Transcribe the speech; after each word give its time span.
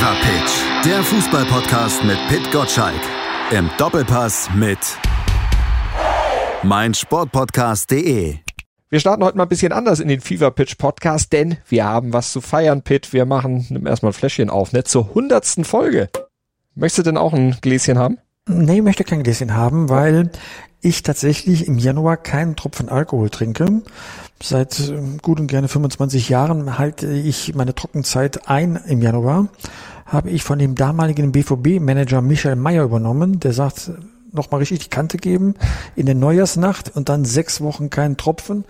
Fever 0.00 0.16
Pitch, 0.22 0.86
der 0.86 1.02
Fußballpodcast 1.02 2.04
mit 2.04 2.16
Pit 2.28 2.50
Gottschalk. 2.50 3.02
Im 3.50 3.68
Doppelpass 3.76 4.48
mit 4.54 4.78
meinsportpodcast.de. 6.62 8.36
Wir 8.88 9.00
starten 9.00 9.22
heute 9.22 9.36
mal 9.36 9.42
ein 9.42 9.50
bisschen 9.50 9.72
anders 9.72 10.00
in 10.00 10.08
den 10.08 10.22
Fever 10.22 10.52
Pitch 10.52 10.78
Podcast, 10.78 11.34
denn 11.34 11.58
wir 11.68 11.84
haben 11.84 12.14
was 12.14 12.32
zu 12.32 12.40
feiern, 12.40 12.80
Pit. 12.80 13.12
Wir 13.12 13.26
machen, 13.26 13.66
nimm 13.68 13.86
erstmal 13.86 14.12
ein 14.12 14.14
Fläschchen 14.14 14.48
auf, 14.48 14.72
ne, 14.72 14.84
zur 14.84 15.12
hundertsten 15.12 15.64
Folge. 15.64 16.08
Möchtest 16.74 17.00
du 17.00 17.02
denn 17.02 17.18
auch 17.18 17.34
ein 17.34 17.58
Gläschen 17.60 17.98
haben? 17.98 18.16
Nee, 18.48 18.78
ich 18.78 18.82
möchte 18.82 19.04
kein 19.04 19.22
Gläschen 19.22 19.54
haben, 19.54 19.90
weil 19.90 20.30
ich 20.80 21.02
tatsächlich 21.02 21.68
im 21.68 21.76
Januar 21.76 22.16
keinen 22.16 22.56
Tropfen 22.56 22.88
Alkohol 22.88 23.28
trinke. 23.28 23.82
Seit 24.42 24.80
ähm, 24.88 25.18
gut 25.18 25.38
und 25.38 25.46
gerne 25.48 25.68
25 25.68 26.30
Jahren 26.30 26.78
halte 26.78 27.06
ich 27.12 27.54
meine 27.54 27.74
Trockenzeit 27.74 28.48
ein 28.48 28.80
im 28.86 29.02
Januar. 29.02 29.48
Habe 30.10 30.30
ich 30.30 30.42
von 30.42 30.58
dem 30.58 30.74
damaligen 30.74 31.30
BVB-Manager 31.30 32.20
Michael 32.20 32.56
Mayer 32.56 32.82
übernommen. 32.82 33.38
Der 33.38 33.52
sagt, 33.52 33.92
nochmal 34.32 34.58
richtig 34.58 34.80
die 34.80 34.88
Kante 34.88 35.18
geben 35.18 35.54
in 35.94 36.06
der 36.06 36.16
Neujahrsnacht 36.16 36.94
und 36.94 37.08
dann 37.08 37.24
sechs 37.24 37.60
Wochen 37.60 37.90
keinen 37.90 38.16
Tropfen, 38.16 38.64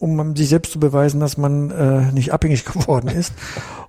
um 0.00 0.34
sich 0.34 0.48
selbst 0.48 0.72
zu 0.72 0.80
beweisen, 0.80 1.20
dass 1.20 1.36
man 1.36 1.70
äh, 1.70 2.10
nicht 2.10 2.32
abhängig 2.32 2.64
geworden 2.72 3.08
ist. 3.08 3.32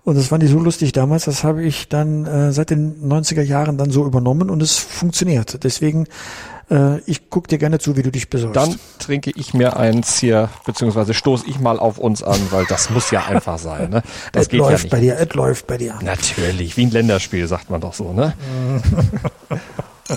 Und 0.03 0.17
das 0.17 0.27
fand 0.27 0.43
ich 0.43 0.51
so 0.51 0.59
lustig 0.59 0.91
damals, 0.91 1.25
das 1.25 1.43
habe 1.43 1.63
ich 1.63 1.89
dann 1.89 2.27
äh, 2.27 2.51
seit 2.51 2.69
den 2.69 3.09
90er 3.09 3.41
Jahren 3.41 3.77
dann 3.77 3.89
so 3.89 4.05
übernommen 4.05 4.51
und 4.51 4.61
es 4.61 4.77
funktioniert. 4.77 5.63
Deswegen 5.63 6.05
äh, 6.69 6.99
ich 7.05 7.29
guck 7.29 7.47
dir 7.47 7.57
gerne 7.57 7.79
zu, 7.79 7.97
wie 7.97 8.03
du 8.03 8.11
dich 8.11 8.29
besorgst. 8.29 8.55
Dann 8.55 8.79
trinke 8.99 9.31
ich 9.35 9.53
mir 9.53 9.77
eins 9.77 10.19
hier, 10.19 10.49
beziehungsweise 10.65 11.13
stoße 11.13 11.45
ich 11.47 11.59
mal 11.59 11.79
auf 11.79 11.97
uns 11.97 12.23
an, 12.23 12.39
weil 12.51 12.65
das 12.65 12.89
muss 12.89 13.11
ja 13.11 13.25
einfach 13.25 13.59
sein. 13.59 13.89
Ne? 13.89 14.03
Das 14.31 14.43
es 14.43 14.49
geht 14.49 14.59
läuft 14.59 14.71
ja 14.71 14.77
nicht. 14.83 14.91
bei 14.91 14.99
dir, 14.99 15.17
es 15.17 15.33
läuft 15.33 15.67
bei 15.67 15.77
dir. 15.77 15.99
Natürlich, 16.01 16.77
wie 16.77 16.85
ein 16.85 16.91
Länderspiel, 16.91 17.47
sagt 17.47 17.69
man 17.69 17.81
doch 17.81 17.93
so, 17.93 18.13
ne? 18.13 18.33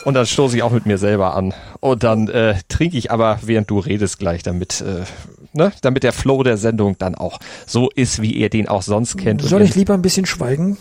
Und 0.05 0.15
dann 0.15 0.27
stoße 0.27 0.57
ich 0.57 0.62
auch 0.62 0.73
mit 0.73 0.87
mir 0.87 0.98
selber 0.98 1.35
an. 1.35 1.55
Und 1.81 2.03
dann 2.03 2.29
äh, 2.29 2.57
trinke 2.69 2.97
ich 2.97 3.11
aber, 3.11 3.39
während 3.42 3.70
du 3.70 3.79
redest, 3.79 4.19
gleich, 4.19 4.42
damit, 4.42 4.81
äh, 4.81 5.05
ne, 5.53 5.73
damit 5.81 6.03
der 6.03 6.13
Flow 6.13 6.42
der 6.42 6.57
Sendung 6.57 6.98
dann 6.98 7.15
auch 7.15 7.39
so 7.67 7.89
ist, 7.95 8.20
wie 8.20 8.33
ihr 8.33 8.51
den 8.51 8.69
auch 8.69 8.83
sonst 8.83 9.17
kennt. 9.17 9.42
Soll 9.42 9.63
ich 9.63 9.75
lieber 9.75 9.95
ein 9.95 10.03
bisschen 10.03 10.27
schweigen? 10.27 10.77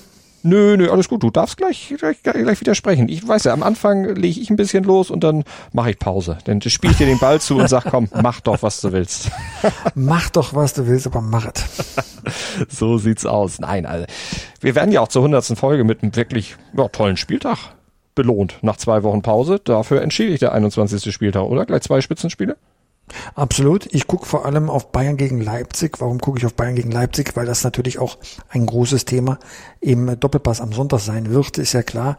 Nö, 0.45 0.77
nö, 0.77 0.91
alles 0.91 1.09
gut. 1.09 1.23
Du 1.23 1.31
darfst 1.31 1.57
gleich, 1.57 1.95
gleich, 1.97 2.21
gleich 2.21 2.61
widersprechen. 2.61 3.09
Ich 3.09 3.27
weiß 3.27 3.45
ja, 3.45 3.53
am 3.53 3.63
Anfang 3.63 4.13
lege 4.13 4.39
ich 4.39 4.51
ein 4.51 4.55
bisschen 4.55 4.83
los 4.83 5.09
und 5.09 5.23
dann 5.23 5.43
mache 5.73 5.89
ich 5.89 5.97
Pause. 5.97 6.37
Dann 6.45 6.61
spiele 6.61 6.91
ich 6.91 6.99
dir 6.99 7.07
den 7.07 7.17
Ball 7.17 7.41
zu 7.41 7.57
und 7.57 7.67
sag, 7.67 7.85
komm, 7.85 8.09
mach 8.21 8.41
doch, 8.41 8.61
was 8.61 8.79
du 8.79 8.91
willst. 8.91 9.31
mach 9.95 10.29
doch, 10.29 10.53
was 10.53 10.73
du 10.75 10.85
willst, 10.85 11.07
aber 11.07 11.21
mach 11.21 11.47
es. 11.47 11.95
so 12.69 12.99
sieht's 12.99 13.25
aus. 13.25 13.59
Nein, 13.59 13.87
also, 13.87 14.05
wir 14.61 14.75
werden 14.75 14.91
ja 14.91 15.01
auch 15.01 15.07
zur 15.07 15.23
hundertsten 15.23 15.55
Folge 15.55 15.83
mit 15.83 16.03
einem 16.03 16.15
wirklich 16.15 16.55
ja, 16.77 16.87
tollen 16.89 17.17
Spieltag 17.17 17.57
belohnt. 18.13 18.59
Nach 18.61 18.77
zwei 18.77 19.01
Wochen 19.01 19.23
Pause. 19.23 19.59
Dafür 19.63 20.03
entschädigt 20.03 20.43
der 20.43 20.51
21. 20.51 21.11
Spieltag, 21.11 21.45
oder? 21.45 21.65
Gleich 21.65 21.81
zwei 21.81 22.01
Spitzenspiele? 22.01 22.55
Absolut. 23.35 23.87
Ich 23.93 24.07
gucke 24.07 24.25
vor 24.25 24.45
allem 24.45 24.69
auf 24.69 24.91
Bayern 24.91 25.17
gegen 25.17 25.39
Leipzig. 25.39 25.99
Warum 25.99 26.19
gucke 26.19 26.39
ich 26.39 26.45
auf 26.45 26.53
Bayern 26.53 26.75
gegen 26.75 26.91
Leipzig? 26.91 27.35
Weil 27.35 27.45
das 27.45 27.63
natürlich 27.63 27.99
auch 27.99 28.17
ein 28.49 28.65
großes 28.65 29.05
Thema 29.05 29.39
im 29.79 30.19
Doppelpass 30.19 30.61
am 30.61 30.73
Sonntag 30.73 30.99
sein 30.99 31.29
wird, 31.29 31.57
ist 31.57 31.73
ja 31.73 31.83
klar. 31.83 32.17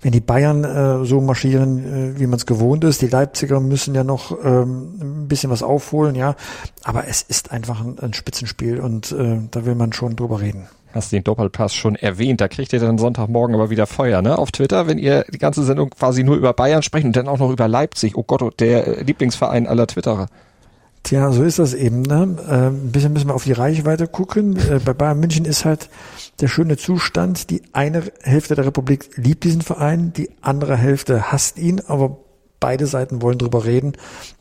Wenn 0.00 0.10
die 0.10 0.20
Bayern 0.20 0.64
äh, 0.64 1.04
so 1.04 1.20
marschieren, 1.20 2.14
äh, 2.16 2.18
wie 2.18 2.26
man 2.26 2.38
es 2.38 2.46
gewohnt 2.46 2.82
ist, 2.82 3.02
die 3.02 3.06
Leipziger 3.06 3.60
müssen 3.60 3.94
ja 3.94 4.02
noch 4.02 4.36
ähm, 4.44 4.98
ein 5.00 5.28
bisschen 5.28 5.50
was 5.50 5.62
aufholen, 5.62 6.16
ja. 6.16 6.34
Aber 6.82 7.06
es 7.06 7.22
ist 7.22 7.52
einfach 7.52 7.80
ein, 7.80 8.00
ein 8.00 8.12
Spitzenspiel 8.12 8.80
und 8.80 9.12
äh, 9.12 9.38
da 9.50 9.64
will 9.64 9.76
man 9.76 9.92
schon 9.92 10.16
drüber 10.16 10.40
reden. 10.40 10.66
Hast 10.92 11.12
den 11.12 11.24
Doppelpass 11.24 11.74
schon 11.74 11.96
erwähnt. 11.96 12.40
Da 12.40 12.48
kriegt 12.48 12.72
ihr 12.72 12.80
dann 12.80 12.98
Sonntagmorgen 12.98 13.54
aber 13.54 13.70
wieder 13.70 13.86
Feuer, 13.86 14.22
ne? 14.22 14.38
Auf 14.38 14.52
Twitter, 14.52 14.86
wenn 14.86 14.98
ihr 14.98 15.24
die 15.32 15.38
ganze 15.38 15.62
Sendung 15.64 15.90
quasi 15.90 16.22
nur 16.22 16.36
über 16.36 16.52
Bayern 16.52 16.82
sprecht 16.82 17.06
und 17.06 17.16
dann 17.16 17.28
auch 17.28 17.38
noch 17.38 17.50
über 17.50 17.68
Leipzig. 17.68 18.16
Oh 18.16 18.22
Gott, 18.22 18.60
der 18.60 19.02
Lieblingsverein 19.02 19.66
aller 19.66 19.86
Twitterer. 19.86 20.28
Tja, 21.02 21.32
so 21.32 21.42
ist 21.42 21.58
das 21.58 21.74
eben. 21.74 22.02
Ne? 22.02 22.36
Äh, 22.48 22.68
ein 22.68 22.92
bisschen 22.92 23.12
müssen 23.12 23.28
wir 23.28 23.34
auf 23.34 23.44
die 23.44 23.52
Reichweite 23.52 24.06
gucken. 24.06 24.56
Äh, 24.56 24.78
bei 24.84 24.92
Bayern 24.92 25.18
München 25.18 25.44
ist 25.44 25.64
halt 25.64 25.88
der 26.40 26.48
schöne 26.48 26.76
Zustand. 26.76 27.50
Die 27.50 27.62
eine 27.72 28.04
Hälfte 28.22 28.54
der 28.54 28.66
Republik 28.66 29.10
liebt 29.16 29.42
diesen 29.42 29.62
Verein, 29.62 30.12
die 30.12 30.30
andere 30.42 30.76
Hälfte 30.76 31.32
hasst 31.32 31.58
ihn, 31.58 31.80
aber 31.86 32.18
beide 32.62 32.86
Seiten 32.86 33.20
wollen 33.22 33.38
drüber 33.38 33.64
reden 33.64 33.92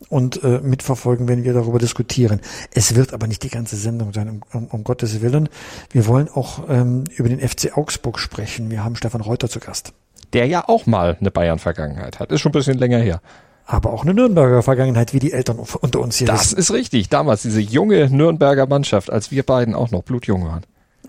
und 0.07 0.43
äh, 0.43 0.59
mitverfolgen, 0.61 1.27
wenn 1.27 1.43
wir 1.43 1.53
darüber 1.53 1.79
diskutieren. 1.79 2.39
Es 2.71 2.95
wird 2.95 3.13
aber 3.13 3.25
nicht 3.25 3.41
die 3.41 3.49
ganze 3.49 3.75
Sendung 3.75 4.13
sein, 4.13 4.41
um, 4.53 4.67
um 4.67 4.83
Gottes 4.83 5.21
Willen. 5.21 5.49
Wir 5.89 6.05
wollen 6.05 6.29
auch 6.29 6.69
ähm, 6.69 7.05
über 7.15 7.27
den 7.27 7.39
FC 7.39 7.75
Augsburg 7.75 8.19
sprechen. 8.19 8.69
Wir 8.69 8.83
haben 8.83 8.95
Stefan 8.95 9.21
Reuter 9.21 9.49
zu 9.49 9.59
Gast. 9.59 9.93
Der 10.33 10.45
ja 10.45 10.69
auch 10.69 10.85
mal 10.85 11.17
eine 11.19 11.31
Bayern-Vergangenheit 11.31 12.19
hat. 12.19 12.31
Ist 12.31 12.41
schon 12.41 12.51
ein 12.51 12.53
bisschen 12.53 12.77
länger 12.77 12.99
her 12.99 13.21
aber 13.65 13.93
auch 13.93 14.03
eine 14.03 14.13
Nürnberger 14.13 14.63
Vergangenheit, 14.63 15.13
wie 15.13 15.19
die 15.19 15.31
Eltern 15.31 15.57
unter 15.59 15.99
uns 16.01 16.17
hier 16.17 16.27
Das 16.27 16.47
wissen. 16.51 16.57
ist 16.59 16.73
richtig. 16.73 17.09
Damals 17.09 17.43
diese 17.43 17.61
junge 17.61 18.09
Nürnberger 18.09 18.65
Mannschaft, 18.65 19.09
als 19.09 19.31
wir 19.31 19.43
beiden 19.43 19.75
auch 19.75 19.91
noch 19.91 20.03
blutjung 20.03 20.45
waren. 20.45 20.63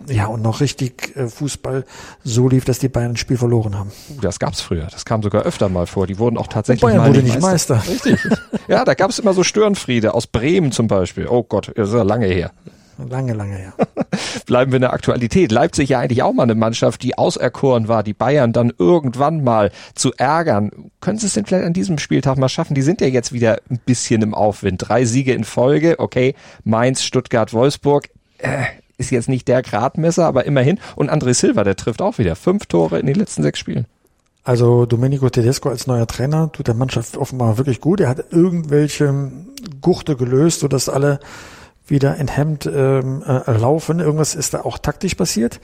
Ja, 0.08 0.26
und 0.26 0.42
noch 0.42 0.60
richtig 0.60 1.16
äh, 1.16 1.28
Fußball 1.28 1.84
so 2.24 2.48
lief, 2.48 2.64
dass 2.64 2.78
die 2.78 2.88
Bayern 2.88 3.12
ein 3.12 3.16
Spiel 3.16 3.36
verloren 3.36 3.78
haben. 3.78 3.92
Das 4.20 4.38
gab's 4.38 4.60
früher. 4.60 4.88
Das 4.90 5.04
kam 5.04 5.22
sogar 5.22 5.42
öfter 5.42 5.68
mal 5.68 5.86
vor. 5.86 6.06
Die 6.06 6.18
wurden 6.18 6.38
auch 6.38 6.48
tatsächlich 6.48 6.82
und 6.82 6.90
Bayern 6.90 7.06
wurde 7.06 7.22
nicht 7.22 7.40
Meister. 7.40 7.76
Meister. 7.76 7.92
Richtig. 7.92 8.18
ja, 8.68 8.84
da 8.84 8.94
gab's 8.94 9.18
immer 9.18 9.32
so 9.32 9.44
Störenfriede 9.44 10.14
aus 10.14 10.26
Bremen 10.26 10.72
zum 10.72 10.88
Beispiel. 10.88 11.28
Oh 11.28 11.42
Gott, 11.42 11.72
das 11.76 11.88
ist 11.88 11.94
ja 11.94 12.02
lange 12.02 12.26
her. 12.26 12.52
Lange, 13.08 13.32
lange 13.32 13.56
her. 13.56 13.72
Bleiben 14.46 14.72
wir 14.72 14.76
in 14.76 14.82
der 14.82 14.92
Aktualität. 14.92 15.50
Leipzig 15.50 15.90
ja 15.90 16.00
eigentlich 16.00 16.22
auch 16.22 16.32
mal 16.32 16.44
eine 16.44 16.54
Mannschaft, 16.54 17.02
die 17.02 17.16
auserkoren 17.16 17.88
war, 17.88 18.02
die 18.02 18.14
Bayern 18.14 18.52
dann 18.52 18.72
irgendwann 18.76 19.42
mal 19.42 19.70
zu 19.94 20.12
ärgern. 20.16 20.70
Können 21.00 21.18
Sie 21.18 21.26
es 21.26 21.34
denn 21.34 21.46
vielleicht 21.46 21.64
an 21.64 21.72
diesem 21.72 21.98
Spieltag 21.98 22.36
mal 22.36 22.48
schaffen? 22.48 22.74
Die 22.74 22.82
sind 22.82 23.00
ja 23.00 23.06
jetzt 23.06 23.32
wieder 23.32 23.60
ein 23.70 23.80
bisschen 23.84 24.22
im 24.22 24.34
Aufwind. 24.34 24.88
Drei 24.88 25.04
Siege 25.04 25.32
in 25.32 25.44
Folge, 25.44 25.98
okay. 25.98 26.34
Mainz, 26.64 27.02
Stuttgart, 27.02 27.52
Wolfsburg. 27.52 28.08
Äh, 28.38 28.64
ist 29.02 29.10
jetzt 29.10 29.28
nicht 29.28 29.48
der 29.48 29.62
Gradmesser, 29.62 30.26
aber 30.26 30.46
immerhin. 30.46 30.78
Und 30.96 31.10
André 31.10 31.34
Silva, 31.34 31.64
der 31.64 31.76
trifft 31.76 32.00
auch 32.00 32.18
wieder. 32.18 32.36
Fünf 32.36 32.66
Tore 32.66 32.98
in 32.98 33.06
den 33.06 33.16
letzten 33.16 33.42
sechs 33.42 33.58
Spielen. 33.58 33.86
Also 34.44 34.86
Domenico 34.86 35.28
Tedesco 35.28 35.68
als 35.68 35.86
neuer 35.86 36.06
Trainer 36.06 36.50
tut 36.50 36.66
der 36.66 36.74
Mannschaft 36.74 37.16
offenbar 37.16 37.58
wirklich 37.58 37.80
gut. 37.80 38.00
Er 38.00 38.08
hat 38.08 38.32
irgendwelche 38.32 39.30
Gurte 39.80 40.16
gelöst, 40.16 40.60
sodass 40.60 40.88
alle 40.88 41.20
wieder 41.86 42.16
enthemmt 42.16 42.64
ähm, 42.66 43.22
äh, 43.26 43.50
laufen. 43.52 43.98
Irgendwas 43.98 44.34
ist 44.34 44.54
da 44.54 44.62
auch 44.62 44.78
taktisch 44.78 45.14
passiert. 45.16 45.60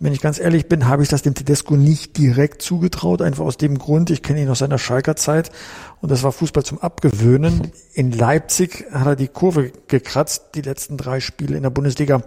Wenn 0.00 0.12
ich 0.12 0.20
ganz 0.20 0.40
ehrlich 0.40 0.68
bin, 0.68 0.88
habe 0.88 1.02
ich 1.02 1.08
das 1.08 1.22
dem 1.22 1.34
Tedesco 1.34 1.76
nicht 1.76 2.18
direkt 2.18 2.60
zugetraut, 2.60 3.22
einfach 3.22 3.44
aus 3.44 3.56
dem 3.56 3.78
Grund, 3.78 4.10
ich 4.10 4.22
kenne 4.22 4.42
ihn 4.42 4.48
aus 4.48 4.58
seiner 4.58 4.78
Schalker 4.78 5.14
Zeit 5.14 5.50
und 6.00 6.10
das 6.10 6.22
war 6.22 6.32
Fußball 6.32 6.64
zum 6.64 6.80
Abgewöhnen. 6.80 7.70
In 7.94 8.10
Leipzig 8.10 8.86
hat 8.92 9.06
er 9.06 9.16
die 9.16 9.28
Kurve 9.28 9.70
gekratzt, 9.86 10.50
die 10.54 10.62
letzten 10.62 10.96
drei 10.96 11.20
Spiele 11.20 11.56
in 11.56 11.62
der 11.62 11.70
Bundesliga 11.70 12.22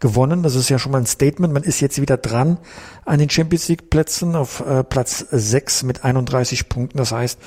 gewonnen. 0.00 0.42
Das 0.42 0.54
ist 0.54 0.68
ja 0.68 0.78
schon 0.78 0.92
mal 0.92 0.98
ein 0.98 1.06
Statement. 1.06 1.54
Man 1.54 1.62
ist 1.62 1.80
jetzt 1.80 2.00
wieder 2.00 2.16
dran 2.16 2.58
an 3.04 3.18
den 3.20 3.30
Champions 3.30 3.68
League 3.68 3.90
Plätzen 3.90 4.34
auf 4.34 4.60
äh, 4.66 4.82
Platz 4.82 5.24
6 5.30 5.84
mit 5.84 6.04
31 6.04 6.68
Punkten. 6.68 6.98
Das 6.98 7.12
heißt, 7.12 7.38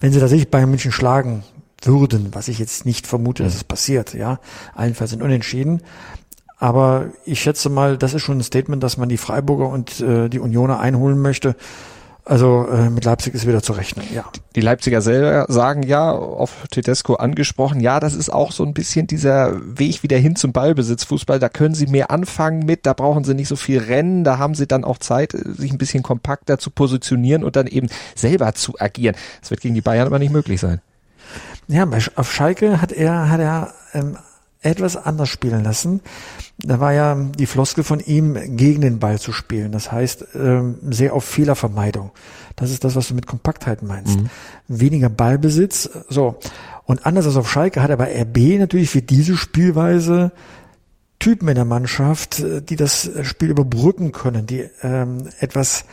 wenn 0.00 0.12
sie 0.12 0.20
tatsächlich 0.20 0.50
Bayern 0.50 0.70
München 0.70 0.92
schlagen, 0.92 1.42
würden, 1.82 2.28
was 2.32 2.48
ich 2.48 2.58
jetzt 2.58 2.86
nicht 2.86 3.06
vermute, 3.06 3.42
dass 3.42 3.54
es 3.54 3.64
passiert, 3.64 4.14
ja. 4.14 4.40
Allenfalls 4.74 5.10
sind 5.10 5.22
unentschieden. 5.22 5.82
Aber 6.58 7.10
ich 7.26 7.42
schätze 7.42 7.68
mal, 7.68 7.98
das 7.98 8.14
ist 8.14 8.22
schon 8.22 8.38
ein 8.38 8.42
Statement, 8.42 8.82
dass 8.82 8.96
man 8.96 9.08
die 9.08 9.18
Freiburger 9.18 9.68
und 9.68 10.00
äh, 10.00 10.28
die 10.30 10.38
Unioner 10.38 10.80
einholen 10.80 11.20
möchte. 11.20 11.54
Also 12.24 12.66
äh, 12.66 12.90
mit 12.90 13.04
Leipzig 13.04 13.34
ist 13.34 13.46
wieder 13.46 13.62
zu 13.62 13.72
rechnen, 13.72 14.04
ja. 14.12 14.24
Die 14.56 14.60
Leipziger 14.60 15.00
selber 15.00 15.46
sagen 15.48 15.84
ja, 15.84 16.10
auf 16.10 16.66
Tedesco 16.72 17.14
angesprochen, 17.14 17.78
ja, 17.78 18.00
das 18.00 18.14
ist 18.14 18.30
auch 18.30 18.50
so 18.50 18.64
ein 18.64 18.74
bisschen 18.74 19.06
dieser 19.06 19.52
Weg 19.78 20.02
wieder 20.02 20.16
hin 20.16 20.34
zum 20.34 20.52
Ballbesitzfußball. 20.52 21.38
Da 21.38 21.48
können 21.48 21.76
sie 21.76 21.86
mehr 21.86 22.10
anfangen 22.10 22.66
mit, 22.66 22.84
da 22.84 22.94
brauchen 22.94 23.22
sie 23.22 23.34
nicht 23.34 23.46
so 23.46 23.54
viel 23.54 23.78
Rennen, 23.78 24.24
da 24.24 24.38
haben 24.38 24.56
sie 24.56 24.66
dann 24.66 24.82
auch 24.82 24.98
Zeit, 24.98 25.36
sich 25.40 25.70
ein 25.70 25.78
bisschen 25.78 26.02
kompakter 26.02 26.58
zu 26.58 26.70
positionieren 26.70 27.44
und 27.44 27.54
dann 27.54 27.68
eben 27.68 27.88
selber 28.16 28.54
zu 28.54 28.74
agieren. 28.80 29.14
Das 29.40 29.50
wird 29.50 29.60
gegen 29.60 29.76
die 29.76 29.80
Bayern 29.80 30.08
aber 30.08 30.18
nicht 30.18 30.32
möglich 30.32 30.60
sein. 30.60 30.80
Ja, 31.68 31.88
auf 32.14 32.32
Schalke 32.32 32.80
hat 32.80 32.92
er, 32.92 33.28
hat 33.28 33.40
er 33.40 33.74
ähm, 33.92 34.16
etwas 34.62 34.96
anders 34.96 35.28
spielen 35.28 35.64
lassen. 35.64 36.00
Da 36.58 36.80
war 36.80 36.92
ja 36.92 37.14
die 37.14 37.46
Floskel 37.46 37.84
von 37.84 38.00
ihm, 38.00 38.56
gegen 38.56 38.80
den 38.80 38.98
Ball 38.98 39.18
zu 39.18 39.32
spielen. 39.32 39.72
Das 39.72 39.92
heißt, 39.92 40.26
ähm, 40.34 40.78
sehr 40.90 41.14
auf 41.14 41.24
Fehlervermeidung. 41.24 42.10
Das 42.56 42.70
ist 42.70 42.84
das, 42.84 42.96
was 42.96 43.08
du 43.08 43.14
mit 43.14 43.26
Kompaktheit 43.26 43.82
meinst. 43.82 44.18
Mhm. 44.18 44.30
Weniger 44.68 45.08
Ballbesitz. 45.08 45.90
So. 46.08 46.38
Und 46.84 47.04
anders 47.04 47.26
als 47.26 47.36
auf 47.36 47.50
Schalke 47.50 47.82
hat 47.82 47.90
er 47.90 47.96
bei 47.96 48.22
RB 48.22 48.58
natürlich 48.58 48.90
für 48.90 49.02
diese 49.02 49.36
Spielweise 49.36 50.32
Typen 51.18 51.48
in 51.48 51.54
der 51.54 51.64
Mannschaft, 51.64 52.40
äh, 52.40 52.62
die 52.62 52.76
das 52.76 53.10
Spiel 53.22 53.50
überbrücken 53.50 54.12
können, 54.12 54.46
die 54.46 54.68
ähm, 54.82 55.28
etwas 55.40 55.84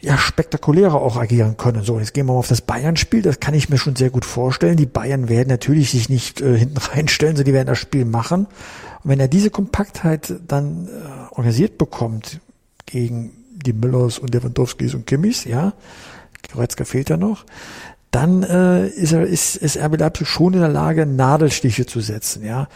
ja, 0.00 0.16
spektakulärer 0.16 0.94
auch 0.94 1.16
agieren 1.16 1.56
können. 1.56 1.82
So, 1.82 1.98
jetzt 1.98 2.14
gehen 2.14 2.26
wir 2.26 2.32
mal 2.32 2.38
auf 2.38 2.48
das 2.48 2.60
Bayern-Spiel. 2.60 3.22
Das 3.22 3.40
kann 3.40 3.54
ich 3.54 3.68
mir 3.68 3.78
schon 3.78 3.96
sehr 3.96 4.10
gut 4.10 4.24
vorstellen. 4.24 4.76
Die 4.76 4.86
Bayern 4.86 5.28
werden 5.28 5.48
natürlich 5.48 5.90
sich 5.90 6.08
nicht 6.08 6.40
äh, 6.40 6.56
hinten 6.58 6.78
reinstellen, 6.78 7.36
sondern 7.36 7.46
die 7.46 7.54
werden 7.54 7.68
das 7.68 7.78
Spiel 7.78 8.04
machen. 8.04 8.46
Und 9.02 9.10
wenn 9.10 9.20
er 9.20 9.28
diese 9.28 9.50
Kompaktheit 9.50 10.34
dann 10.46 10.88
äh, 10.88 11.30
organisiert 11.30 11.78
bekommt 11.78 12.40
gegen 12.86 13.32
die 13.50 13.72
Müllers 13.72 14.18
und 14.18 14.32
Lewandowskis 14.32 14.94
und 14.94 15.06
Kimmis, 15.06 15.44
ja. 15.44 15.72
Goretzka 16.52 16.84
fehlt 16.84 17.10
ja 17.10 17.16
noch. 17.16 17.44
Dann 18.10 18.42
äh, 18.42 18.88
ist, 18.88 19.12
er, 19.12 19.26
ist, 19.26 19.56
ist 19.56 19.76
RB 19.76 19.98
Leipzig 19.98 20.28
schon 20.28 20.54
in 20.54 20.60
der 20.60 20.70
Lage, 20.70 21.04
Nadelstiche 21.04 21.84
zu 21.84 22.00
setzen, 22.00 22.44
ja. 22.44 22.68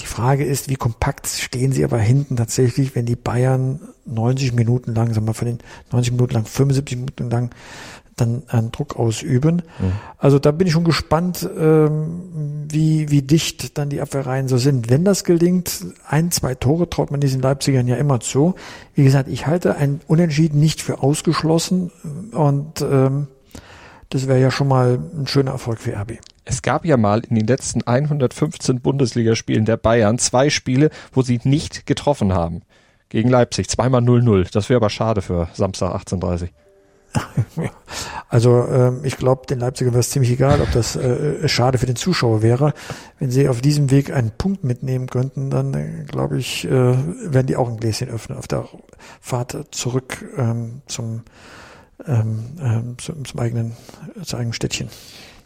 Die 0.00 0.06
Frage 0.06 0.44
ist, 0.44 0.68
wie 0.68 0.74
kompakt 0.74 1.26
stehen 1.26 1.72
sie 1.72 1.84
aber 1.84 1.98
hinten 1.98 2.36
tatsächlich, 2.36 2.94
wenn 2.94 3.06
die 3.06 3.16
Bayern 3.16 3.80
90 4.04 4.52
Minuten 4.52 4.94
lang, 4.94 5.14
sagen 5.14 5.26
wir 5.26 5.34
von 5.34 5.46
den 5.46 5.58
90 5.92 6.12
Minuten 6.12 6.34
lang, 6.34 6.44
75 6.44 6.98
Minuten 6.98 7.30
lang 7.30 7.50
dann 8.16 8.42
einen 8.48 8.70
Druck 8.70 8.96
ausüben. 8.96 9.62
Mhm. 9.78 9.92
Also 10.18 10.38
da 10.38 10.52
bin 10.52 10.66
ich 10.66 10.72
schon 10.72 10.84
gespannt, 10.84 11.48
ähm, 11.58 12.66
wie, 12.68 13.10
wie 13.10 13.22
dicht 13.22 13.76
dann 13.78 13.88
die 13.88 14.00
Abwehrreihen 14.00 14.48
so 14.48 14.56
sind. 14.56 14.88
Wenn 14.90 15.04
das 15.04 15.24
gelingt, 15.24 15.84
ein, 16.06 16.30
zwei 16.30 16.54
Tore 16.54 16.88
traut 16.88 17.10
man 17.10 17.20
diesen 17.20 17.40
Leipzigern 17.40 17.88
ja 17.88 17.96
immer 17.96 18.20
zu. 18.20 18.54
Wie 18.94 19.04
gesagt, 19.04 19.28
ich 19.28 19.46
halte 19.46 19.76
ein 19.76 20.00
Unentschieden 20.06 20.60
nicht 20.60 20.82
für 20.82 21.02
ausgeschlossen 21.02 21.90
und 22.32 22.82
ähm, 22.82 23.28
das 24.10 24.28
wäre 24.28 24.40
ja 24.40 24.50
schon 24.50 24.68
mal 24.68 24.98
ein 25.16 25.26
schöner 25.26 25.52
Erfolg 25.52 25.80
für 25.80 25.96
RB. 25.96 26.18
Es 26.44 26.62
gab 26.62 26.84
ja 26.84 26.96
mal 26.96 27.22
in 27.28 27.36
den 27.36 27.46
letzten 27.46 27.82
115 27.82 28.80
Bundesligaspielen 28.80 29.64
der 29.64 29.76
Bayern 29.76 30.18
zwei 30.18 30.50
Spiele, 30.50 30.90
wo 31.12 31.22
sie 31.22 31.40
nicht 31.44 31.86
getroffen 31.86 32.34
haben. 32.34 32.62
Gegen 33.08 33.28
Leipzig, 33.28 33.68
zweimal 33.68 34.02
0-0. 34.02 34.52
Das 34.52 34.68
wäre 34.68 34.78
aber 34.78 34.90
schade 34.90 35.22
für 35.22 35.48
Samstag 35.54 35.94
18.30 35.94 36.48
Also 38.28 38.66
ähm, 38.68 39.00
ich 39.04 39.16
glaube, 39.16 39.46
den 39.46 39.60
Leipziger 39.60 39.92
wäre 39.92 40.00
es 40.00 40.10
ziemlich 40.10 40.32
egal, 40.32 40.60
ob 40.60 40.72
das 40.72 40.96
äh, 40.96 41.46
schade 41.48 41.78
für 41.78 41.86
den 41.86 41.96
Zuschauer 41.96 42.42
wäre. 42.42 42.74
Wenn 43.18 43.30
sie 43.30 43.48
auf 43.48 43.60
diesem 43.60 43.90
Weg 43.90 44.12
einen 44.12 44.32
Punkt 44.32 44.64
mitnehmen 44.64 45.06
könnten, 45.06 45.50
dann 45.50 45.72
äh, 45.74 46.04
glaube 46.04 46.38
ich, 46.38 46.64
äh, 46.64 46.70
werden 46.70 47.46
die 47.46 47.56
auch 47.56 47.68
ein 47.68 47.76
Gläschen 47.76 48.08
öffnen 48.08 48.36
auf 48.36 48.48
der 48.48 48.64
Fahrt 49.20 49.56
zurück 49.70 50.24
ähm, 50.36 50.82
zum, 50.86 51.22
ähm, 52.06 52.44
ähm, 52.60 52.96
zum, 52.98 53.24
zum 53.24 53.40
eigenen, 53.40 53.72
zum 54.22 54.38
eigenen 54.38 54.52
Städtchen. 54.52 54.88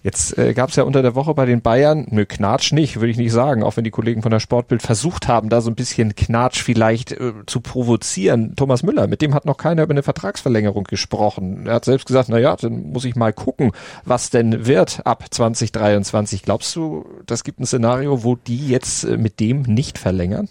Jetzt 0.03 0.39
äh, 0.39 0.55
gab 0.55 0.71
es 0.71 0.77
ja 0.77 0.85
unter 0.85 1.03
der 1.03 1.17
Woche 1.17 1.35
bei 1.35 1.45
den 1.45 1.61
Bayern, 1.61 2.07
nö, 2.11 2.25
Knatsch 2.25 2.73
nicht, 2.73 2.97
würde 2.97 3.11
ich 3.11 3.17
nicht 3.17 3.33
sagen, 3.33 3.65
auch 3.65 3.77
wenn 3.77 3.83
die 3.83 3.91
Kollegen 3.91 4.23
von 4.23 4.31
der 4.31 4.39
Sportbild 4.39 4.81
versucht 4.81 5.27
haben, 5.27 5.49
da 5.49 5.61
so 5.61 5.71
ein 5.71 5.75
bisschen 5.75 6.15
Knatsch 6.15 6.63
vielleicht 6.63 7.13
äh, 7.13 7.33
zu 7.47 7.61
provozieren. 7.61 8.55
Thomas 8.55 8.85
Müller, 8.85 9.09
mit 9.09 9.23
dem 9.23 9.35
hat 9.35 9.45
noch 9.45 9.57
keiner 9.57 9.83
über 9.83 9.93
eine 9.93 10.05
Vertragsverlängerung 10.05 10.85
gesprochen. 10.85 11.67
Er 11.67 11.75
hat 11.75 11.85
selbst 11.85 12.07
gesagt, 12.07 12.29
na 12.29 12.39
ja, 12.39 12.55
dann 12.55 12.93
muss 12.93 13.05
ich 13.05 13.17
mal 13.17 13.33
gucken, 13.33 13.73
was 14.05 14.31
denn 14.31 14.67
wird 14.67 15.05
ab 15.05 15.25
2023. 15.29 16.43
Glaubst 16.43 16.77
du, 16.77 17.05
das 17.27 17.43
gibt 17.43 17.59
ein 17.59 17.67
Szenario, 17.67 18.23
wo 18.23 18.37
die 18.37 18.69
jetzt 18.69 19.03
äh, 19.03 19.17
mit 19.17 19.41
dem 19.41 19.63
nicht 19.63 19.99
verlängern? 19.99 20.49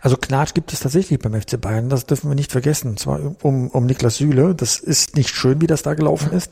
Also 0.00 0.16
Knatsch 0.16 0.54
gibt 0.54 0.72
es 0.72 0.80
tatsächlich 0.80 1.18
beim 1.18 1.40
FC 1.40 1.60
Bayern, 1.60 1.88
das 1.88 2.06
dürfen 2.06 2.30
wir 2.30 2.34
nicht 2.34 2.52
vergessen. 2.52 2.90
Und 2.90 2.98
zwar 2.98 3.20
um, 3.42 3.68
um 3.68 3.86
Niklas 3.86 4.16
Süle. 4.16 4.54
Das 4.54 4.78
ist 4.78 5.16
nicht 5.16 5.30
schön, 5.30 5.60
wie 5.60 5.66
das 5.66 5.82
da 5.82 5.94
gelaufen 5.94 6.32
ist 6.32 6.50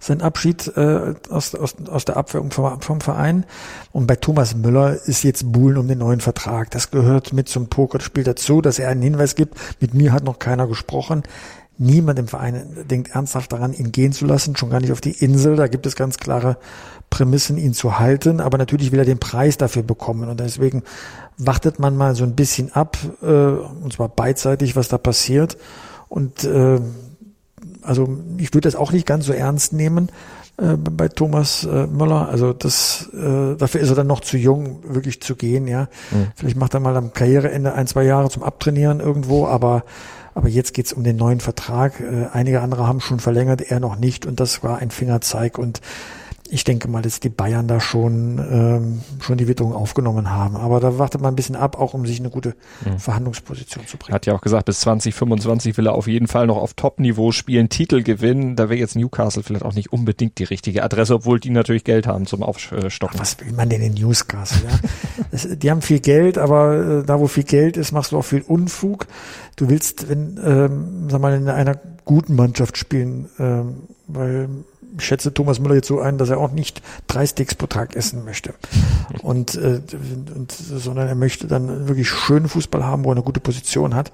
sein 0.00 0.22
Abschied 0.22 0.66
äh, 0.76 1.14
aus, 1.28 1.54
aus, 1.54 1.76
aus 1.86 2.04
der 2.06 2.16
Abwehr 2.16 2.42
vom, 2.50 2.80
vom 2.80 3.00
Verein. 3.00 3.44
Und 3.92 4.06
bei 4.06 4.16
Thomas 4.16 4.56
Müller 4.56 4.96
ist 5.06 5.22
jetzt 5.22 5.52
Buhlen 5.52 5.76
um 5.76 5.86
den 5.86 5.98
neuen 5.98 6.20
Vertrag. 6.20 6.70
Das 6.70 6.90
gehört 6.90 7.34
mit 7.34 7.48
zum 7.48 7.68
Pokerspiel 7.68 8.24
dazu, 8.24 8.62
dass 8.62 8.78
er 8.78 8.88
einen 8.88 9.02
Hinweis 9.02 9.34
gibt. 9.34 9.58
Mit 9.78 9.92
mir 9.92 10.12
hat 10.12 10.24
noch 10.24 10.38
keiner 10.38 10.66
gesprochen. 10.66 11.22
Niemand 11.76 12.18
im 12.18 12.28
Verein 12.28 12.86
denkt 12.90 13.14
ernsthaft 13.14 13.52
daran, 13.52 13.72
ihn 13.72 13.92
gehen 13.92 14.12
zu 14.12 14.26
lassen, 14.26 14.56
schon 14.56 14.70
gar 14.70 14.80
nicht 14.80 14.92
auf 14.92 15.00
die 15.00 15.12
Insel. 15.12 15.56
Da 15.56 15.66
gibt 15.66 15.86
es 15.86 15.96
ganz 15.96 16.16
klare 16.16 16.56
Prämissen, 17.10 17.58
ihn 17.58 17.74
zu 17.74 17.98
halten. 17.98 18.40
Aber 18.40 18.56
natürlich 18.56 18.92
will 18.92 18.98
er 18.98 19.04
den 19.04 19.20
Preis 19.20 19.58
dafür 19.58 19.82
bekommen. 19.82 20.30
Und 20.30 20.40
deswegen 20.40 20.82
wartet 21.46 21.78
man 21.78 21.96
mal 21.96 22.14
so 22.14 22.24
ein 22.24 22.34
bisschen 22.34 22.72
ab, 22.72 22.96
äh, 23.22 23.26
und 23.26 23.92
zwar 23.92 24.08
beidseitig, 24.08 24.76
was 24.76 24.88
da 24.88 24.98
passiert. 24.98 25.56
Und 26.08 26.44
äh, 26.44 26.80
also 27.82 28.08
ich 28.38 28.52
würde 28.54 28.66
das 28.66 28.76
auch 28.76 28.92
nicht 28.92 29.06
ganz 29.06 29.26
so 29.26 29.32
ernst 29.32 29.72
nehmen 29.72 30.10
äh, 30.56 30.76
bei 30.76 31.08
Thomas 31.08 31.64
äh, 31.64 31.86
Müller. 31.86 32.28
Also 32.28 32.52
das, 32.52 33.08
äh, 33.14 33.56
dafür 33.56 33.80
ist 33.80 33.88
er 33.90 33.96
dann 33.96 34.06
noch 34.06 34.20
zu 34.20 34.36
jung, 34.36 34.80
wirklich 34.86 35.20
zu 35.22 35.36
gehen. 35.36 35.66
Ja, 35.66 35.88
mhm. 36.10 36.28
vielleicht 36.34 36.56
macht 36.56 36.74
er 36.74 36.80
mal 36.80 36.96
am 36.96 37.12
Karriereende 37.12 37.72
ein, 37.74 37.86
zwei 37.86 38.04
Jahre 38.04 38.30
zum 38.30 38.42
Abtrainieren 38.42 39.00
irgendwo, 39.00 39.46
aber 39.46 39.84
aber 40.34 40.48
jetzt 40.48 40.74
geht's 40.74 40.92
um 40.92 41.02
den 41.02 41.16
neuen 41.16 41.40
Vertrag. 41.40 42.00
Äh, 42.00 42.26
einige 42.32 42.60
andere 42.60 42.86
haben 42.86 43.00
schon 43.00 43.20
verlängert, 43.20 43.62
er 43.62 43.80
noch 43.80 43.96
nicht. 43.96 44.26
Und 44.26 44.40
das 44.40 44.62
war 44.62 44.78
ein 44.78 44.90
Fingerzeig. 44.90 45.58
Und 45.58 45.80
ich 46.52 46.64
denke 46.64 46.88
mal, 46.88 47.00
dass 47.00 47.20
die 47.20 47.28
Bayern 47.28 47.68
da 47.68 47.80
schon, 47.80 48.38
ähm, 48.38 49.00
schon 49.20 49.38
die 49.38 49.46
Witterung 49.46 49.72
aufgenommen 49.72 50.30
haben. 50.30 50.56
Aber 50.56 50.80
da 50.80 50.98
wartet 50.98 51.20
man 51.20 51.32
ein 51.32 51.36
bisschen 51.36 51.56
ab, 51.56 51.78
auch 51.78 51.94
um 51.94 52.06
sich 52.06 52.18
eine 52.18 52.30
gute 52.30 52.54
mhm. 52.84 52.98
Verhandlungsposition 52.98 53.86
zu 53.86 53.96
bringen. 53.96 54.14
Hat 54.14 54.26
ja 54.26 54.34
auch 54.34 54.40
gesagt, 54.40 54.64
bis 54.64 54.80
2025 54.80 55.76
will 55.76 55.86
er 55.86 55.94
auf 55.94 56.08
jeden 56.08 56.26
Fall 56.26 56.46
noch 56.46 56.56
auf 56.56 56.74
Top-Niveau 56.74 57.30
spielen, 57.30 57.68
Titel 57.68 58.02
gewinnen. 58.02 58.56
Da 58.56 58.68
wäre 58.68 58.80
jetzt 58.80 58.96
Newcastle 58.96 59.42
vielleicht 59.42 59.64
auch 59.64 59.74
nicht 59.74 59.92
unbedingt 59.92 60.38
die 60.38 60.44
richtige 60.44 60.82
Adresse, 60.82 61.14
obwohl 61.14 61.38
die 61.38 61.50
natürlich 61.50 61.84
Geld 61.84 62.06
haben 62.06 62.26
zum 62.26 62.42
Aufstocken. 62.42 63.16
Ach, 63.16 63.20
was 63.20 63.38
will 63.40 63.52
man 63.52 63.68
denn 63.68 63.82
in 63.82 63.94
Newcastle? 63.94 64.62
Ja? 64.68 64.78
das, 65.30 65.48
die 65.50 65.70
haben 65.70 65.82
viel 65.82 66.00
Geld, 66.00 66.36
aber 66.36 67.00
äh, 67.00 67.04
da, 67.04 67.20
wo 67.20 67.28
viel 67.28 67.44
Geld 67.44 67.76
ist, 67.76 67.92
machst 67.92 68.12
du 68.12 68.18
auch 68.18 68.24
viel 68.24 68.42
Unfug. 68.42 69.06
Du 69.54 69.68
willst, 69.68 70.08
wenn, 70.08 70.40
ähm, 70.44 71.08
sag 71.08 71.20
mal, 71.20 71.34
in 71.34 71.48
einer 71.48 71.78
guten 72.04 72.34
Mannschaft 72.34 72.76
spielen, 72.76 73.28
ähm, 73.38 73.82
weil 74.08 74.48
ich 74.98 75.04
schätze 75.04 75.32
Thomas 75.32 75.60
Müller 75.60 75.74
jetzt 75.74 75.88
so 75.88 76.00
ein, 76.00 76.18
dass 76.18 76.30
er 76.30 76.38
auch 76.38 76.52
nicht 76.52 76.82
drei 77.06 77.26
Steaks 77.26 77.54
pro 77.54 77.66
Tag 77.66 77.96
essen 77.96 78.24
möchte. 78.24 78.54
Und, 79.22 79.54
äh, 79.56 79.80
und 80.34 80.52
sondern 80.52 81.08
er 81.08 81.14
möchte 81.14 81.46
dann 81.46 81.88
wirklich 81.88 82.08
schönen 82.08 82.48
Fußball 82.48 82.84
haben, 82.84 83.04
wo 83.04 83.10
er 83.10 83.16
eine 83.16 83.22
gute 83.22 83.40
Position 83.40 83.94
hat. 83.94 84.12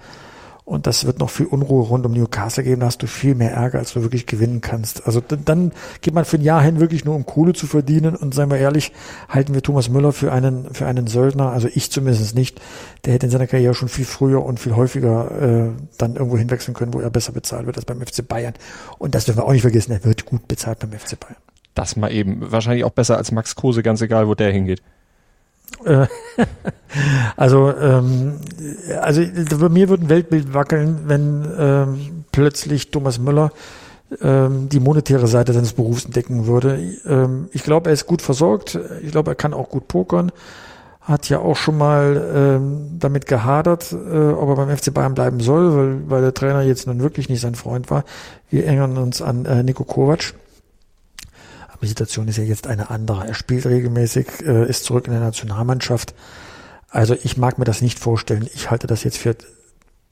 Und 0.66 0.88
das 0.88 1.06
wird 1.06 1.20
noch 1.20 1.30
viel 1.30 1.46
Unruhe 1.46 1.84
rund 1.84 2.04
um 2.06 2.12
Newcastle 2.12 2.64
geben. 2.64 2.80
Da 2.80 2.86
hast 2.86 3.00
du 3.00 3.06
viel 3.06 3.36
mehr 3.36 3.52
Ärger, 3.52 3.78
als 3.78 3.92
du 3.92 4.02
wirklich 4.02 4.26
gewinnen 4.26 4.60
kannst. 4.60 5.06
Also 5.06 5.20
dann 5.20 5.70
geht 6.00 6.12
man 6.12 6.24
für 6.24 6.38
ein 6.38 6.42
Jahr 6.42 6.60
hin 6.60 6.80
wirklich 6.80 7.04
nur 7.04 7.14
um 7.14 7.24
Kohle 7.24 7.52
zu 7.52 7.68
verdienen. 7.68 8.16
Und 8.16 8.34
seien 8.34 8.50
wir 8.50 8.58
ehrlich, 8.58 8.92
halten 9.28 9.54
wir 9.54 9.62
Thomas 9.62 9.88
Müller 9.88 10.12
für 10.12 10.32
einen, 10.32 10.74
für 10.74 10.86
einen 10.86 11.06
Söldner. 11.06 11.52
Also 11.52 11.68
ich 11.72 11.92
zumindest 11.92 12.34
nicht. 12.34 12.60
Der 13.04 13.14
hätte 13.14 13.26
in 13.26 13.30
seiner 13.30 13.46
Karriere 13.46 13.74
schon 13.74 13.88
viel 13.88 14.04
früher 14.04 14.44
und 14.44 14.58
viel 14.58 14.74
häufiger 14.74 15.30
äh, 15.40 15.70
dann 15.98 16.16
irgendwo 16.16 16.36
hinwechseln 16.36 16.74
können, 16.74 16.92
wo 16.92 16.98
er 16.98 17.10
besser 17.10 17.30
bezahlt 17.30 17.66
wird 17.66 17.76
als 17.76 17.84
beim 17.84 18.00
FC 18.00 18.26
Bayern. 18.26 18.54
Und 18.98 19.14
das 19.14 19.24
dürfen 19.24 19.38
wir 19.38 19.44
auch 19.44 19.52
nicht 19.52 19.62
vergessen. 19.62 19.92
Er 19.92 20.02
wird 20.02 20.26
gut 20.26 20.48
bezahlt 20.48 20.80
beim 20.80 20.90
FC 20.90 21.18
Bayern. 21.20 21.36
Das 21.74 21.94
mal 21.94 22.10
eben. 22.10 22.40
Wahrscheinlich 22.50 22.82
auch 22.82 22.90
besser 22.90 23.16
als 23.16 23.30
Max 23.30 23.54
Kruse, 23.54 23.84
ganz 23.84 24.00
egal, 24.00 24.26
wo 24.26 24.34
der 24.34 24.50
hingeht. 24.50 24.82
Äh, 25.84 26.06
also, 27.36 27.72
ähm, 27.76 28.40
also 29.00 29.22
bei 29.60 29.68
mir 29.68 29.88
würde 29.88 30.04
ein 30.04 30.08
Weltbild 30.08 30.54
wackeln, 30.54 31.00
wenn 31.06 31.48
ähm, 31.58 32.24
plötzlich 32.32 32.90
Thomas 32.90 33.18
Müller 33.18 33.52
ähm, 34.22 34.68
die 34.68 34.80
monetäre 34.80 35.26
Seite 35.26 35.52
seines 35.52 35.72
Berufs 35.72 36.04
entdecken 36.04 36.46
würde. 36.46 36.78
Ähm, 37.06 37.48
ich 37.52 37.62
glaube, 37.62 37.90
er 37.90 37.94
ist 37.94 38.06
gut 38.06 38.22
versorgt. 38.22 38.78
Ich 39.02 39.10
glaube, 39.10 39.32
er 39.32 39.34
kann 39.34 39.54
auch 39.54 39.68
gut 39.68 39.88
pokern. 39.88 40.32
Hat 41.00 41.28
ja 41.28 41.38
auch 41.38 41.56
schon 41.56 41.78
mal 41.78 42.32
ähm, 42.34 42.98
damit 42.98 43.26
gehadert, 43.26 43.92
äh, 43.92 43.96
ob 44.30 44.48
er 44.48 44.56
beim 44.56 44.76
FC 44.76 44.92
Bayern 44.92 45.14
bleiben 45.14 45.40
soll, 45.40 45.76
weil, 45.76 46.10
weil 46.10 46.22
der 46.22 46.34
Trainer 46.34 46.62
jetzt 46.62 46.86
nun 46.86 47.00
wirklich 47.00 47.28
nicht 47.28 47.40
sein 47.40 47.54
Freund 47.54 47.90
war. 47.90 48.04
Wir 48.50 48.64
erinnern 48.64 48.96
uns 48.96 49.22
an 49.22 49.44
äh, 49.44 49.62
Nico 49.62 49.84
Kovac 49.84 50.34
aber 51.76 51.82
die 51.82 51.88
Situation 51.88 52.26
ist 52.26 52.38
ja 52.38 52.44
jetzt 52.44 52.66
eine 52.66 52.88
andere. 52.88 53.26
Er 53.26 53.34
spielt 53.34 53.66
regelmäßig, 53.66 54.26
äh, 54.46 54.66
ist 54.66 54.84
zurück 54.84 55.06
in 55.08 55.12
der 55.12 55.20
Nationalmannschaft. 55.20 56.14
Also 56.88 57.14
ich 57.22 57.36
mag 57.36 57.58
mir 57.58 57.66
das 57.66 57.82
nicht 57.82 57.98
vorstellen. 57.98 58.48
Ich 58.54 58.70
halte 58.70 58.86
das 58.86 59.04
jetzt 59.04 59.18
für 59.18 59.36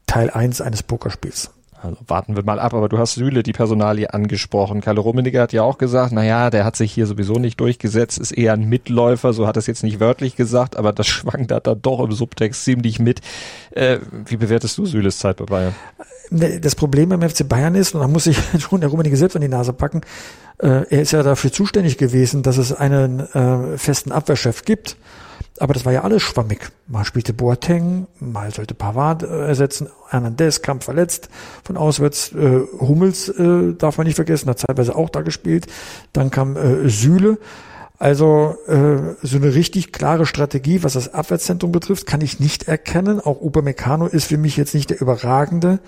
Teil 0.07 0.29
eins 0.29 0.61
eines 0.61 0.83
Pokerspiels. 0.83 1.51
Also 1.81 1.97
warten 2.07 2.37
wir 2.37 2.45
mal 2.45 2.59
ab, 2.59 2.75
aber 2.75 2.91
du 2.91 2.99
hast 2.99 3.15
Süle 3.15 3.43
die 3.43 3.53
Personalie 3.53 4.13
angesprochen. 4.13 4.83
Karl 4.83 4.99
Rummenigge 4.99 5.41
hat 5.41 5.55
ja 5.55 5.63
auch 5.63 5.79
gesagt, 5.79 6.13
naja, 6.13 6.51
der 6.51 6.65
hat 6.67 6.77
sich 6.77 6.93
hier 6.93 7.07
sowieso 7.07 7.35
nicht 7.35 7.61
durchgesetzt, 7.61 8.19
ist 8.19 8.33
eher 8.33 8.53
ein 8.53 8.69
Mitläufer, 8.69 9.33
so 9.33 9.47
hat 9.47 9.57
es 9.57 9.67
jetzt 9.67 9.83
nicht 9.83 10.01
wörtlich 10.01 10.37
gesagt, 10.37 10.77
aber 10.77 10.93
das 10.93 11.07
schwankt 11.09 11.51
da 11.51 11.61
doch 11.61 12.01
im 12.01 12.13
Subtext 12.13 12.65
ziemlich 12.65 12.99
mit. 12.99 13.21
Äh, 13.71 13.99
wie 14.27 14.37
bewertest 14.37 14.77
du 14.77 14.85
Süles 14.85 15.19
Zeit 15.19 15.37
bei 15.39 15.45
Bayern? 15.45 15.75
Das 16.31 16.75
Problem 16.75 17.11
beim 17.11 17.29
FC 17.29 17.47
Bayern 17.49 17.75
ist, 17.75 17.95
und 17.95 18.01
da 18.01 18.09
muss 18.09 18.27
ich 18.27 18.39
schon 18.59 18.81
der 18.81 18.91
Rummenigge 18.91 19.17
selbst 19.17 19.37
an 19.37 19.43
die 19.43 19.49
Nase 19.49 19.73
packen, 19.73 20.01
äh, 20.59 20.85
er 20.89 21.03
ist 21.03 21.13
ja 21.13 21.23
dafür 21.23 21.53
zuständig 21.53 21.99
gewesen, 21.99 22.43
dass 22.43 22.59
es 22.59 22.73
einen 22.73 23.21
äh, 23.21 23.79
festen 23.79 24.13
Abwehrchef 24.13 24.65
gibt. 24.65 24.97
Aber 25.61 25.73
das 25.73 25.85
war 25.85 25.93
ja 25.93 26.03
alles 26.03 26.23
schwammig. 26.23 26.69
Mal 26.89 27.05
spielte 27.05 27.33
Boateng, 27.33 28.09
mal 28.19 28.53
sollte 28.53 28.75
Pavard 28.75 29.23
äh, 29.23 29.47
ersetzen, 29.47 29.89
Hernandez 30.09 30.63
kam 30.63 30.81
verletzt 30.81 31.29
von 31.63 31.77
auswärts, 31.77 32.33
äh, 32.33 32.61
Hummels 32.81 33.29
äh, 33.29 33.75
darf 33.75 33.99
man 33.99 34.07
nicht 34.07 34.17
vergessen, 34.17 34.49
hat 34.51 34.59
zeitweise 34.59 34.97
auch 34.97 35.11
da 35.11 35.23
gespielt. 35.23 35.67
Dann 36.13 36.31
kam 36.31 36.57
äh, 36.57 36.89
Süle. 36.89 37.39
Also 37.97 38.57
äh, 38.67 39.15
so 39.23 39.37
eine 39.37 39.55
richtig 39.55 39.93
klare 39.93 40.27
Strategie, 40.27 40.83
was 40.83 40.95
das 40.95 41.15
Abwehrzentrum 41.15 41.71
betrifft, 41.71 42.07
kann 42.07 42.21
ich 42.21 42.41
nicht 42.41 42.67
erkennen. 42.67 43.21
Auch 43.21 43.41
Upamecano 43.41 44.07
ist 44.07 44.25
für 44.25 44.37
mich 44.37 44.57
jetzt 44.57 44.75
nicht 44.75 44.91
der 44.91 45.01
überragende 45.01 45.79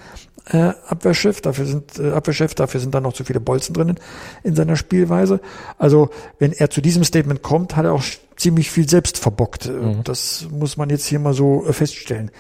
äh, 0.47 0.73
Abwehrchef. 0.87 1.41
Dafür 1.41 1.67
sind 1.67 1.99
äh, 1.99 2.13
Abwehrchef, 2.13 2.55
dafür 2.55 2.79
sind 2.79 2.95
dann 2.95 3.03
noch 3.03 3.13
zu 3.13 3.25
viele 3.25 3.41
Bolzen 3.41 3.75
drinnen 3.75 3.99
in 4.45 4.55
seiner 4.55 4.77
Spielweise. 4.77 5.41
Also 5.79 6.11
wenn 6.39 6.53
er 6.53 6.71
zu 6.71 6.81
diesem 6.81 7.03
Statement 7.03 7.43
kommt, 7.43 7.75
hat 7.75 7.85
er 7.85 7.93
auch 7.93 8.05
ziemlich 8.37 8.71
viel 8.71 8.89
selbst 8.89 9.19
verbockt. 9.19 9.67
Mhm. 9.67 10.05
Das 10.05 10.47
muss 10.51 10.77
man 10.77 10.91
jetzt 10.91 11.07
hier 11.07 11.19
mal 11.19 11.35
so 11.35 11.67
äh, 11.67 11.73
feststellen. 11.73 12.31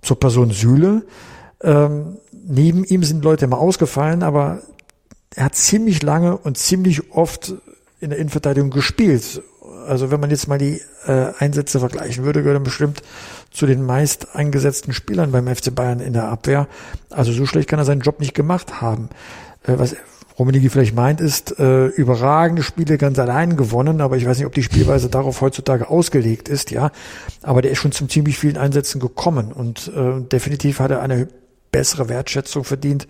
Zur 0.00 0.18
Person 0.18 0.50
Süle 0.50 1.02
Ähm, 1.62 2.18
neben 2.32 2.84
ihm 2.84 3.04
sind 3.04 3.24
Leute 3.24 3.44
immer 3.46 3.58
ausgefallen, 3.58 4.22
aber 4.22 4.60
er 5.34 5.46
hat 5.46 5.54
ziemlich 5.54 6.02
lange 6.02 6.36
und 6.36 6.58
ziemlich 6.58 7.12
oft 7.12 7.54
in 8.04 8.10
der 8.10 8.18
Innenverteidigung 8.18 8.70
gespielt. 8.70 9.42
Also 9.86 10.10
wenn 10.10 10.20
man 10.20 10.30
jetzt 10.30 10.46
mal 10.46 10.58
die 10.58 10.80
äh, 11.06 11.32
Einsätze 11.38 11.80
vergleichen 11.80 12.24
würde, 12.24 12.42
gehört 12.42 12.60
er 12.60 12.64
bestimmt 12.64 13.02
zu 13.50 13.66
den 13.66 13.84
meist 13.84 14.34
eingesetzten 14.34 14.92
Spielern 14.92 15.32
beim 15.32 15.46
FC 15.46 15.74
Bayern 15.74 16.00
in 16.00 16.12
der 16.12 16.28
Abwehr. 16.28 16.68
Also 17.10 17.32
so 17.32 17.46
schlecht 17.46 17.68
kann 17.68 17.78
er 17.78 17.84
seinen 17.84 18.00
Job 18.00 18.20
nicht 18.20 18.34
gemacht 18.34 18.80
haben. 18.80 19.08
Äh, 19.64 19.78
was 19.78 19.96
Rummenigge 20.38 20.68
vielleicht 20.68 20.94
meint, 20.94 21.20
ist 21.20 21.58
äh, 21.58 21.86
überragende 21.86 22.62
Spiele 22.62 22.98
ganz 22.98 23.18
allein 23.18 23.56
gewonnen, 23.56 24.00
aber 24.00 24.16
ich 24.16 24.26
weiß 24.26 24.38
nicht, 24.38 24.46
ob 24.46 24.54
die 24.54 24.64
Spielweise 24.64 25.08
darauf 25.08 25.40
heutzutage 25.40 25.88
ausgelegt 25.88 26.48
ist, 26.48 26.72
ja. 26.72 26.90
Aber 27.42 27.62
der 27.62 27.70
ist 27.70 27.78
schon 27.78 27.92
zum 27.92 28.08
ziemlich 28.08 28.36
vielen 28.36 28.56
Einsätzen 28.56 29.00
gekommen 29.00 29.52
und 29.52 29.92
äh, 29.94 30.20
definitiv 30.22 30.80
hat 30.80 30.90
er 30.90 31.02
eine 31.02 31.28
bessere 31.70 32.08
Wertschätzung 32.08 32.64
verdient, 32.64 33.06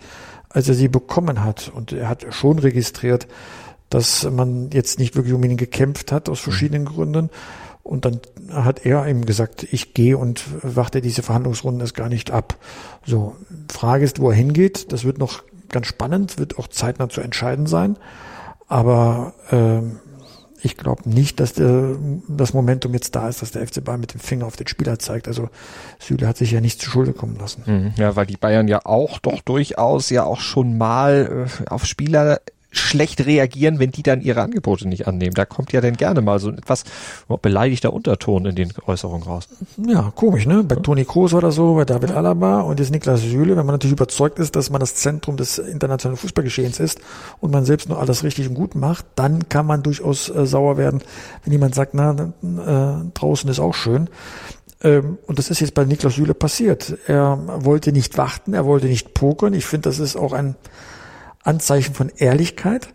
als 0.49 0.69
er 0.69 0.75
sie 0.75 0.87
bekommen 0.87 1.43
hat. 1.43 1.71
Und 1.73 1.93
er 1.93 2.09
hat 2.09 2.25
schon 2.29 2.59
registriert, 2.59 3.27
dass 3.95 4.29
man 4.29 4.71
jetzt 4.71 4.99
nicht 4.99 5.15
wirklich 5.15 5.33
um 5.33 5.43
ihn 5.43 5.55
gekämpft 5.55 6.11
hat 6.11 6.27
aus 6.27 6.41
verschiedenen 6.41 6.83
mhm. 6.83 6.87
Gründen. 6.87 7.29
Und 7.81 8.03
dann 8.03 8.19
hat 8.51 8.85
er 8.85 9.07
ihm 9.07 9.25
gesagt, 9.25 9.63
ich 9.71 9.93
gehe 9.93 10.17
und 10.17 10.43
warte 10.63 11.01
diese 11.01 11.21
Verhandlungsrunden 11.21 11.81
erst 11.81 11.95
gar 11.95 12.09
nicht 12.09 12.31
ab. 12.31 12.57
So, 13.05 13.35
Frage 13.71 14.03
ist, 14.03 14.19
wo 14.19 14.31
er 14.31 14.35
hingeht. 14.35 14.91
Das 14.91 15.05
wird 15.05 15.19
noch 15.19 15.43
ganz 15.69 15.87
spannend, 15.87 16.37
wird 16.39 16.57
auch 16.57 16.67
zeitnah 16.67 17.09
zu 17.09 17.21
entscheiden 17.21 17.67
sein. 17.67 17.97
Aber 18.67 19.33
ähm, 19.51 19.99
ich 20.61 20.77
glaube 20.77 21.07
nicht, 21.07 21.39
dass 21.39 21.53
der, 21.53 21.95
das 22.27 22.53
Momentum 22.53 22.93
jetzt 22.93 23.15
da 23.15 23.29
ist, 23.29 23.43
dass 23.43 23.51
der 23.51 23.65
FC 23.65 23.83
Bayern 23.83 23.99
mit 24.01 24.13
dem 24.13 24.19
Finger 24.19 24.47
auf 24.47 24.55
den 24.55 24.67
Spieler 24.67 24.97
zeigt. 24.97 25.27
Also 25.27 25.49
Süle 25.99 26.27
hat 26.27 26.37
sich 26.37 26.51
ja 26.51 26.59
nicht 26.59 26.81
zu 26.81 26.89
Schulde 26.89 27.13
kommen 27.13 27.37
lassen. 27.37 27.63
Mhm. 27.65 27.93
Ja, 27.97 28.15
weil 28.15 28.25
die 28.25 28.37
Bayern 28.37 28.67
ja 28.67 28.81
auch 28.83 29.19
doch 29.19 29.41
durchaus 29.41 30.09
ja 30.09 30.23
auch 30.23 30.39
schon 30.39 30.77
mal 30.77 31.47
äh, 31.47 31.69
auf 31.69 31.85
Spieler 31.85 32.41
schlecht 32.77 33.25
reagieren, 33.25 33.79
wenn 33.79 33.91
die 33.91 34.03
dann 34.03 34.21
ihre 34.21 34.41
Angebote 34.41 34.87
nicht 34.87 35.07
annehmen. 35.07 35.33
Da 35.33 35.45
kommt 35.45 35.71
ja 35.71 35.81
dann 35.81 35.95
gerne 35.95 36.21
mal 36.21 36.39
so 36.39 36.49
ein 36.49 36.57
etwas 36.57 36.83
beleidigter 37.41 37.93
Unterton 37.93 38.45
in 38.45 38.55
den 38.55 38.73
Äußerungen 38.85 39.23
raus. 39.23 39.47
Ja, 39.77 40.11
komisch, 40.15 40.45
ne? 40.45 40.63
Bei 40.63 40.75
Toni 40.75 41.05
Kroos 41.05 41.31
das 41.31 41.55
so, 41.55 41.75
bei 41.75 41.85
David 41.85 42.11
Alaba 42.11 42.61
und 42.61 42.79
jetzt 42.79 42.91
Niklas 42.91 43.21
Süle, 43.21 43.57
wenn 43.57 43.65
man 43.65 43.73
natürlich 43.75 43.93
überzeugt 43.93 44.39
ist, 44.39 44.55
dass 44.55 44.69
man 44.69 44.79
das 44.79 44.95
Zentrum 44.95 45.37
des 45.37 45.57
internationalen 45.57 46.17
Fußballgeschehens 46.17 46.79
ist 46.79 46.99
und 47.39 47.51
man 47.51 47.65
selbst 47.65 47.89
nur 47.89 47.99
alles 47.99 48.23
richtig 48.23 48.47
und 48.47 48.55
gut 48.55 48.75
macht, 48.75 49.05
dann 49.15 49.49
kann 49.49 49.65
man 49.65 49.83
durchaus 49.83 50.29
äh, 50.29 50.45
sauer 50.45 50.77
werden, 50.77 51.01
wenn 51.43 51.53
jemand 51.53 51.75
sagt, 51.75 51.93
na, 51.93 52.11
äh, 52.11 53.09
draußen 53.13 53.49
ist 53.49 53.59
auch 53.59 53.73
schön. 53.73 54.09
Ähm, 54.81 55.17
und 55.25 55.39
das 55.39 55.49
ist 55.49 55.59
jetzt 55.61 55.73
bei 55.73 55.85
Niklas 55.85 56.15
Süle 56.15 56.33
passiert. 56.33 56.97
Er 57.07 57.39
wollte 57.65 57.91
nicht 57.91 58.17
warten, 58.17 58.53
er 58.53 58.65
wollte 58.65 58.87
nicht 58.87 59.13
pokern. 59.13 59.53
Ich 59.53 59.65
finde, 59.65 59.89
das 59.89 59.99
ist 59.99 60.15
auch 60.15 60.33
ein 60.33 60.55
Anzeichen 61.45 61.93
von 61.93 62.09
Ehrlichkeit, 62.17 62.89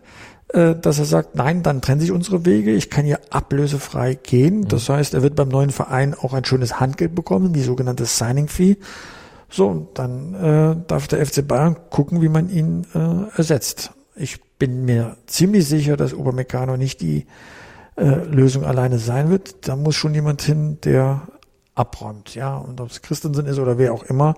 äh, 0.49 0.75
dass 0.75 0.99
er 0.99 1.05
sagt, 1.05 1.35
nein, 1.35 1.63
dann 1.63 1.81
trennen 1.81 2.01
sich 2.01 2.11
unsere 2.11 2.45
Wege, 2.45 2.71
ich 2.71 2.89
kann 2.89 3.05
hier 3.05 3.19
ablösefrei 3.29 4.15
gehen. 4.15 4.61
Mhm. 4.61 4.67
Das 4.67 4.89
heißt, 4.89 5.13
er 5.13 5.23
wird 5.23 5.35
beim 5.35 5.49
neuen 5.49 5.71
Verein 5.71 6.13
auch 6.13 6.33
ein 6.33 6.45
schönes 6.45 6.79
Handgeld 6.79 7.15
bekommen, 7.15 7.53
die 7.53 7.61
sogenannte 7.61 8.05
Signing 8.05 8.47
Fee. 8.47 8.77
So, 9.49 9.67
und 9.67 9.97
dann 9.97 10.33
äh, 10.33 10.75
darf 10.87 11.07
der 11.07 11.25
FC 11.25 11.45
Bayern 11.47 11.75
gucken, 11.89 12.21
wie 12.21 12.29
man 12.29 12.49
ihn 12.49 12.85
äh, 12.93 13.37
ersetzt. 13.37 13.91
Ich 14.15 14.41
bin 14.59 14.85
mir 14.85 15.17
ziemlich 15.25 15.67
sicher, 15.67 15.97
dass 15.97 16.13
Obermeccano 16.13 16.77
nicht 16.77 17.01
die 17.01 17.25
äh, 17.95 18.03
Lösung 18.03 18.63
alleine 18.63 18.99
sein 18.99 19.29
wird. 19.29 19.67
Da 19.67 19.75
muss 19.75 19.95
schon 19.95 20.13
jemand 20.13 20.41
hin, 20.41 20.79
der 20.83 21.23
abräumt, 21.75 22.35
ja. 22.35 22.57
Und 22.57 22.79
ob 22.79 22.91
es 22.91 23.01
Christensen 23.01 23.45
ist 23.45 23.59
oder 23.59 23.77
wer 23.77 23.93
auch 23.93 24.03
immer, 24.03 24.35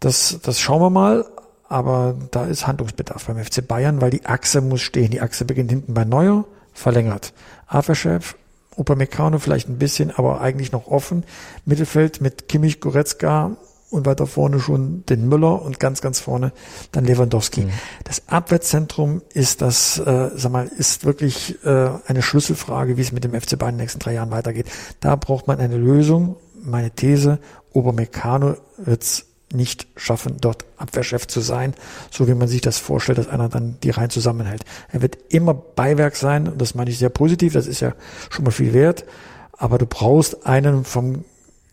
das, 0.00 0.38
das 0.42 0.60
schauen 0.60 0.80
wir 0.80 0.90
mal. 0.90 1.24
Aber 1.70 2.16
da 2.32 2.46
ist 2.46 2.66
Handlungsbedarf 2.66 3.26
beim 3.26 3.42
FC 3.42 3.66
Bayern, 3.66 4.00
weil 4.00 4.10
die 4.10 4.26
Achse 4.26 4.60
muss 4.60 4.80
stehen. 4.80 5.12
Die 5.12 5.20
Achse 5.20 5.44
beginnt 5.44 5.70
hinten 5.70 5.94
bei 5.94 6.04
Neuer, 6.04 6.44
verlängert. 6.72 7.32
Aferchef, 7.68 8.34
Upamecano 8.76 9.38
vielleicht 9.38 9.68
ein 9.68 9.78
bisschen, 9.78 10.10
aber 10.10 10.40
eigentlich 10.40 10.72
noch 10.72 10.88
offen. 10.88 11.22
Mittelfeld 11.64 12.20
mit 12.20 12.48
Kimmich, 12.48 12.80
Goretzka 12.80 13.56
und 13.88 14.04
weiter 14.04 14.26
vorne 14.26 14.58
schon 14.58 15.04
den 15.06 15.28
Müller 15.28 15.62
und 15.62 15.78
ganz, 15.78 16.00
ganz 16.00 16.18
vorne 16.18 16.52
dann 16.90 17.04
Lewandowski. 17.04 17.60
Mhm. 17.62 17.70
Das 18.02 18.26
Abwehrzentrum 18.26 19.22
ist 19.32 19.62
das, 19.62 19.96
äh, 20.00 20.30
sag 20.34 20.50
mal, 20.50 20.66
ist 20.66 21.04
wirklich 21.04 21.64
äh, 21.64 21.90
eine 22.04 22.22
Schlüsselfrage, 22.22 22.96
wie 22.96 23.02
es 23.02 23.12
mit 23.12 23.22
dem 23.22 23.40
FC 23.40 23.56
Bayern 23.56 23.74
in 23.74 23.78
den 23.78 23.82
nächsten 23.84 24.00
drei 24.00 24.14
Jahren 24.14 24.32
weitergeht. 24.32 24.66
Da 24.98 25.14
braucht 25.14 25.46
man 25.46 25.60
eine 25.60 25.76
Lösung. 25.76 26.34
Meine 26.60 26.90
These, 26.90 27.38
Obermeccano 27.72 28.56
wird's 28.76 29.29
nicht 29.52 29.86
schaffen, 29.96 30.36
dort 30.40 30.64
Abwehrchef 30.76 31.26
zu 31.26 31.40
sein, 31.40 31.74
so 32.10 32.28
wie 32.28 32.34
man 32.34 32.48
sich 32.48 32.60
das 32.60 32.78
vorstellt, 32.78 33.18
dass 33.18 33.28
einer 33.28 33.48
dann 33.48 33.76
die 33.82 33.90
Reihen 33.90 34.10
zusammenhält. 34.10 34.64
Er 34.92 35.02
wird 35.02 35.18
immer 35.28 35.54
Beiwerk 35.54 36.16
sein, 36.16 36.48
und 36.48 36.60
das 36.60 36.74
meine 36.74 36.90
ich 36.90 36.98
sehr 36.98 37.08
positiv, 37.08 37.52
das 37.52 37.66
ist 37.66 37.80
ja 37.80 37.94
schon 38.30 38.44
mal 38.44 38.52
viel 38.52 38.72
wert, 38.72 39.04
aber 39.52 39.78
du 39.78 39.86
brauchst 39.86 40.46
einen 40.46 40.84
vom 40.84 41.24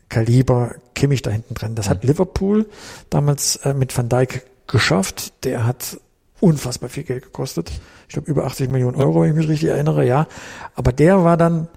Kaliber 0.10 0.76
Kimmich 0.96 1.22
da 1.22 1.32
hinten 1.32 1.54
drin. 1.54 1.76
Das 1.76 1.90
hat 1.90 2.04
mhm. 2.04 2.10
Liverpool 2.10 2.66
damals 3.10 3.58
äh, 3.58 3.74
mit 3.74 3.96
Van 3.98 4.10
Dijk 4.10 4.46
geschafft. 4.68 5.44
Der 5.44 5.66
hat 5.66 6.00
unfassbar 6.40 6.90
viel 6.90 7.04
Geld 7.04 7.24
gekostet. 7.24 7.72
Ich 8.08 8.14
glaube 8.14 8.30
über 8.30 8.46
80 8.46 8.72
Millionen 8.72 8.96
Euro, 8.96 9.22
wenn 9.22 9.30
ich 9.30 9.36
mich 9.36 9.50
richtig 9.50 9.70
erinnere, 9.70 10.06
ja. 10.06 10.28
Aber 10.76 10.92
der 10.92 11.24
war 11.24 11.38
dann 11.38 11.68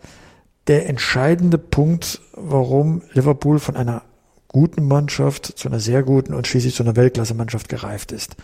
der 0.67 0.89
entscheidende 0.89 1.59
Punkt, 1.59 2.21
warum 2.33 3.03
Liverpool 3.13 3.59
von 3.59 3.77
einer 3.77 4.03
guten 4.53 4.89
Mannschaft 4.89 5.47
zu 5.47 5.69
einer 5.69 5.79
sehr 5.79 6.03
guten 6.03 6.35
und 6.35 6.47
schließlich 6.47 6.75
zu 6.75 6.83
einer 6.83 6.97
Weltklasse-Mannschaft 6.97 7.69
gereift 7.69 8.11
ist. 8.11 8.37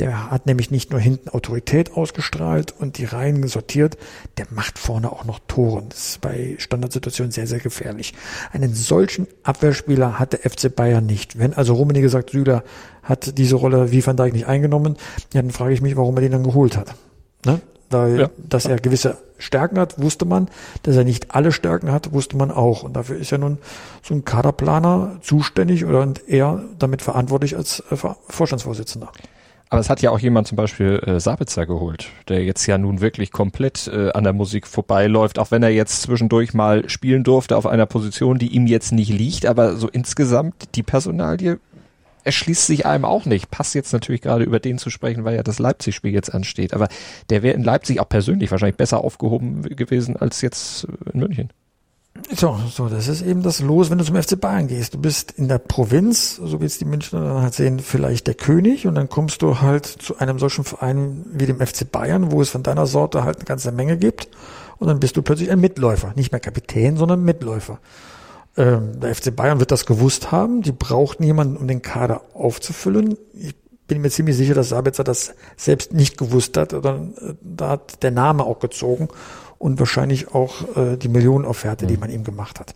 Der 0.00 0.30
hat 0.30 0.46
nämlich 0.46 0.70
nicht 0.70 0.90
nur 0.90 0.98
hinten 0.98 1.28
Autorität 1.28 1.92
ausgestrahlt 1.92 2.74
und 2.78 2.96
die 2.96 3.04
Reihen 3.04 3.46
sortiert, 3.46 3.98
der 4.38 4.46
macht 4.50 4.78
vorne 4.78 5.12
auch 5.12 5.24
noch 5.24 5.40
Toren. 5.48 5.90
Das 5.90 6.08
ist 6.08 6.20
bei 6.22 6.54
Standardsituationen 6.58 7.32
sehr, 7.32 7.46
sehr 7.46 7.60
gefährlich. 7.60 8.14
Einen 8.52 8.74
solchen 8.74 9.26
Abwehrspieler 9.42 10.18
hat 10.18 10.32
der 10.32 10.50
FC 10.50 10.74
Bayern 10.74 11.04
nicht. 11.04 11.38
Wenn 11.38 11.52
also 11.52 11.74
Rummenigge 11.74 12.08
sagt, 12.08 12.30
Süder 12.30 12.64
hat 13.02 13.36
diese 13.36 13.56
Rolle 13.56 13.92
wie 13.92 14.04
Van 14.04 14.16
Dijk 14.16 14.32
nicht 14.32 14.46
eingenommen, 14.46 14.96
ja, 15.34 15.42
dann 15.42 15.50
frage 15.50 15.74
ich 15.74 15.82
mich, 15.82 15.96
warum 15.96 16.16
er 16.16 16.22
den 16.22 16.32
dann 16.32 16.44
geholt 16.44 16.76
hat. 16.76 16.94
Ne? 17.44 17.60
Weil, 17.92 18.20
ja. 18.20 18.30
dass 18.36 18.66
er 18.66 18.76
gewisse 18.76 19.18
Stärken 19.38 19.78
hat, 19.78 20.00
wusste 20.00 20.24
man. 20.24 20.48
Dass 20.82 20.96
er 20.96 21.04
nicht 21.04 21.34
alle 21.34 21.52
Stärken 21.52 21.92
hat, 21.92 22.12
wusste 22.12 22.36
man 22.36 22.50
auch. 22.50 22.82
Und 22.82 22.94
dafür 22.94 23.16
ist 23.16 23.30
ja 23.30 23.38
nun 23.38 23.58
so 24.02 24.14
ein 24.14 24.24
Kaderplaner 24.24 25.18
zuständig 25.20 25.84
oder 25.84 26.06
er 26.26 26.62
damit 26.78 27.02
verantwortlich 27.02 27.56
als 27.56 27.82
äh, 27.90 27.96
Vorstandsvorsitzender. 27.96 29.10
Aber 29.72 29.80
es 29.80 29.88
hat 29.88 30.02
ja 30.02 30.10
auch 30.10 30.18
jemand 30.18 30.46
zum 30.46 30.56
Beispiel 30.56 31.02
äh, 31.06 31.18
Sabitzer 31.18 31.64
geholt, 31.64 32.10
der 32.28 32.44
jetzt 32.44 32.66
ja 32.66 32.76
nun 32.76 33.00
wirklich 33.00 33.32
komplett 33.32 33.88
äh, 33.88 34.12
an 34.12 34.22
der 34.22 34.34
Musik 34.34 34.66
vorbeiläuft, 34.66 35.38
auch 35.38 35.50
wenn 35.50 35.62
er 35.62 35.70
jetzt 35.70 36.02
zwischendurch 36.02 36.52
mal 36.52 36.90
spielen 36.90 37.24
durfte 37.24 37.56
auf 37.56 37.64
einer 37.66 37.86
Position, 37.86 38.38
die 38.38 38.48
ihm 38.48 38.66
jetzt 38.66 38.92
nicht 38.92 39.08
liegt, 39.08 39.46
aber 39.46 39.76
so 39.76 39.88
insgesamt 39.88 40.74
die 40.74 40.82
Personalie 40.82 41.58
erschließt 42.24 42.66
sich 42.66 42.86
einem 42.86 43.04
auch 43.04 43.24
nicht. 43.24 43.50
Passt 43.50 43.74
jetzt 43.74 43.92
natürlich 43.92 44.20
gerade 44.20 44.44
über 44.44 44.60
den 44.60 44.78
zu 44.78 44.90
sprechen, 44.90 45.24
weil 45.24 45.36
ja 45.36 45.42
das 45.42 45.58
Leipzig-Spiel 45.58 46.12
jetzt 46.12 46.32
ansteht. 46.32 46.74
Aber 46.74 46.88
der 47.30 47.42
wäre 47.42 47.54
in 47.54 47.64
Leipzig 47.64 48.00
auch 48.00 48.08
persönlich 48.08 48.50
wahrscheinlich 48.50 48.76
besser 48.76 49.02
aufgehoben 49.02 49.62
gewesen 49.62 50.16
als 50.16 50.40
jetzt 50.40 50.86
in 51.12 51.20
München. 51.20 51.50
So, 52.30 52.58
so, 52.70 52.88
das 52.88 53.08
ist 53.08 53.22
eben 53.22 53.42
das 53.42 53.60
Los, 53.60 53.90
wenn 53.90 53.98
du 53.98 54.04
zum 54.04 54.22
FC 54.22 54.38
Bayern 54.38 54.68
gehst. 54.68 54.94
Du 54.94 54.98
bist 54.98 55.32
in 55.32 55.48
der 55.48 55.58
Provinz, 55.58 56.36
so 56.36 56.60
wie 56.60 56.66
es 56.66 56.78
die 56.78 56.84
Münchner 56.84 57.20
dann 57.20 57.42
halt 57.42 57.54
sehen, 57.54 57.80
vielleicht 57.80 58.26
der 58.26 58.34
König 58.34 58.86
und 58.86 58.94
dann 58.94 59.08
kommst 59.08 59.40
du 59.40 59.60
halt 59.60 59.86
zu 59.86 60.18
einem 60.18 60.38
solchen 60.38 60.64
Verein 60.64 61.24
wie 61.32 61.46
dem 61.46 61.58
FC 61.58 61.90
Bayern, 61.90 62.30
wo 62.30 62.42
es 62.42 62.50
von 62.50 62.62
deiner 62.62 62.86
Sorte 62.86 63.24
halt 63.24 63.38
eine 63.38 63.46
ganze 63.46 63.72
Menge 63.72 63.96
gibt 63.96 64.28
und 64.78 64.88
dann 64.88 65.00
bist 65.00 65.16
du 65.16 65.22
plötzlich 65.22 65.50
ein 65.50 65.60
Mitläufer. 65.60 66.12
Nicht 66.14 66.32
mehr 66.32 66.40
Kapitän, 66.40 66.96
sondern 66.96 67.24
Mitläufer. 67.24 67.78
Ähm, 68.56 69.00
der 69.00 69.14
FC 69.14 69.34
Bayern 69.34 69.60
wird 69.60 69.70
das 69.70 69.86
gewusst 69.86 70.30
haben. 70.30 70.62
Die 70.62 70.72
brauchten 70.72 71.22
jemanden, 71.22 71.56
um 71.56 71.66
den 71.66 71.82
Kader 71.82 72.22
aufzufüllen. 72.34 73.16
Ich 73.32 73.54
bin 73.86 74.00
mir 74.02 74.10
ziemlich 74.10 74.36
sicher, 74.36 74.54
dass 74.54 74.70
Sabitzer 74.70 75.04
das 75.04 75.34
selbst 75.56 75.92
nicht 75.92 76.18
gewusst 76.18 76.56
hat. 76.56 76.74
Oder, 76.74 76.96
äh, 77.20 77.34
da 77.40 77.70
hat 77.70 78.02
der 78.02 78.10
Name 78.10 78.44
auch 78.44 78.58
gezogen 78.58 79.08
und 79.58 79.78
wahrscheinlich 79.78 80.34
auch 80.34 80.76
äh, 80.76 80.96
die 80.96 81.08
Millionenofferte, 81.08 81.86
die 81.86 81.94
mhm. 81.94 82.00
man 82.00 82.10
ihm 82.10 82.24
gemacht 82.24 82.60
hat. 82.60 82.74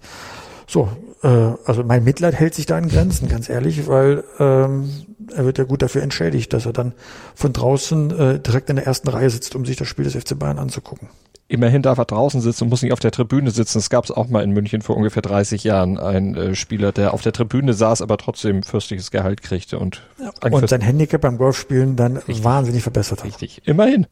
So, 0.66 0.88
äh, 1.22 1.28
also 1.64 1.84
mein 1.84 2.04
Mitleid 2.04 2.34
hält 2.34 2.54
sich 2.54 2.66
da 2.66 2.78
in 2.78 2.88
Grenzen, 2.88 3.28
ganz 3.28 3.48
ehrlich, 3.48 3.86
weil 3.86 4.24
ähm, 4.38 4.90
er 5.34 5.44
wird 5.44 5.58
ja 5.58 5.64
gut 5.64 5.82
dafür 5.82 6.02
entschädigt, 6.02 6.52
dass 6.52 6.64
er 6.66 6.72
dann 6.72 6.94
von 7.34 7.52
draußen 7.52 8.18
äh, 8.18 8.40
direkt 8.40 8.70
in 8.70 8.76
der 8.76 8.86
ersten 8.86 9.08
Reihe 9.08 9.28
sitzt, 9.30 9.54
um 9.54 9.66
sich 9.66 9.76
das 9.76 9.88
Spiel 9.88 10.04
des 10.04 10.14
FC 10.14 10.38
Bayern 10.38 10.58
anzugucken 10.58 11.08
immerhin 11.48 11.82
darf 11.82 11.98
er 11.98 12.04
draußen 12.04 12.40
sitzen 12.40 12.64
und 12.64 12.70
muss 12.70 12.82
nicht 12.82 12.92
auf 12.92 13.00
der 13.00 13.10
Tribüne 13.10 13.50
sitzen. 13.50 13.78
Es 13.78 13.90
gab 13.90 14.04
es 14.04 14.10
auch 14.10 14.28
mal 14.28 14.42
in 14.42 14.50
München 14.50 14.82
vor 14.82 14.96
ungefähr 14.96 15.22
30 15.22 15.64
Jahren. 15.64 15.98
Ein 15.98 16.34
äh, 16.34 16.54
Spieler, 16.54 16.92
der 16.92 17.14
auf 17.14 17.22
der 17.22 17.32
Tribüne 17.32 17.72
saß, 17.72 18.02
aber 18.02 18.16
trotzdem 18.18 18.62
fürstliches 18.62 19.10
Gehalt 19.10 19.42
kriegte 19.42 19.78
und, 19.78 20.02
ja, 20.18 20.30
und 20.50 20.68
sein 20.68 20.80
Handicap 20.80 21.20
beim 21.20 21.38
Golfspielen 21.38 21.96
dann 21.96 22.16
richtig, 22.16 22.44
wahnsinnig 22.44 22.82
verbessert 22.82 23.20
hat. 23.20 23.26
Richtig, 23.26 23.62
immerhin. 23.66 24.06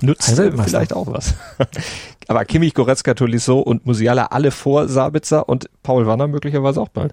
Nutzt 0.00 0.30
vielleicht 0.30 0.92
auch 0.92 1.08
was. 1.08 1.34
aber 2.28 2.44
Kimmich, 2.44 2.74
Goretzka, 2.74 3.14
Tolisso 3.14 3.58
und 3.58 3.86
Musiala 3.86 4.26
alle 4.26 4.50
vor 4.50 4.88
Sabitzer 4.88 5.48
und 5.48 5.68
Paul 5.82 6.06
Wanner 6.06 6.28
möglicherweise 6.28 6.80
auch 6.80 6.88
bald. 6.88 7.12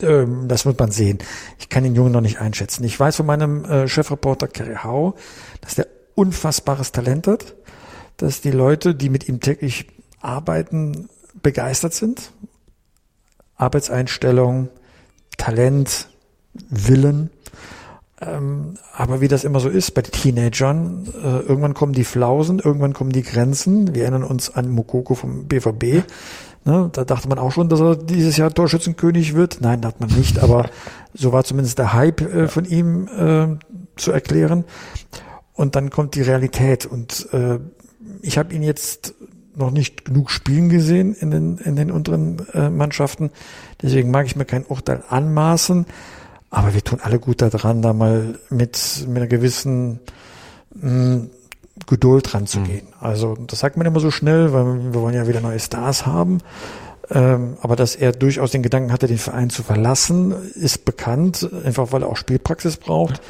Ähm, 0.00 0.46
das 0.46 0.66
wird 0.66 0.78
man 0.78 0.90
sehen. 0.90 1.18
Ich 1.58 1.68
kann 1.68 1.84
den 1.84 1.94
Jungen 1.94 2.12
noch 2.12 2.20
nicht 2.20 2.40
einschätzen. 2.40 2.84
Ich 2.84 2.98
weiß 2.98 3.16
von 3.16 3.26
meinem 3.26 3.64
äh, 3.64 3.88
Chefreporter 3.88 4.48
Kerry 4.48 4.76
Hau, 4.82 5.14
dass 5.60 5.74
der 5.74 5.86
unfassbares 6.14 6.92
Talent 6.92 7.26
hat, 7.26 7.54
dass 8.20 8.40
die 8.42 8.50
Leute, 8.50 8.94
die 8.94 9.08
mit 9.08 9.28
ihm 9.28 9.40
täglich 9.40 9.86
arbeiten, 10.20 11.08
begeistert 11.42 11.94
sind. 11.94 12.32
Arbeitseinstellung, 13.56 14.68
Talent, 15.38 16.08
Willen. 16.68 17.30
Ähm, 18.20 18.74
aber 18.94 19.22
wie 19.22 19.28
das 19.28 19.44
immer 19.44 19.60
so 19.60 19.70
ist 19.70 19.92
bei 19.92 20.02
den 20.02 20.12
Teenagern, 20.12 21.08
äh, 21.22 21.40
irgendwann 21.40 21.72
kommen 21.72 21.94
die 21.94 22.04
Flausen, 22.04 22.58
irgendwann 22.58 22.92
kommen 22.92 23.12
die 23.12 23.22
Grenzen. 23.22 23.94
Wir 23.94 24.02
erinnern 24.02 24.24
uns 24.24 24.50
an 24.50 24.68
Mokoko 24.68 25.14
vom 25.14 25.46
BVB. 25.46 26.04
Ne, 26.66 26.90
da 26.92 27.04
dachte 27.04 27.26
man 27.26 27.38
auch 27.38 27.52
schon, 27.52 27.70
dass 27.70 27.80
er 27.80 27.96
dieses 27.96 28.36
Jahr 28.36 28.52
Torschützenkönig 28.52 29.34
wird. 29.34 29.62
Nein, 29.62 29.86
hat 29.86 30.00
man 30.00 30.10
nicht, 30.10 30.38
aber 30.40 30.68
so 31.14 31.32
war 31.32 31.44
zumindest 31.44 31.78
der 31.78 31.94
Hype 31.94 32.20
äh, 32.20 32.48
von 32.48 32.66
ihm 32.66 33.08
äh, 33.08 33.56
zu 33.96 34.12
erklären. 34.12 34.64
Und 35.54 35.74
dann 35.74 35.88
kommt 35.88 36.14
die 36.14 36.22
Realität. 36.22 36.84
Und 36.84 37.28
äh, 37.32 37.60
ich 38.22 38.38
habe 38.38 38.54
ihn 38.54 38.62
jetzt 38.62 39.14
noch 39.54 39.70
nicht 39.70 40.04
genug 40.04 40.30
spielen 40.30 40.68
gesehen 40.68 41.14
in 41.14 41.30
den, 41.30 41.58
in 41.58 41.76
den 41.76 41.90
unteren 41.90 42.46
äh, 42.54 42.70
Mannschaften. 42.70 43.30
Deswegen 43.82 44.10
mag 44.10 44.26
ich 44.26 44.36
mir 44.36 44.44
kein 44.44 44.64
Urteil 44.64 45.02
anmaßen. 45.08 45.86
Aber 46.50 46.74
wir 46.74 46.82
tun 46.82 46.98
alle 47.02 47.18
gut 47.18 47.42
daran, 47.42 47.82
da 47.82 47.92
mal 47.92 48.38
mit, 48.48 49.06
mit 49.06 49.16
einer 49.16 49.26
gewissen 49.28 50.00
mh, 50.74 50.90
mm, 50.90 51.30
Geduld 51.86 52.28
zu 52.46 52.60
mhm. 52.60 52.82
Also 53.00 53.36
das 53.46 53.60
sagt 53.60 53.76
man 53.76 53.86
immer 53.86 54.00
so 54.00 54.10
schnell, 54.10 54.52
weil 54.52 54.92
wir 54.92 55.00
wollen 55.00 55.14
ja 55.14 55.26
wieder 55.26 55.40
neue 55.40 55.58
Stars 55.58 56.06
haben. 56.06 56.38
Ähm, 57.10 57.56
aber 57.62 57.74
dass 57.74 57.96
er 57.96 58.12
durchaus 58.12 58.50
den 58.50 58.62
Gedanken 58.62 58.92
hatte, 58.92 59.06
den 59.06 59.18
Verein 59.18 59.50
zu 59.50 59.62
verlassen, 59.62 60.34
ist 60.54 60.84
bekannt, 60.84 61.48
einfach 61.64 61.92
weil 61.92 62.02
er 62.02 62.08
auch 62.08 62.16
Spielpraxis 62.16 62.76
braucht. 62.76 63.20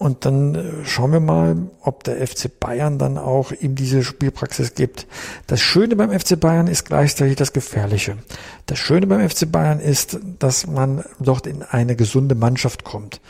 Und 0.00 0.24
dann 0.24 0.54
äh, 0.54 0.62
schauen 0.86 1.12
wir 1.12 1.20
mal, 1.20 1.56
ob 1.82 2.04
der 2.04 2.26
FC 2.26 2.48
Bayern 2.58 2.98
dann 2.98 3.18
auch 3.18 3.52
ihm 3.52 3.74
diese 3.74 4.02
Spielpraxis 4.02 4.74
gibt. 4.74 5.06
Das 5.46 5.60
Schöne 5.60 5.94
beim 5.94 6.18
FC 6.18 6.40
Bayern 6.40 6.68
ist 6.68 6.86
gleichzeitig 6.86 7.36
das 7.36 7.52
Gefährliche. 7.52 8.16
Das 8.64 8.78
Schöne 8.78 9.06
beim 9.06 9.28
FC 9.28 9.52
Bayern 9.52 9.78
ist, 9.78 10.18
dass 10.38 10.66
man 10.66 11.04
dort 11.18 11.46
in 11.46 11.62
eine 11.62 11.96
gesunde 11.96 12.34
Mannschaft 12.34 12.82
kommt. 12.82 13.20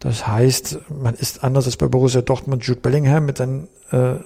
Das 0.00 0.26
heißt, 0.26 0.80
man 0.90 1.14
ist 1.14 1.44
anders 1.44 1.64
als 1.64 1.78
bei 1.78 1.86
Borussia 1.86 2.20
Dortmund 2.20 2.62
Jude 2.62 2.80
Bellingham 2.82 3.24
mit 3.24 3.38
seinen 3.38 3.68
äh, 3.90 4.16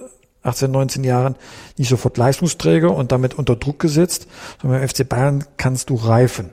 18, 0.41 0.71
19 0.71 1.05
Jahren 1.05 1.37
nicht 1.77 1.87
sofort 1.87 2.17
Leistungsträger 2.17 2.93
und 2.93 3.13
damit 3.13 3.33
unter 3.35 3.55
Druck 3.55 3.79
gesetzt, 3.79 4.27
sondern 4.61 4.81
beim 4.81 4.89
FC 4.89 5.07
Bayern 5.07 5.45
kannst 5.55 5.89
du 5.89 5.95
reifen. 5.95 6.49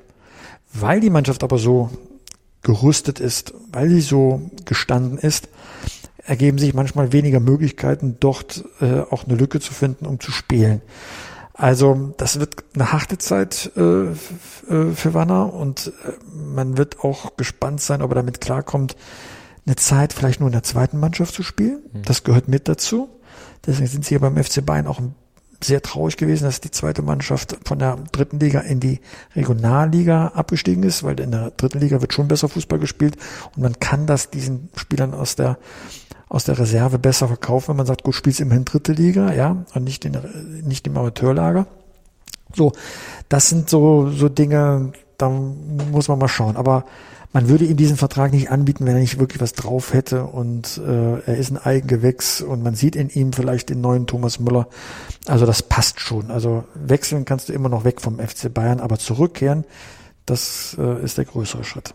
Weil 0.73 1.00
die 1.00 1.11
Mannschaft 1.11 1.42
aber 1.42 1.59
so 1.59 1.90
gerüstet 2.62 3.21
ist, 3.21 3.55
weil 3.73 3.88
sie 3.88 4.00
so 4.00 4.50
gestanden 4.64 5.19
ist, 5.19 5.49
ergeben 6.25 6.59
sich 6.59 6.75
manchmal 6.75 7.12
weniger 7.12 7.40
Möglichkeiten, 7.40 8.17
dort 8.21 8.64
äh, 8.81 9.00
auch 9.00 9.25
eine 9.25 9.35
Lücke 9.35 9.61
zu 9.61 9.73
finden, 9.73 10.07
um 10.07 10.21
zu 10.21 10.31
spielen. 10.31 10.83
Also 11.55 12.14
das 12.17 12.40
wird 12.40 12.64
eine 12.75 12.93
harte 12.93 13.19
Zeit 13.19 13.73
äh, 13.76 14.05
äh, 14.05 14.14
für 14.95 15.14
Wanner 15.14 15.52
und 15.52 15.93
äh, 16.05 16.12
man 16.33 16.79
wird 16.79 17.00
auch 17.00 17.37
gespannt 17.37 17.81
sein, 17.81 18.00
ob 18.00 18.12
er 18.12 18.17
damit 18.17 18.40
klarkommt, 18.40 18.97
eine 19.67 19.76
Zeit 19.76 20.12
vielleicht 20.12 20.40
nur 20.40 20.49
in 20.49 20.55
der 20.55 20.62
zweiten 20.62 20.99
Mannschaft 20.99 21.35
zu 21.35 21.43
spielen. 21.43 21.83
Mhm. 21.93 22.02
Das 22.02 22.25
gehört 22.25 22.49
mit 22.49 22.67
dazu. 22.67 23.11
Deswegen 23.67 23.88
sind 23.88 24.05
sie 24.05 24.11
hier 24.11 24.21
beim 24.21 24.43
FC 24.43 24.64
Bayern 24.64 24.87
auch 24.87 25.00
sehr 25.62 25.83
traurig 25.83 26.17
gewesen, 26.17 26.45
dass 26.45 26.61
die 26.61 26.71
zweite 26.71 27.02
Mannschaft 27.02 27.59
von 27.64 27.79
der 27.79 27.97
dritten 28.12 28.40
Liga 28.40 28.61
in 28.61 28.81
die 28.81 29.00
Regionalliga 29.37 30.29
abgestiegen 30.29 30.83
ist, 30.83 31.02
weil 31.02 31.21
in 31.21 31.31
der 31.31 31.50
dritten 31.52 31.81
Liga 31.81 32.00
wird 32.00 32.12
schon 32.12 32.29
besser 32.29 32.49
Fußball 32.49 32.79
gespielt 32.79 33.17
und 33.57 33.62
man 33.62 33.79
kann 33.79 34.07
das 34.07 34.31
diesen 34.31 34.71
Spielern 34.76 35.14
aus 35.14 35.37
der 35.37 35.59
aus 36.28 36.45
der 36.45 36.58
Reserve 36.61 37.00
besser 37.00 37.26
verkaufen, 37.26 37.71
wenn 37.71 37.78
man 37.78 37.87
sagt, 37.87 38.04
gut, 38.04 38.15
spielst 38.15 38.39
immerhin 38.39 38.65
dritte 38.65 38.93
Liga, 38.93 39.32
ja, 39.32 39.65
und 39.75 39.84
nicht 39.84 40.04
in 40.04 40.17
nicht 40.65 40.87
im 40.87 40.97
Amateurlager. 40.97 41.67
So, 42.54 42.73
das 43.28 43.49
sind 43.49 43.69
so 43.69 44.11
so 44.11 44.28
Dinge, 44.28 44.93
da 45.19 45.28
muss 45.28 46.08
man 46.08 46.19
mal 46.19 46.28
schauen. 46.28 46.56
Aber 46.56 46.84
man 47.32 47.49
würde 47.49 47.64
ihm 47.64 47.76
diesen 47.76 47.97
Vertrag 47.97 48.32
nicht 48.32 48.50
anbieten, 48.50 48.86
wenn 48.86 48.95
er 48.95 49.00
nicht 49.00 49.19
wirklich 49.19 49.40
was 49.40 49.52
drauf 49.52 49.93
hätte 49.93 50.25
und 50.25 50.78
äh, 50.78 51.21
er 51.21 51.36
ist 51.36 51.50
ein 51.50 51.58
Eigengewächs 51.58 52.40
und 52.40 52.62
man 52.62 52.75
sieht 52.75 52.97
in 52.97 53.08
ihm 53.08 53.32
vielleicht 53.32 53.71
den 53.71 53.80
neuen 53.80 54.06
Thomas 54.06 54.40
Müller. 54.40 54.69
Also 55.26 55.47
das 55.47 55.62
passt 55.62 56.00
schon. 56.00 56.30
Also 56.30 56.64
wechseln 56.75 57.25
kannst 57.25 57.49
du 57.49 57.52
immer 57.52 57.69
noch 57.69 57.84
weg 57.84 58.00
vom 58.00 58.19
FC 58.19 58.52
Bayern, 58.52 58.80
aber 58.80 58.99
zurückkehren, 58.99 59.64
das 60.26 60.76
äh, 60.78 61.04
ist 61.04 61.19
der 61.19 61.25
größere 61.25 61.62
Schritt. 61.62 61.95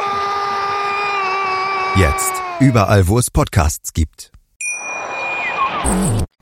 Jetzt. 1.97 2.31
Überall, 2.61 3.09
wo 3.09 3.19
es 3.19 3.29
Podcasts 3.29 3.91
gibt. 3.93 4.31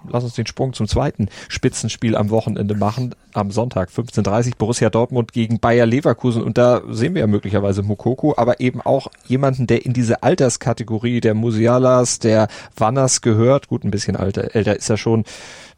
Lass 0.07 0.23
uns 0.23 0.35
den 0.35 0.45
Sprung 0.45 0.73
zum 0.73 0.87
zweiten 0.87 1.27
Spitzenspiel 1.47 2.15
am 2.15 2.29
Wochenende 2.29 2.75
machen. 2.75 3.15
Am 3.33 3.49
Sonntag 3.49 3.89
15.30 3.89 4.57
Borussia 4.57 4.91
Dortmund 4.91 5.33
gegen 5.33 5.59
Bayer 5.59 5.87
Leverkusen. 5.87 6.43
Und 6.43 6.59
da 6.59 6.81
sehen 6.89 7.15
wir 7.15 7.21
ja 7.21 7.27
möglicherweise 7.27 7.81
Mokoko, 7.81 8.35
aber 8.37 8.59
eben 8.59 8.79
auch 8.81 9.07
jemanden, 9.25 9.65
der 9.65 9.85
in 9.85 9.93
diese 9.93 10.21
Alterskategorie 10.21 11.19
der 11.19 11.33
Musialas, 11.33 12.19
der 12.19 12.47
Wanners 12.77 13.21
gehört. 13.21 13.69
Gut, 13.69 13.83
ein 13.83 13.91
bisschen 13.91 14.15
alter, 14.15 14.55
älter 14.55 14.75
ist 14.75 14.87
ja 14.87 14.97
schon 14.97 15.23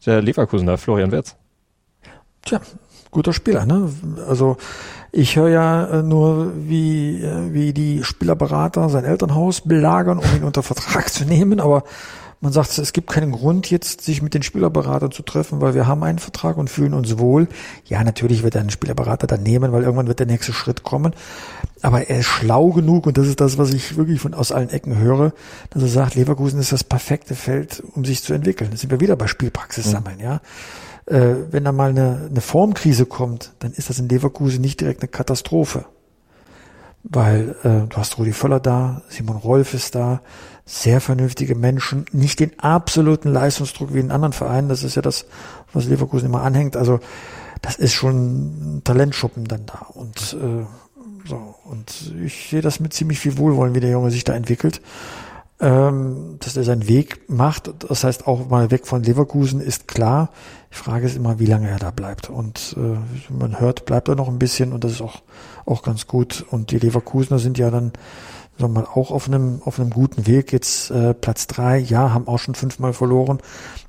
der 0.06 0.22
Leverkusener 0.22 0.78
Florian 0.78 1.12
Wirz. 1.12 1.38
Tja, 2.42 2.60
guter 3.10 3.32
Spieler, 3.32 3.66
ne? 3.66 3.90
Also 4.28 4.58
ich 5.12 5.36
höre 5.36 5.50
ja 5.50 5.86
äh, 5.86 6.04
nur, 6.04 6.54
wie, 6.56 7.22
äh, 7.22 7.54
wie 7.54 7.74
die 7.74 8.04
Spielerberater 8.04 8.90
sein 8.90 9.04
Elternhaus 9.04 9.62
belagern, 9.62 10.20
um 10.20 10.36
ihn 10.36 10.44
unter 10.44 10.64
Vertrag 10.64 11.10
zu 11.14 11.26
nehmen, 11.26 11.60
aber 11.60 11.84
man 12.44 12.52
sagt, 12.52 12.76
es 12.80 12.92
gibt 12.92 13.12
keinen 13.12 13.32
Grund 13.32 13.70
jetzt, 13.70 14.02
sich 14.02 14.24
mit 14.24 14.34
den 14.34 14.42
Spielerberatern 14.42 15.12
zu 15.12 15.22
treffen, 15.22 15.62
weil 15.62 15.76
wir 15.76 15.86
haben 15.86 16.02
einen 16.02 16.18
Vertrag 16.18 16.58
und 16.58 16.72
fühlen 16.72 16.96
uns 16.96 17.20
wohl. 17.20 17.48
Ja, 17.86 18.04
natürlich 18.04 18.42
wird 18.42 18.56
er 18.56 18.62
einen 18.62 18.72
Spielerberater 18.72 19.28
dann 19.28 19.44
nehmen, 19.44 19.72
weil 19.72 19.84
irgendwann 19.84 20.08
wird 20.08 20.18
der 20.18 20.26
nächste 20.26 20.52
Schritt 20.52 20.82
kommen. 20.82 21.14
Aber 21.84 22.10
er 22.10 22.22
ist 22.22 22.26
schlau 22.26 22.72
genug 22.72 23.06
und 23.06 23.20
das 23.20 23.28
ist 23.28 23.42
das, 23.42 23.60
was 23.60 23.72
ich 23.72 23.96
wirklich 23.96 24.20
von 24.20 24.34
aus 24.34 24.52
allen 24.52 24.72
Ecken 24.72 24.98
höre, 24.98 25.34
dass 25.70 25.84
er 25.84 25.90
sagt, 25.90 26.16
Leverkusen 26.16 26.60
ist 26.60 26.72
das 26.72 26.84
perfekte 26.84 27.36
Feld, 27.36 27.84
um 27.94 28.06
sich 28.06 28.24
zu 28.24 28.34
entwickeln. 28.34 28.72
Da 28.72 28.78
sind 28.78 28.90
wir 28.90 29.02
wieder 29.02 29.16
bei 29.16 29.28
Spielpraxis 29.28 29.86
mhm. 29.86 29.92
sammeln, 29.92 30.20
ja 30.20 30.42
äh, 31.06 31.36
wenn 31.50 31.64
da 31.64 31.72
mal 31.72 31.90
eine, 31.90 32.28
eine 32.30 32.42
Formkrise 32.42 33.06
kommt, 33.06 33.54
dann 33.60 33.74
ist 33.74 33.90
das 33.90 34.00
in 34.00 34.10
Leverkusen 34.10 34.62
nicht 34.62 34.82
direkt 34.82 35.02
eine 35.02 35.10
Katastrophe. 35.10 35.86
Weil 37.04 37.56
äh, 37.64 37.88
du 37.88 37.98
hast 37.98 38.18
Rudi 38.18 38.32
Völler 38.32 38.60
da, 38.60 39.02
Simon 39.10 39.38
Rolf 39.38 39.74
ist 39.74 39.96
da, 39.96 40.22
sehr 40.66 41.02
vernünftige 41.02 41.56
Menschen, 41.56 42.06
nicht 42.12 42.40
den 42.40 42.60
absoluten 42.60 43.30
Leistungsdruck 43.30 43.94
wie 43.94 44.00
in 44.00 44.12
anderen 44.12 44.34
Vereinen, 44.34 44.70
das 44.70 44.84
ist 44.84 44.96
ja 44.96 45.02
das, 45.02 45.26
was 45.74 45.86
Leverkusen 45.86 46.28
immer 46.28 46.44
anhängt. 46.44 46.78
Also 46.78 47.00
das 47.62 47.76
ist 47.76 47.94
schon 47.94 48.78
ein 48.78 48.82
Talentschuppen 48.84 49.46
dann 49.46 49.66
da. 49.66 49.88
Und 49.94 50.38
äh, 50.40 50.66
so, 51.28 51.56
und 51.66 52.14
ich 52.24 52.50
sehe 52.50 52.62
das 52.62 52.80
mit 52.80 52.94
ziemlich 52.94 53.20
viel 53.20 53.38
Wohlwollen, 53.38 53.76
wie 53.76 53.80
der 53.80 53.92
Junge 53.92 54.12
sich 54.12 54.24
da 54.24 54.34
entwickelt 54.34 54.82
ähm, 55.62 56.38
dass 56.40 56.58
er 56.58 56.64
seinen 56.64 56.88
Weg 56.88 57.30
macht. 57.30 57.72
Das 57.88 58.04
heißt, 58.04 58.28
auch 58.28 58.50
mal 58.50 58.72
weg 58.72 58.88
von 58.88 59.04
Leverkusen 59.04 59.62
ist 59.62 59.88
klar. 59.88 60.32
Die 60.72 60.78
Frage 60.78 61.06
ist 61.06 61.18
immer, 61.18 61.40
wie 61.40 61.46
lange 61.46 61.70
er 61.70 61.80
da 61.80 61.92
bleibt. 61.92 62.30
Und 62.30 62.76
äh, 62.78 63.34
man 63.34 63.60
hört, 63.60 63.86
bleibt 63.86 64.08
er 64.08 64.16
noch 64.16 64.30
ein 64.30 64.40
bisschen 64.40 64.72
und 64.72 64.84
das 64.84 64.94
ist 64.94 65.02
auch, 65.02 65.22
auch 65.66 65.84
ganz 65.84 66.08
gut. 66.08 66.46
Und 66.50 66.72
die 66.72 66.80
Leverkusener 66.80 67.40
sind 67.40 67.58
ja 67.58 67.70
dann 67.70 67.92
sondern 68.58 68.86
auch 68.86 69.12
auf 69.12 69.28
einem, 69.28 69.62
auf 69.66 69.80
einem 69.80 69.90
guten 69.90 70.28
Weg. 70.28 70.54
Jetzt 70.54 70.92
äh, 70.92 71.14
Platz 71.14 71.48
drei, 71.48 71.78
ja, 71.78 72.14
haben 72.14 72.28
auch 72.28 72.40
schon 72.40 72.56
fünfmal 72.56 72.94
verloren, 72.94 73.40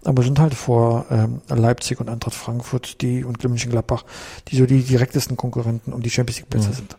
aber 0.05 0.23
sind 0.23 0.39
halt 0.39 0.55
vor 0.55 1.07
ähm, 1.11 1.41
Leipzig 1.49 2.01
und 2.01 2.09
Eintracht 2.09 2.35
Frankfurt 2.35 3.01
die 3.03 3.25
und 3.25 3.43
Mönchengladbach, 3.43 4.05
die 4.49 4.57
so 4.57 4.67
die 4.67 4.83
direktesten 4.83 5.37
Konkurrenten 5.37 5.93
um 5.93 6.03
die 6.03 6.11
Champions 6.11 6.39
League 6.39 6.51
Plätze 6.51 6.71
mhm. 6.71 6.75
sind. 6.75 6.97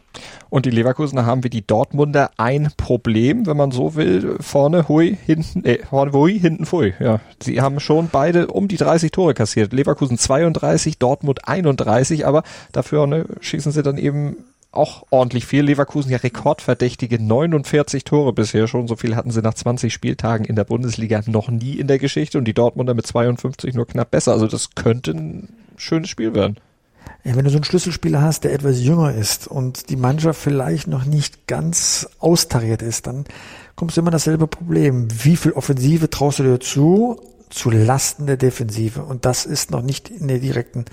Und 0.49 0.67
die 0.67 0.69
Leverkusener 0.69 1.25
haben 1.25 1.43
wie 1.43 1.49
die 1.49 1.65
Dortmunder 1.65 2.29
ein 2.37 2.71
Problem, 2.77 3.47
wenn 3.47 3.57
man 3.57 3.71
so 3.71 3.95
will, 3.95 4.37
vorne 4.39 4.87
hui, 4.87 5.17
hinten, 5.25 5.65
äh, 5.65 5.79
vorne 5.83 6.11
hui, 6.11 6.39
hinten 6.39 6.65
fui. 6.65 6.93
Ja, 6.99 7.19
sie 7.41 7.59
haben 7.61 7.79
schon 7.79 8.09
beide 8.11 8.47
um 8.47 8.67
die 8.67 8.77
30 8.77 9.11
Tore 9.11 9.33
kassiert. 9.33 9.73
Leverkusen 9.73 10.17
32, 10.19 10.99
Dortmund 10.99 11.47
31, 11.47 12.27
aber 12.27 12.43
dafür 12.71 13.07
ne, 13.07 13.25
schießen 13.39 13.71
sie 13.71 13.81
dann 13.81 13.97
eben 13.97 14.35
auch 14.73 15.05
ordentlich 15.09 15.45
viel. 15.45 15.63
Leverkusen 15.63 16.11
ja 16.11 16.17
rekordverdächtige 16.17 17.21
49 17.21 18.03
Tore 18.03 18.33
bisher 18.33 18.67
schon. 18.67 18.87
So 18.87 18.95
viel 18.95 19.15
hatten 19.15 19.31
sie 19.31 19.41
nach 19.41 19.53
20 19.53 19.93
Spieltagen 19.93 20.45
in 20.45 20.55
der 20.55 20.63
Bundesliga 20.63 21.21
noch 21.27 21.49
nie 21.49 21.73
in 21.73 21.87
der 21.87 21.99
Geschichte 21.99 22.37
und 22.37 22.45
die 22.45 22.53
Dortmunder 22.53 22.93
mit 22.93 23.05
52 23.05 23.75
nur 23.75 23.87
knapp 23.87 24.11
besser. 24.11 24.31
Also 24.31 24.47
das 24.47 24.71
könnte 24.75 25.11
ein 25.11 25.49
schönes 25.77 26.09
Spiel 26.09 26.33
werden. 26.33 26.57
Ja, 27.23 27.35
wenn 27.35 27.45
du 27.45 27.51
so 27.51 27.57
einen 27.57 27.63
Schlüsselspieler 27.63 28.21
hast, 28.21 28.43
der 28.43 28.53
etwas 28.53 28.81
jünger 28.81 29.13
ist 29.13 29.47
und 29.47 29.89
die 29.89 29.95
Mannschaft 29.95 30.41
vielleicht 30.41 30.87
noch 30.87 31.05
nicht 31.05 31.47
ganz 31.47 32.09
austariert 32.19 32.81
ist, 32.81 33.07
dann 33.07 33.25
kommst 33.75 33.95
du 33.95 34.01
immer 34.01 34.11
dasselbe 34.11 34.47
Problem. 34.47 35.07
Wie 35.23 35.37
viel 35.37 35.53
Offensive 35.53 36.09
traust 36.09 36.39
du 36.39 36.43
dir 36.43 36.59
zu? 36.59 37.21
Zu 37.53 37.69
Lasten 37.69 38.25
der 38.25 38.37
Defensive. 38.37 39.03
Und 39.03 39.25
das 39.25 39.45
ist 39.45 39.71
noch 39.71 39.81
nicht 39.81 40.09
in 40.09 40.27
der 40.27 40.39
direkten 40.39 40.85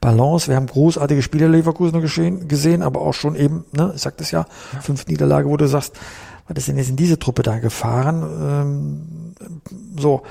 Balance. 0.00 0.48
Wir 0.48 0.56
haben 0.56 0.66
großartige 0.66 1.22
Spieler 1.22 1.48
Leverkusen 1.48 2.00
geschehen, 2.00 2.48
gesehen, 2.48 2.82
aber 2.82 3.00
auch 3.00 3.14
schon 3.14 3.36
eben, 3.36 3.64
ne, 3.72 3.92
ich 3.94 4.02
sagte 4.02 4.24
es 4.24 4.30
ja, 4.30 4.46
fünf 4.80 5.06
Niederlage, 5.06 5.48
wo 5.48 5.56
du 5.56 5.68
sagst, 5.68 5.94
was 6.48 6.58
ist 6.58 6.68
denn 6.68 6.78
jetzt 6.78 6.90
in 6.90 6.96
diese 6.96 7.18
Truppe 7.18 7.42
da 7.42 7.58
gefahren? 7.58 8.24
Ähm, 8.42 9.34
so, 9.98 10.22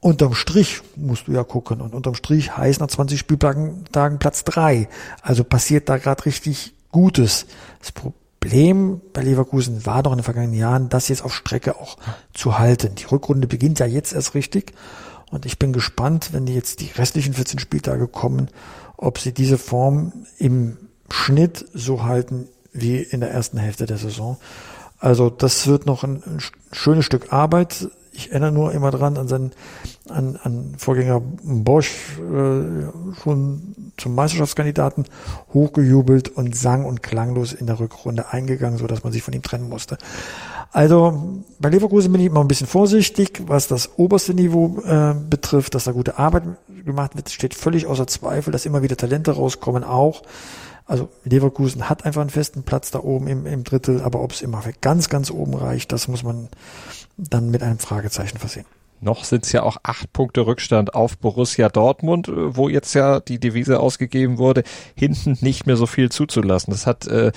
unterm 0.00 0.34
Strich 0.34 0.80
musst 0.96 1.28
du 1.28 1.32
ja 1.32 1.44
gucken. 1.44 1.80
Und 1.80 1.94
unterm 1.94 2.14
Strich 2.14 2.56
heißt 2.56 2.80
nach 2.80 2.88
20 2.88 3.18
Spieltagen 3.18 3.84
Tagen 3.92 4.18
Platz 4.18 4.44
drei. 4.44 4.88
Also 5.22 5.44
passiert 5.44 5.88
da 5.88 5.98
gerade 5.98 6.24
richtig 6.24 6.74
Gutes. 6.90 7.46
Das 7.78 7.92
Problem 7.92 9.00
bei 9.12 9.22
Leverkusen 9.22 9.86
war 9.86 10.02
doch 10.02 10.12
in 10.12 10.18
den 10.18 10.24
vergangenen 10.24 10.58
Jahren, 10.58 10.88
das 10.88 11.08
jetzt 11.08 11.24
auf 11.24 11.34
Strecke 11.34 11.76
auch 11.76 11.98
zu 12.32 12.58
halten. 12.58 12.94
Die 12.96 13.04
Rückrunde 13.04 13.46
beginnt 13.46 13.78
ja 13.78 13.86
jetzt 13.86 14.12
erst 14.12 14.34
richtig. 14.34 14.72
Und 15.30 15.46
ich 15.46 15.58
bin 15.58 15.72
gespannt, 15.72 16.32
wenn 16.32 16.46
die 16.46 16.54
jetzt 16.54 16.80
die 16.80 16.90
restlichen 16.96 17.34
14 17.34 17.58
Spieltage 17.58 18.08
kommen, 18.08 18.48
ob 18.96 19.18
sie 19.18 19.32
diese 19.32 19.58
Form 19.58 20.12
im 20.38 20.76
Schnitt 21.10 21.66
so 21.72 22.04
halten 22.04 22.48
wie 22.72 22.98
in 22.98 23.20
der 23.20 23.30
ersten 23.30 23.58
Hälfte 23.58 23.86
der 23.86 23.98
Saison. 23.98 24.38
Also 24.98 25.30
das 25.30 25.66
wird 25.66 25.86
noch 25.86 26.04
ein, 26.04 26.22
ein 26.26 26.38
schönes 26.72 27.04
Stück 27.04 27.32
Arbeit. 27.32 27.88
Ich 28.12 28.30
erinnere 28.30 28.52
nur 28.52 28.72
immer 28.72 28.90
dran 28.90 29.16
an 29.16 29.28
seinen 29.28 29.52
an, 30.08 30.36
an 30.42 30.74
Vorgänger 30.76 31.22
Bosch 31.42 32.18
äh, 32.18 33.22
schon 33.22 33.92
zum 33.96 34.14
Meisterschaftskandidaten 34.14 35.06
hochgejubelt 35.54 36.28
und 36.28 36.54
sang 36.56 36.84
und 36.84 37.02
klanglos 37.02 37.52
in 37.52 37.66
der 37.66 37.78
Rückrunde 37.78 38.32
eingegangen, 38.32 38.78
so 38.78 38.86
dass 38.86 39.04
man 39.04 39.12
sich 39.12 39.22
von 39.22 39.32
ihm 39.32 39.42
trennen 39.42 39.68
musste. 39.68 39.96
Also 40.72 41.42
bei 41.58 41.68
Leverkusen 41.68 42.12
bin 42.12 42.20
ich 42.20 42.28
immer 42.28 42.40
ein 42.40 42.48
bisschen 42.48 42.68
vorsichtig, 42.68 43.42
was 43.46 43.66
das 43.66 43.98
oberste 43.98 44.34
Niveau 44.34 44.80
äh, 44.82 45.14
betrifft, 45.14 45.74
dass 45.74 45.84
da 45.84 45.92
gute 45.92 46.18
Arbeit 46.18 46.44
gemacht 46.84 47.16
wird, 47.16 47.30
steht 47.30 47.54
völlig 47.54 47.86
außer 47.86 48.06
Zweifel, 48.06 48.52
dass 48.52 48.66
immer 48.66 48.82
wieder 48.82 48.96
Talente 48.96 49.32
rauskommen 49.32 49.82
auch. 49.82 50.22
Also 50.86 51.08
Leverkusen 51.24 51.88
hat 51.88 52.04
einfach 52.04 52.20
einen 52.20 52.30
festen 52.30 52.62
Platz 52.62 52.90
da 52.90 53.00
oben 53.00 53.26
im, 53.26 53.46
im 53.46 53.64
Drittel, 53.64 54.00
aber 54.00 54.20
ob 54.22 54.32
es 54.32 54.42
immer 54.42 54.62
ganz, 54.80 55.08
ganz 55.08 55.30
oben 55.30 55.54
reicht, 55.54 55.92
das 55.92 56.08
muss 56.08 56.22
man 56.22 56.48
dann 57.16 57.50
mit 57.50 57.62
einem 57.62 57.78
Fragezeichen 57.78 58.38
versehen. 58.38 58.66
Noch 59.00 59.24
sind 59.24 59.46
es 59.46 59.52
ja 59.52 59.62
auch 59.62 59.78
acht 59.82 60.12
Punkte 60.12 60.46
Rückstand 60.46 60.94
auf 60.94 61.16
Borussia 61.16 61.68
Dortmund, 61.68 62.28
äh, 62.28 62.56
wo 62.56 62.68
jetzt 62.68 62.94
ja 62.94 63.18
die 63.18 63.40
Devise 63.40 63.80
ausgegeben 63.80 64.38
wurde, 64.38 64.62
hinten 64.94 65.38
nicht 65.40 65.66
mehr 65.66 65.76
so 65.76 65.86
viel 65.86 66.10
zuzulassen. 66.10 66.72
Das 66.72 66.86
hat 66.86 67.06
äh, 67.06 67.32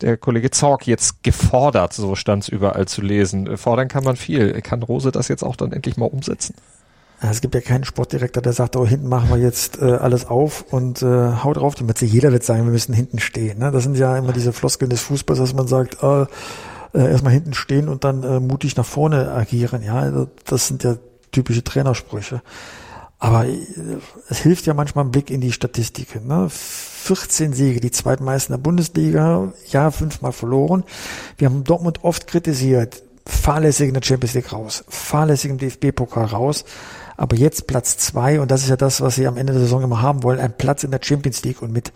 der 0.00 0.16
Kollege 0.16 0.50
Zorg 0.50 0.86
jetzt 0.86 1.22
gefordert, 1.22 1.92
so 1.92 2.14
stand 2.14 2.44
es 2.44 2.48
überall 2.48 2.86
zu 2.86 3.02
lesen. 3.02 3.56
Fordern 3.56 3.88
kann 3.88 4.04
man 4.04 4.16
viel. 4.16 4.60
Kann 4.62 4.82
Rose 4.82 5.12
das 5.12 5.28
jetzt 5.28 5.42
auch 5.42 5.56
dann 5.56 5.72
endlich 5.72 5.96
mal 5.96 6.06
umsetzen? 6.06 6.54
Es 7.20 7.40
gibt 7.40 7.54
ja 7.54 7.62
keinen 7.62 7.84
Sportdirektor, 7.84 8.42
der 8.42 8.52
sagt, 8.52 8.76
oh, 8.76 8.86
hinten 8.86 9.08
machen 9.08 9.30
wir 9.30 9.38
jetzt 9.38 9.80
äh, 9.80 9.84
alles 9.84 10.26
auf 10.26 10.66
und 10.70 11.00
äh, 11.02 11.32
haut 11.42 11.56
drauf. 11.56 11.74
Die 11.74 12.04
jeder 12.04 12.30
wird 12.30 12.44
sagen, 12.44 12.64
wir 12.64 12.72
müssen 12.72 12.92
hinten 12.92 13.18
stehen. 13.18 13.58
Ne? 13.58 13.70
Das 13.70 13.84
sind 13.84 13.96
ja 13.96 14.18
immer 14.18 14.32
diese 14.32 14.52
Floskeln 14.52 14.90
des 14.90 15.00
Fußballs, 15.00 15.40
dass 15.40 15.54
man 15.54 15.66
sagt, 15.66 16.02
äh, 16.02 16.26
äh, 16.96 17.10
erstmal 17.10 17.32
hinten 17.32 17.54
stehen 17.54 17.88
und 17.88 18.04
dann 18.04 18.22
äh, 18.22 18.38
mutig 18.40 18.76
nach 18.76 18.84
vorne 18.84 19.30
agieren. 19.32 19.82
Ja, 19.82 19.96
also 19.96 20.28
das 20.44 20.68
sind 20.68 20.84
ja 20.84 20.96
typische 21.32 21.64
Trainersprüche. 21.64 22.42
Aber 23.18 23.46
äh, 23.46 23.58
es 24.28 24.38
hilft 24.38 24.66
ja 24.66 24.74
manchmal 24.74 25.04
ein 25.04 25.10
Blick 25.10 25.30
in 25.30 25.40
die 25.40 25.52
Statistiken. 25.52 26.26
Ne? 26.26 26.48
14 26.50 27.52
Siege, 27.52 27.80
die 27.80 27.90
zweitmeisten 27.90 28.52
der 28.52 28.58
Bundesliga, 28.58 29.52
ja, 29.68 29.90
fünfmal 29.90 30.32
verloren. 30.32 30.84
Wir 31.38 31.48
haben 31.48 31.64
Dortmund 31.64 32.04
oft 32.04 32.26
kritisiert, 32.26 33.02
fahrlässig 33.26 33.88
in 33.88 33.94
der 33.94 34.02
Champions 34.02 34.34
League 34.34 34.52
raus, 34.52 34.84
fahrlässig 34.88 35.50
im 35.50 35.58
DFB-Pokal 35.58 36.26
raus. 36.26 36.64
Aber 37.16 37.36
jetzt 37.36 37.66
Platz 37.66 37.96
zwei, 37.96 38.40
und 38.40 38.50
das 38.50 38.62
ist 38.62 38.68
ja 38.68 38.76
das, 38.76 39.00
was 39.00 39.14
sie 39.14 39.26
am 39.26 39.36
Ende 39.36 39.52
der 39.52 39.62
Saison 39.62 39.82
immer 39.82 40.02
haben 40.02 40.22
wollen, 40.22 40.38
ein 40.38 40.56
Platz 40.56 40.84
in 40.84 40.90
der 40.90 41.00
Champions 41.02 41.42
League 41.44 41.62
und 41.62 41.72
mit 41.72 41.92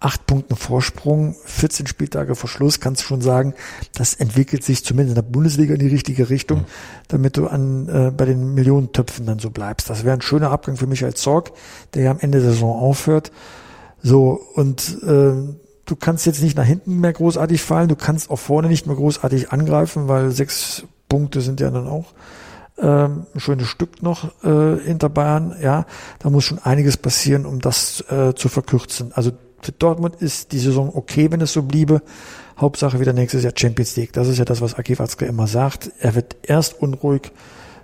acht 0.00 0.26
Punkten 0.26 0.56
Vorsprung, 0.56 1.36
14 1.44 1.86
Spieltage 1.86 2.34
vor 2.34 2.48
Schluss, 2.48 2.80
kannst 2.80 3.02
du 3.02 3.06
schon 3.06 3.20
sagen, 3.20 3.54
das 3.94 4.14
entwickelt 4.14 4.64
sich 4.64 4.84
zumindest 4.84 5.16
in 5.16 5.22
der 5.22 5.30
Bundesliga 5.30 5.74
in 5.74 5.80
die 5.80 5.88
richtige 5.88 6.28
Richtung, 6.28 6.60
mhm. 6.60 6.64
damit 7.08 7.36
du 7.36 7.46
an 7.46 7.88
äh, 7.88 8.10
bei 8.10 8.24
den 8.24 8.54
Millionentöpfen 8.54 9.26
dann 9.26 9.38
so 9.38 9.50
bleibst. 9.50 9.88
Das 9.90 10.04
wäre 10.04 10.14
ein 10.14 10.22
schöner 10.22 10.50
Abgang 10.50 10.76
für 10.76 10.86
Michael 10.86 11.14
Zorg, 11.14 11.52
der 11.94 12.04
ja 12.04 12.10
am 12.10 12.18
Ende 12.20 12.40
der 12.40 12.50
Saison 12.50 12.76
aufhört. 12.76 13.30
So, 14.02 14.40
und 14.54 15.02
äh, 15.02 15.32
du 15.86 15.96
kannst 15.98 16.26
jetzt 16.26 16.42
nicht 16.42 16.56
nach 16.56 16.64
hinten 16.64 16.98
mehr 16.98 17.12
großartig 17.12 17.62
fallen, 17.62 17.88
du 17.88 17.96
kannst 17.96 18.30
auch 18.30 18.38
vorne 18.38 18.68
nicht 18.68 18.86
mehr 18.86 18.96
großartig 18.96 19.52
angreifen, 19.52 20.08
weil 20.08 20.30
sechs 20.30 20.84
Punkte 21.08 21.40
sind 21.40 21.60
ja 21.60 21.70
dann 21.70 21.86
auch 21.86 22.12
ähm, 22.78 23.26
ein 23.34 23.40
schönes 23.40 23.68
Stück 23.68 24.02
noch 24.02 24.42
äh, 24.42 24.78
hinter 24.84 25.08
Bayern. 25.08 25.56
Ja, 25.60 25.86
da 26.18 26.30
muss 26.30 26.44
schon 26.44 26.58
einiges 26.58 26.96
passieren, 26.96 27.46
um 27.46 27.60
das 27.60 28.04
äh, 28.10 28.34
zu 28.34 28.48
verkürzen. 28.48 29.12
Also 29.14 29.32
für 29.60 29.72
Dortmund 29.72 30.16
ist 30.16 30.52
die 30.52 30.58
Saison 30.58 30.90
okay, 30.94 31.30
wenn 31.30 31.40
es 31.40 31.52
so 31.52 31.62
bliebe. 31.62 32.02
Hauptsache 32.58 33.00
wieder 33.00 33.12
nächstes 33.12 33.42
Jahr 33.42 33.52
Champions 33.56 33.96
League. 33.96 34.12
Das 34.12 34.28
ist 34.28 34.38
ja 34.38 34.44
das, 34.44 34.60
was 34.60 34.74
Aki 34.74 34.98
Watzke 34.98 35.24
immer 35.24 35.46
sagt. 35.46 35.90
Er 35.98 36.14
wird 36.14 36.36
erst 36.42 36.80
unruhig, 36.80 37.32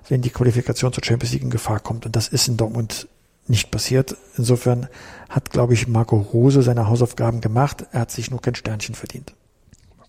wenn 0.08 0.22
die 0.22 0.30
Qualifikation 0.30 0.92
zur 0.92 1.04
Champions 1.04 1.32
League 1.32 1.42
in 1.42 1.50
Gefahr 1.50 1.80
kommt. 1.80 2.06
Und 2.06 2.16
das 2.16 2.28
ist 2.28 2.48
in 2.48 2.56
Dortmund 2.56 3.08
nicht 3.46 3.70
passiert. 3.70 4.16
Insofern 4.36 4.88
hat, 5.28 5.50
glaube 5.50 5.74
ich, 5.74 5.88
Marco 5.88 6.16
Rose 6.16 6.62
seine 6.62 6.86
Hausaufgaben 6.86 7.40
gemacht. 7.40 7.86
Er 7.92 8.00
hat 8.00 8.10
sich 8.10 8.30
nur 8.30 8.40
kein 8.40 8.54
Sternchen 8.54 8.94
verdient 8.94 9.34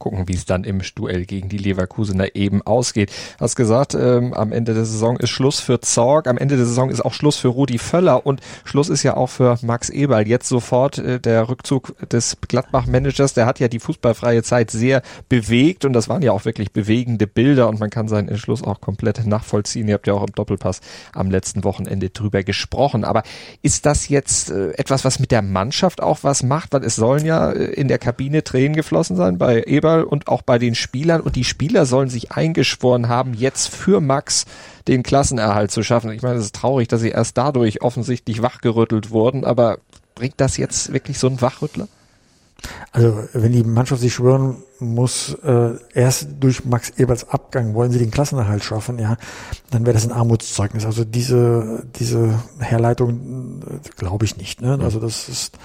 gucken, 0.02 0.28
wie 0.28 0.34
es 0.34 0.46
dann 0.46 0.64
im 0.64 0.82
Duell 0.96 1.26
gegen 1.26 1.48
die 1.48 1.60
Leverkusener 1.60 2.36
eben 2.36 2.62
ausgeht. 2.64 3.12
Hast 3.40 3.56
gesagt, 3.56 3.94
ähm, 3.94 4.34
am 4.34 4.52
Ende 4.52 4.74
der 4.74 4.86
Saison 4.86 5.16
ist 5.18 5.30
Schluss 5.30 5.60
für 5.60 5.80
Zorg, 5.80 6.28
am 6.28 6.38
Ende 6.38 6.58
der 6.58 6.66
Saison 6.66 6.90
ist 6.90 7.06
auch 7.06 7.14
Schluss 7.14 7.38
für 7.38 7.50
Rudi 7.50 7.78
Völler 7.78 8.26
und 8.26 8.42
Schluss 8.66 8.90
ist 8.90 9.04
ja 9.04 9.16
auch 9.16 9.28
für 9.28 9.58
Max 9.62 9.90
Eberl. 9.90 10.28
Jetzt 10.28 10.50
sofort 10.50 10.98
äh, 10.98 11.20
der 11.20 11.48
Rückzug 11.48 11.96
des 12.10 12.38
Gladbach-Managers, 12.48 13.34
der 13.36 13.46
hat 13.46 13.60
ja 13.60 13.68
die 13.68 13.80
fußballfreie 13.80 14.42
Zeit 14.42 14.72
sehr 14.72 15.04
bewegt 15.30 15.86
und 15.86 15.94
das 15.94 16.10
waren 16.10 16.24
ja 16.24 16.32
auch 16.32 16.46
wirklich 16.46 16.72
bewegende 16.72 17.28
Bilder 17.28 17.70
und 17.70 17.80
man 17.80 17.92
kann 17.92 18.08
seinen 18.08 18.28
Entschluss 18.28 18.64
auch 18.64 18.82
komplett 18.82 19.26
nachvollziehen. 19.26 19.88
Ihr 19.88 19.94
habt 19.94 20.08
ja 20.08 20.14
auch 20.14 20.26
im 20.26 20.34
Doppelpass 20.34 20.82
am 21.14 21.30
letzten 21.30 21.64
Wochenende 21.64 22.10
drüber 22.10 22.44
gesprochen. 22.44 23.04
Aber 23.04 23.22
ist 23.62 23.86
das 23.86 24.10
jetzt 24.10 24.50
äh, 24.50 24.72
etwas, 24.72 25.06
was 25.06 25.20
mit 25.20 25.32
der 25.32 25.44
Mannschaft 25.44 26.02
auch 26.02 26.20
was 26.24 26.42
macht? 26.42 26.74
Weil 26.74 26.84
es 26.84 26.96
sollen 26.96 27.26
ja 27.26 27.52
äh, 27.52 27.66
in 27.66 27.88
der 27.88 28.00
Kabine 28.00 28.44
Tränen 28.44 28.76
geflossen 28.76 29.16
sein 29.16 29.38
bei 29.38 29.64
Eberl 29.64 29.91
Fußball 29.92 30.04
und 30.04 30.28
auch 30.28 30.42
bei 30.42 30.58
den 30.58 30.76
Spielern. 30.76 31.22
Und 31.22 31.36
die 31.36 31.44
Spieler 31.44 31.86
sollen 31.86 32.10
sich 32.10 32.32
eingeschworen 32.32 33.10
haben, 33.10 33.34
jetzt 33.34 33.70
für 33.70 34.02
Max 34.02 34.46
den 34.88 35.04
Klassenerhalt 35.04 35.72
zu 35.72 35.84
schaffen. 35.84 36.12
Ich 36.12 36.22
meine, 36.22 36.38
es 36.38 36.46
ist 36.46 36.56
traurig, 36.56 36.88
dass 36.88 37.02
sie 37.02 37.10
erst 37.10 37.38
dadurch 37.38 37.82
offensichtlich 37.82 38.42
wachgerüttelt 38.42 39.12
wurden, 39.12 39.46
aber 39.46 39.80
bringt 40.16 40.36
das 40.38 40.58
jetzt 40.58 40.94
wirklich 40.94 41.20
so 41.20 41.28
einen 41.28 41.42
Wachrüttler? 41.42 41.88
Also 42.92 43.28
wenn 43.34 43.54
die 43.54 43.64
Mannschaft 43.64 44.02
sich 44.02 44.14
schwören 44.14 44.58
muss, 44.80 45.34
äh, 45.44 45.72
erst 45.96 46.28
durch 46.40 46.64
Max 46.64 46.92
Eberts 46.92 47.28
Abgang 47.28 47.74
wollen 47.74 47.92
sie 47.92 47.98
den 47.98 48.12
Klassenerhalt 48.12 48.64
schaffen, 48.64 49.00
ja, 49.00 49.18
dann 49.72 49.84
wäre 49.86 49.96
das 49.96 50.06
ein 50.06 50.12
Armutszeugnis. 50.12 50.86
Also 50.86 51.04
diese 51.04 51.84
diese 51.96 52.36
Herleitung 52.60 53.64
äh, 53.64 53.90
glaube 53.98 54.26
ich 54.26 54.38
nicht. 54.38 54.62
Ne? 54.62 54.78
Also 54.80 55.00
das 55.00 55.28
ist 55.28 55.58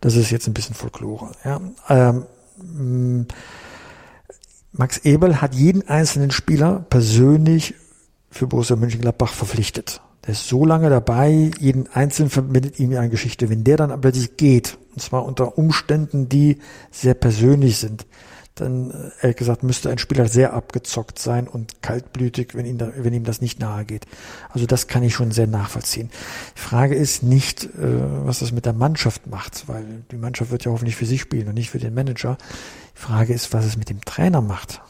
das 0.00 0.16
ist 0.16 0.30
jetzt 0.30 0.48
ein 0.48 0.54
bisschen 0.54 0.74
Folklore. 0.74 1.30
Ja. 1.44 1.60
Ähm, 1.88 3.26
Max 4.72 4.98
Eberl 4.98 5.40
hat 5.40 5.54
jeden 5.54 5.88
einzelnen 5.88 6.30
Spieler 6.30 6.84
persönlich 6.90 7.74
für 8.30 8.46
Borussia 8.46 8.76
Mönchengladbach 8.76 9.32
verpflichtet. 9.32 10.00
Der 10.24 10.32
ist 10.32 10.46
so 10.46 10.64
lange 10.64 10.90
dabei, 10.90 11.50
jeden 11.58 11.88
Einzelnen 11.88 12.30
verbindet 12.30 12.78
ihm 12.78 12.92
eine 12.92 13.08
Geschichte. 13.08 13.50
Wenn 13.50 13.64
der 13.64 13.78
dann 13.78 14.00
plötzlich 14.00 14.36
geht, 14.36 14.78
und 14.94 15.02
zwar 15.02 15.24
unter 15.24 15.58
Umständen, 15.58 16.28
die 16.28 16.58
sehr 16.90 17.14
persönlich 17.14 17.78
sind, 17.78 18.06
dann, 18.60 18.90
äh, 18.90 19.10
ehrlich 19.22 19.36
gesagt, 19.36 19.62
müsste 19.62 19.90
ein 19.90 19.98
Spieler 19.98 20.28
sehr 20.28 20.52
abgezockt 20.52 21.18
sein 21.18 21.48
und 21.48 21.82
kaltblütig, 21.82 22.54
wenn 22.54 22.66
ihm, 22.66 22.78
da, 22.78 22.92
wenn 22.96 23.12
ihm 23.12 23.24
das 23.24 23.40
nicht 23.40 23.60
nahe 23.60 23.84
geht. 23.84 24.06
Also 24.50 24.66
das 24.66 24.86
kann 24.86 25.02
ich 25.02 25.14
schon 25.14 25.32
sehr 25.32 25.46
nachvollziehen. 25.46 26.10
Die 26.56 26.60
Frage 26.60 26.94
ist 26.94 27.22
nicht, 27.22 27.64
äh, 27.64 27.68
was 28.24 28.40
das 28.40 28.52
mit 28.52 28.66
der 28.66 28.72
Mannschaft 28.72 29.26
macht, 29.26 29.68
weil 29.68 29.84
die 30.10 30.16
Mannschaft 30.16 30.50
wird 30.50 30.64
ja 30.64 30.72
hoffentlich 30.72 30.96
für 30.96 31.06
sich 31.06 31.20
spielen 31.20 31.48
und 31.48 31.54
nicht 31.54 31.70
für 31.70 31.78
den 31.78 31.94
Manager. 31.94 32.38
Die 32.96 33.00
Frage 33.00 33.32
ist, 33.32 33.52
was 33.52 33.64
es 33.64 33.76
mit 33.76 33.90
dem 33.90 34.00
Trainer 34.04 34.40
macht. 34.42 34.80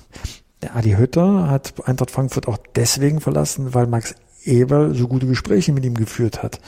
Der 0.63 0.77
Adi 0.77 0.93
Hütter 0.93 1.49
hat 1.49 1.75
Eintracht 1.87 2.11
Frankfurt 2.11 2.47
auch 2.47 2.59
deswegen 2.75 3.21
verlassen, 3.21 3.73
weil 3.73 3.87
Max 3.87 4.15
Eberl 4.45 4.95
so 4.95 5.09
gute 5.09 5.27
Gespräche 5.27 5.73
mit 5.73 5.85
ihm 5.85 5.95
geführt 5.95 6.43
hat. 6.43 6.61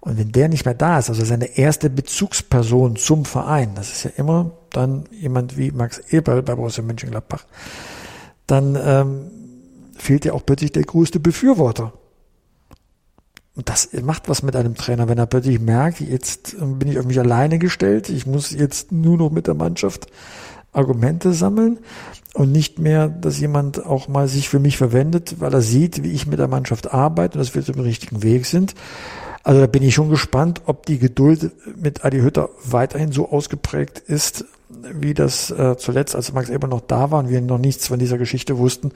Und 0.00 0.18
wenn 0.18 0.32
der 0.32 0.48
nicht 0.48 0.64
mehr 0.64 0.74
da 0.74 0.98
ist, 0.98 1.10
also 1.10 1.24
seine 1.24 1.58
erste 1.58 1.90
Bezugsperson 1.90 2.96
zum 2.96 3.26
Verein, 3.26 3.74
das 3.74 3.92
ist 3.92 4.04
ja 4.04 4.10
immer 4.16 4.52
dann 4.70 5.04
jemand 5.10 5.58
wie 5.58 5.70
Max 5.72 5.98
Eberl 6.10 6.42
bei 6.42 6.54
Borussia 6.54 6.82
Mönchengladbach, 6.82 7.44
dann 8.46 8.78
ähm, 8.82 9.30
fehlt 9.96 10.24
ja 10.24 10.32
auch 10.32 10.44
plötzlich 10.44 10.72
der 10.72 10.84
größte 10.84 11.20
Befürworter. 11.20 11.92
Und 13.54 13.68
das 13.68 13.90
macht 14.02 14.28
was 14.28 14.42
mit 14.42 14.56
einem 14.56 14.74
Trainer, 14.74 15.08
wenn 15.08 15.18
er 15.18 15.26
plötzlich 15.26 15.60
merkt, 15.60 16.00
jetzt 16.00 16.56
bin 16.58 16.88
ich 16.88 16.98
auf 16.98 17.04
mich 17.04 17.18
alleine 17.18 17.58
gestellt, 17.58 18.08
ich 18.08 18.26
muss 18.26 18.52
jetzt 18.52 18.92
nur 18.92 19.18
noch 19.18 19.30
mit 19.30 19.48
der 19.48 19.54
Mannschaft 19.54 20.06
Argumente 20.72 21.32
sammeln 21.32 21.78
und 22.32 22.52
nicht 22.52 22.78
mehr, 22.78 23.08
dass 23.08 23.40
jemand 23.40 23.84
auch 23.84 24.08
mal 24.08 24.28
sich 24.28 24.48
für 24.48 24.60
mich 24.60 24.78
verwendet, 24.78 25.40
weil 25.40 25.52
er 25.52 25.62
sieht, 25.62 26.02
wie 26.04 26.12
ich 26.12 26.26
mit 26.26 26.38
der 26.38 26.48
Mannschaft 26.48 26.92
arbeite 26.92 27.38
und 27.38 27.44
dass 27.44 27.54
wir 27.54 27.60
auf 27.60 27.66
dem 27.66 27.80
richtigen 27.80 28.22
Weg 28.22 28.46
sind. 28.46 28.74
Also 29.42 29.60
da 29.60 29.66
bin 29.66 29.82
ich 29.82 29.94
schon 29.94 30.10
gespannt, 30.10 30.62
ob 30.66 30.86
die 30.86 30.98
Geduld 30.98 31.52
mit 31.76 32.04
Adi 32.04 32.20
Hütter 32.20 32.50
weiterhin 32.64 33.10
so 33.10 33.30
ausgeprägt 33.30 33.98
ist, 33.98 34.44
wie 34.68 35.14
das 35.14 35.50
äh, 35.50 35.76
zuletzt, 35.76 36.14
als 36.14 36.32
Max 36.32 36.50
Eber 36.50 36.68
noch 36.68 36.82
da 36.82 37.10
war 37.10 37.20
und 37.20 37.30
wir 37.30 37.40
noch 37.40 37.58
nichts 37.58 37.88
von 37.88 37.98
dieser 37.98 38.18
Geschichte 38.18 38.58
wussten, 38.58 38.92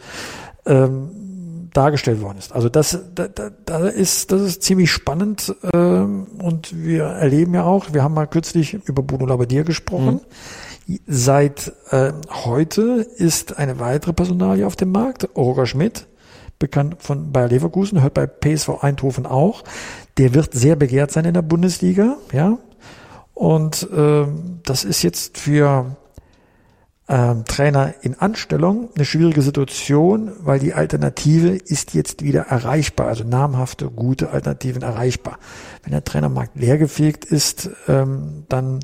ähm, 0.66 1.70
dargestellt 1.72 2.20
worden 2.20 2.38
ist. 2.38 2.52
Also 2.52 2.68
das, 2.68 2.98
da, 3.14 3.26
da 3.28 3.88
ist, 3.88 4.33
das 4.33 4.42
ist 4.42 4.62
ziemlich 4.62 4.92
spannend 4.92 5.54
ähm, 5.74 6.26
und 6.38 6.74
wir 6.85 7.04
erleben 7.04 7.54
ja 7.54 7.64
auch, 7.64 7.92
wir 7.92 8.02
haben 8.02 8.14
mal 8.14 8.26
kürzlich 8.26 8.74
über 8.87 9.02
Bruno 9.02 9.26
Labbadia 9.26 9.62
gesprochen. 9.62 10.20
Mhm. 10.87 11.00
Seit 11.07 11.72
äh, 11.90 12.12
heute 12.44 13.07
ist 13.16 13.59
eine 13.59 13.80
weitere 13.80 14.12
Personalie 14.12 14.66
auf 14.66 14.76
dem 14.76 14.92
Markt, 14.92 15.28
Roger 15.37 15.66
Schmidt, 15.66 16.07
bekannt 16.64 16.96
von 16.98 17.31
Bayer 17.33 17.48
Leverkusen, 17.48 18.03
hört 18.03 18.14
bei 18.14 18.27
PSV 18.27 18.83
Eindhoven 18.83 19.27
auch. 19.27 19.64
Der 20.16 20.35
wird 20.35 20.55
sehr 20.55 20.77
begehrt 20.77 21.11
sein 21.11 21.24
in 21.24 21.35
der 21.35 21.42
Bundesliga, 21.42 22.16
ja. 22.33 22.59
Und 23.35 23.88
äh, 23.92 24.27
das 24.62 24.85
ist 24.85 25.03
jetzt 25.03 25.38
für 25.38 25.96
ähm, 27.09 27.44
Trainer 27.44 27.94
in 28.00 28.18
Anstellung 28.18 28.88
eine 28.94 29.05
schwierige 29.05 29.42
Situation, 29.42 30.33
weil 30.40 30.59
die 30.59 30.72
Alternative 30.72 31.48
ist 31.48 31.92
jetzt 31.92 32.22
wieder 32.22 32.42
erreichbar, 32.42 33.09
also 33.09 33.24
namhafte, 33.24 33.90
gute 33.90 34.31
Alternativen 34.31 34.83
erreichbar. 34.83 35.38
Wenn 35.83 35.92
der 35.92 36.05
Trainermarkt 36.05 36.57
leergefegt 36.57 37.24
ist, 37.24 37.68
ähm, 37.88 38.44
dann 38.48 38.81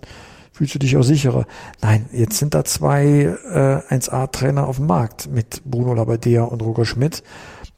fühlst 0.61 0.75
du 0.75 0.79
dich 0.79 0.95
auch 0.99 1.03
sicherer. 1.03 1.47
Nein, 1.81 2.05
jetzt 2.13 2.37
sind 2.37 2.53
da 2.53 2.67
zwei 2.67 3.35
äh, 3.51 3.95
1A-Trainer 3.95 4.69
auf 4.69 4.77
dem 4.77 4.89
Markt 4.89 5.31
mit 5.31 5.63
Bruno 5.65 5.95
Labbadia 5.95 6.43
und 6.43 6.61
Roger 6.61 6.85
Schmidt. 6.85 7.23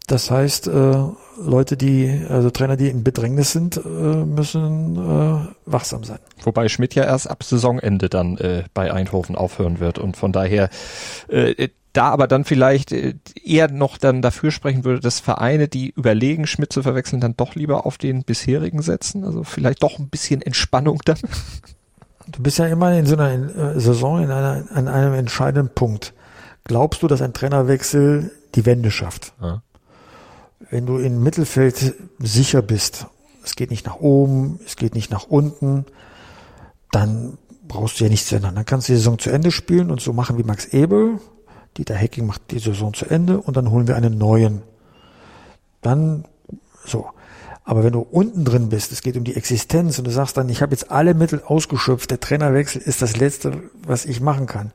Das 0.09 0.33
heißt, 0.33 0.67
äh, 0.67 0.97
Leute, 1.41 1.77
die, 1.77 2.27
also 2.29 2.51
Trainer, 2.51 2.77
die 2.77 2.89
in 2.89 3.05
Bedrängnis 3.05 3.53
sind, 3.53 3.77
äh, 3.77 3.89
müssen 3.89 4.97
äh, 4.97 5.47
wachsam 5.65 6.03
sein. 6.03 6.19
Wobei 6.43 6.69
Schmidt 6.69 6.97
ja 6.97 7.05
erst 7.05 7.31
ab 7.31 7.45
Saisonende 7.45 8.09
dann 8.09 8.37
äh, 8.39 8.65
bei 8.75 8.93
Eindhoven 8.93 9.37
aufhören 9.37 9.79
wird 9.79 10.01
und 10.01 10.17
von 10.17 10.33
daher 10.33 10.69
äh, 11.29 11.69
da 11.93 12.09
aber 12.09 12.27
dann 12.27 12.45
vielleicht 12.45 12.91
äh, 12.91 13.15
eher 13.45 13.71
noch 13.71 13.97
dann 13.97 14.23
dafür 14.23 14.51
sprechen 14.51 14.83
würde, 14.85 14.99
dass 14.99 15.21
Vereine, 15.21 15.69
die 15.69 15.91
überlegen, 15.91 16.49
Schmidt 16.49 16.73
zu 16.73 16.83
verwechseln, 16.83 17.21
dann 17.21 17.37
doch 17.37 17.55
lieber 17.55 17.87
auf 17.87 17.97
den 17.97 18.25
bisherigen 18.25 18.83
setzen. 18.83 19.23
Also 19.23 19.45
vielleicht 19.45 19.85
doch 19.85 20.01
ein 20.01 20.09
bisschen 20.09 20.43
Entspannung 20.43 21.01
dann. 21.05 21.19
Du 22.27 22.43
bist 22.43 22.59
ja 22.59 22.67
immer 22.67 22.93
in 22.93 23.07
so 23.07 23.17
einer 23.17 23.81
Saison 23.81 24.23
in 24.23 24.31
einer, 24.31 24.65
an 24.73 24.89
einem 24.89 25.15
entscheidenden 25.15 25.75
Punkt. 25.75 26.15
Glaubst 26.65 27.03
du, 27.03 27.09
dass 27.09 27.23
ein 27.23 27.33
Trainerwechsel 27.33 28.31
die 28.55 28.65
Wende 28.65 28.91
schafft? 28.91 29.33
Ja 29.41 29.63
wenn 30.73 30.87
du 30.87 30.97
im 30.97 31.23
Mittelfeld 31.23 31.95
sicher 32.19 32.63
bist, 32.63 33.07
es 33.45 33.57
geht 33.57 33.71
nicht 33.71 33.85
nach 33.85 33.97
oben, 33.97 34.59
es 34.65 34.77
geht 34.77 34.95
nicht 34.95 35.11
nach 35.11 35.25
unten, 35.25 35.85
dann 36.91 37.37
brauchst 37.69 38.01
du 38.01 38.05
ja 38.05 38.11
nichts 38.11 38.29
zu 38.29 38.37
ändern. 38.37 38.55
Dann 38.55 38.65
kannst 38.65 38.89
du 38.89 38.93
die 38.93 38.97
Saison 38.97 39.19
zu 39.19 39.31
Ende 39.31 39.51
spielen 39.51 39.91
und 39.91 40.01
so 40.01 40.15
machen 40.15 40.39
wie 40.39 40.45
Max 40.45 40.65
Ebel. 40.67 41.21
Dieter 41.77 41.95
Hecking 41.95 42.27
macht 42.27 42.51
die 42.51 42.59
Saison 42.59 42.95
zu 42.95 43.05
Ende 43.05 43.39
und 43.39 43.57
dann 43.57 43.71
holen 43.71 43.87
wir 43.87 43.97
einen 43.97 44.17
neuen. 44.17 44.63
Dann 45.83 46.25
so. 46.87 47.11
Aber 47.65 47.85
wenn 47.85 47.93
du 47.93 48.01
unten 48.01 48.45
drin 48.45 48.71
bist, 48.71 48.91
es 48.93 49.03
geht 49.03 49.17
um 49.17 49.25
die 49.25 49.37
Existenz 49.37 49.99
und 49.99 50.07
du 50.07 50.11
sagst 50.11 50.37
dann, 50.37 50.49
ich 50.49 50.63
habe 50.63 50.73
jetzt 50.73 50.91
alle 50.91 51.15
Mittel 51.15 51.43
ausgeschöpft, 51.45 52.11
der 52.11 52.21
Trainerwechsel 52.21 52.83
ist 52.83 53.03
das 53.03 53.17
Letzte, 53.17 53.63
was 53.87 54.05
ich 54.05 54.21
machen 54.21 54.47
kann 54.47 54.73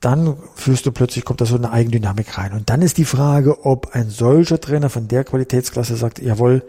dann 0.00 0.36
fühlst 0.54 0.86
du 0.86 0.92
plötzlich, 0.92 1.24
kommt 1.24 1.40
da 1.40 1.44
so 1.44 1.56
eine 1.56 1.72
Eigendynamik 1.72 2.38
rein. 2.38 2.52
Und 2.52 2.70
dann 2.70 2.82
ist 2.82 2.98
die 2.98 3.04
Frage, 3.04 3.64
ob 3.64 3.94
ein 3.94 4.10
solcher 4.10 4.60
Trainer 4.60 4.90
von 4.90 5.08
der 5.08 5.24
Qualitätsklasse 5.24 5.96
sagt, 5.96 6.20
jawohl, 6.20 6.62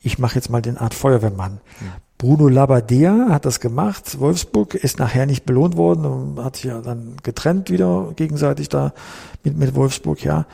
ich 0.00 0.18
mache 0.18 0.36
jetzt 0.36 0.48
mal 0.48 0.62
den 0.62 0.78
Art 0.78 0.94
Feuerwehrmann. 0.94 1.52
Mhm. 1.52 1.86
Bruno 2.16 2.48
Labbadia 2.48 3.26
hat 3.30 3.44
das 3.44 3.60
gemacht. 3.60 4.20
Wolfsburg 4.20 4.74
ist 4.74 4.98
nachher 4.98 5.26
nicht 5.26 5.44
belohnt 5.44 5.76
worden 5.76 6.04
und 6.06 6.42
hat 6.42 6.56
sich 6.56 6.66
ja 6.66 6.80
dann 6.80 7.16
getrennt 7.22 7.68
wieder 7.68 8.12
gegenseitig 8.16 8.68
da 8.68 8.94
mit, 9.42 9.58
mit 9.58 9.74
Wolfsburg, 9.74 10.22
ja. 10.24 10.46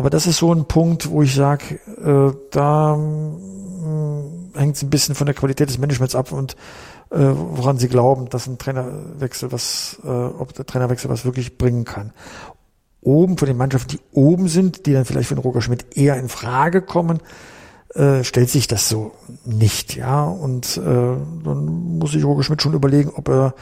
Aber 0.00 0.08
das 0.08 0.26
ist 0.26 0.38
so 0.38 0.50
ein 0.50 0.64
Punkt, 0.64 1.10
wo 1.10 1.20
ich 1.20 1.34
sage, 1.34 1.74
äh, 2.02 2.34
da 2.52 2.94
äh, 2.94 4.58
hängt 4.58 4.76
es 4.76 4.82
ein 4.82 4.88
bisschen 4.88 5.14
von 5.14 5.26
der 5.26 5.34
Qualität 5.34 5.68
des 5.68 5.76
Managements 5.76 6.14
ab 6.14 6.32
und 6.32 6.56
äh, 7.10 7.18
woran 7.18 7.76
sie 7.76 7.88
glauben, 7.88 8.30
dass 8.30 8.46
ein 8.46 8.56
Trainerwechsel 8.56 9.52
was, 9.52 10.00
äh, 10.02 10.08
ob 10.08 10.54
der 10.54 10.64
Trainerwechsel 10.64 11.10
was 11.10 11.26
wirklich 11.26 11.58
bringen 11.58 11.84
kann. 11.84 12.14
Oben 13.02 13.36
von 13.36 13.46
den 13.46 13.58
Mannschaften, 13.58 13.90
die 13.90 14.00
oben 14.12 14.48
sind, 14.48 14.86
die 14.86 14.94
dann 14.94 15.04
vielleicht 15.04 15.32
den 15.32 15.36
Roger 15.36 15.60
Schmidt 15.60 15.98
eher 15.98 16.16
in 16.16 16.30
Frage 16.30 16.80
kommen, 16.80 17.18
äh, 17.94 18.24
stellt 18.24 18.48
sich 18.48 18.68
das 18.68 18.88
so 18.88 19.12
nicht, 19.44 19.96
ja. 19.96 20.24
Und 20.24 20.78
äh, 20.78 20.80
dann 20.80 21.98
muss 21.98 22.12
sich 22.12 22.24
Roger 22.24 22.42
Schmidt 22.42 22.62
schon 22.62 22.72
überlegen, 22.72 23.12
ob 23.14 23.28
er 23.28 23.54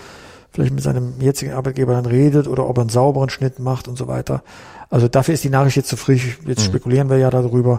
vielleicht 0.52 0.74
mit 0.74 0.82
seinem 0.82 1.20
jetzigen 1.20 1.52
Arbeitgeber 1.52 1.92
dann 1.92 2.06
redet 2.06 2.48
oder 2.48 2.68
ob 2.68 2.78
er 2.78 2.82
einen 2.82 2.90
sauberen 2.90 3.30
Schnitt 3.30 3.58
macht 3.58 3.88
und 3.88 3.96
so 3.96 4.08
weiter. 4.08 4.42
Also 4.90 5.08
dafür 5.08 5.34
ist 5.34 5.44
die 5.44 5.50
Nachricht 5.50 5.76
jetzt 5.76 5.88
zu 5.88 5.96
frisch. 5.96 6.38
Jetzt 6.46 6.60
mhm. 6.60 6.64
spekulieren 6.64 7.10
wir 7.10 7.18
ja 7.18 7.30
darüber. 7.30 7.78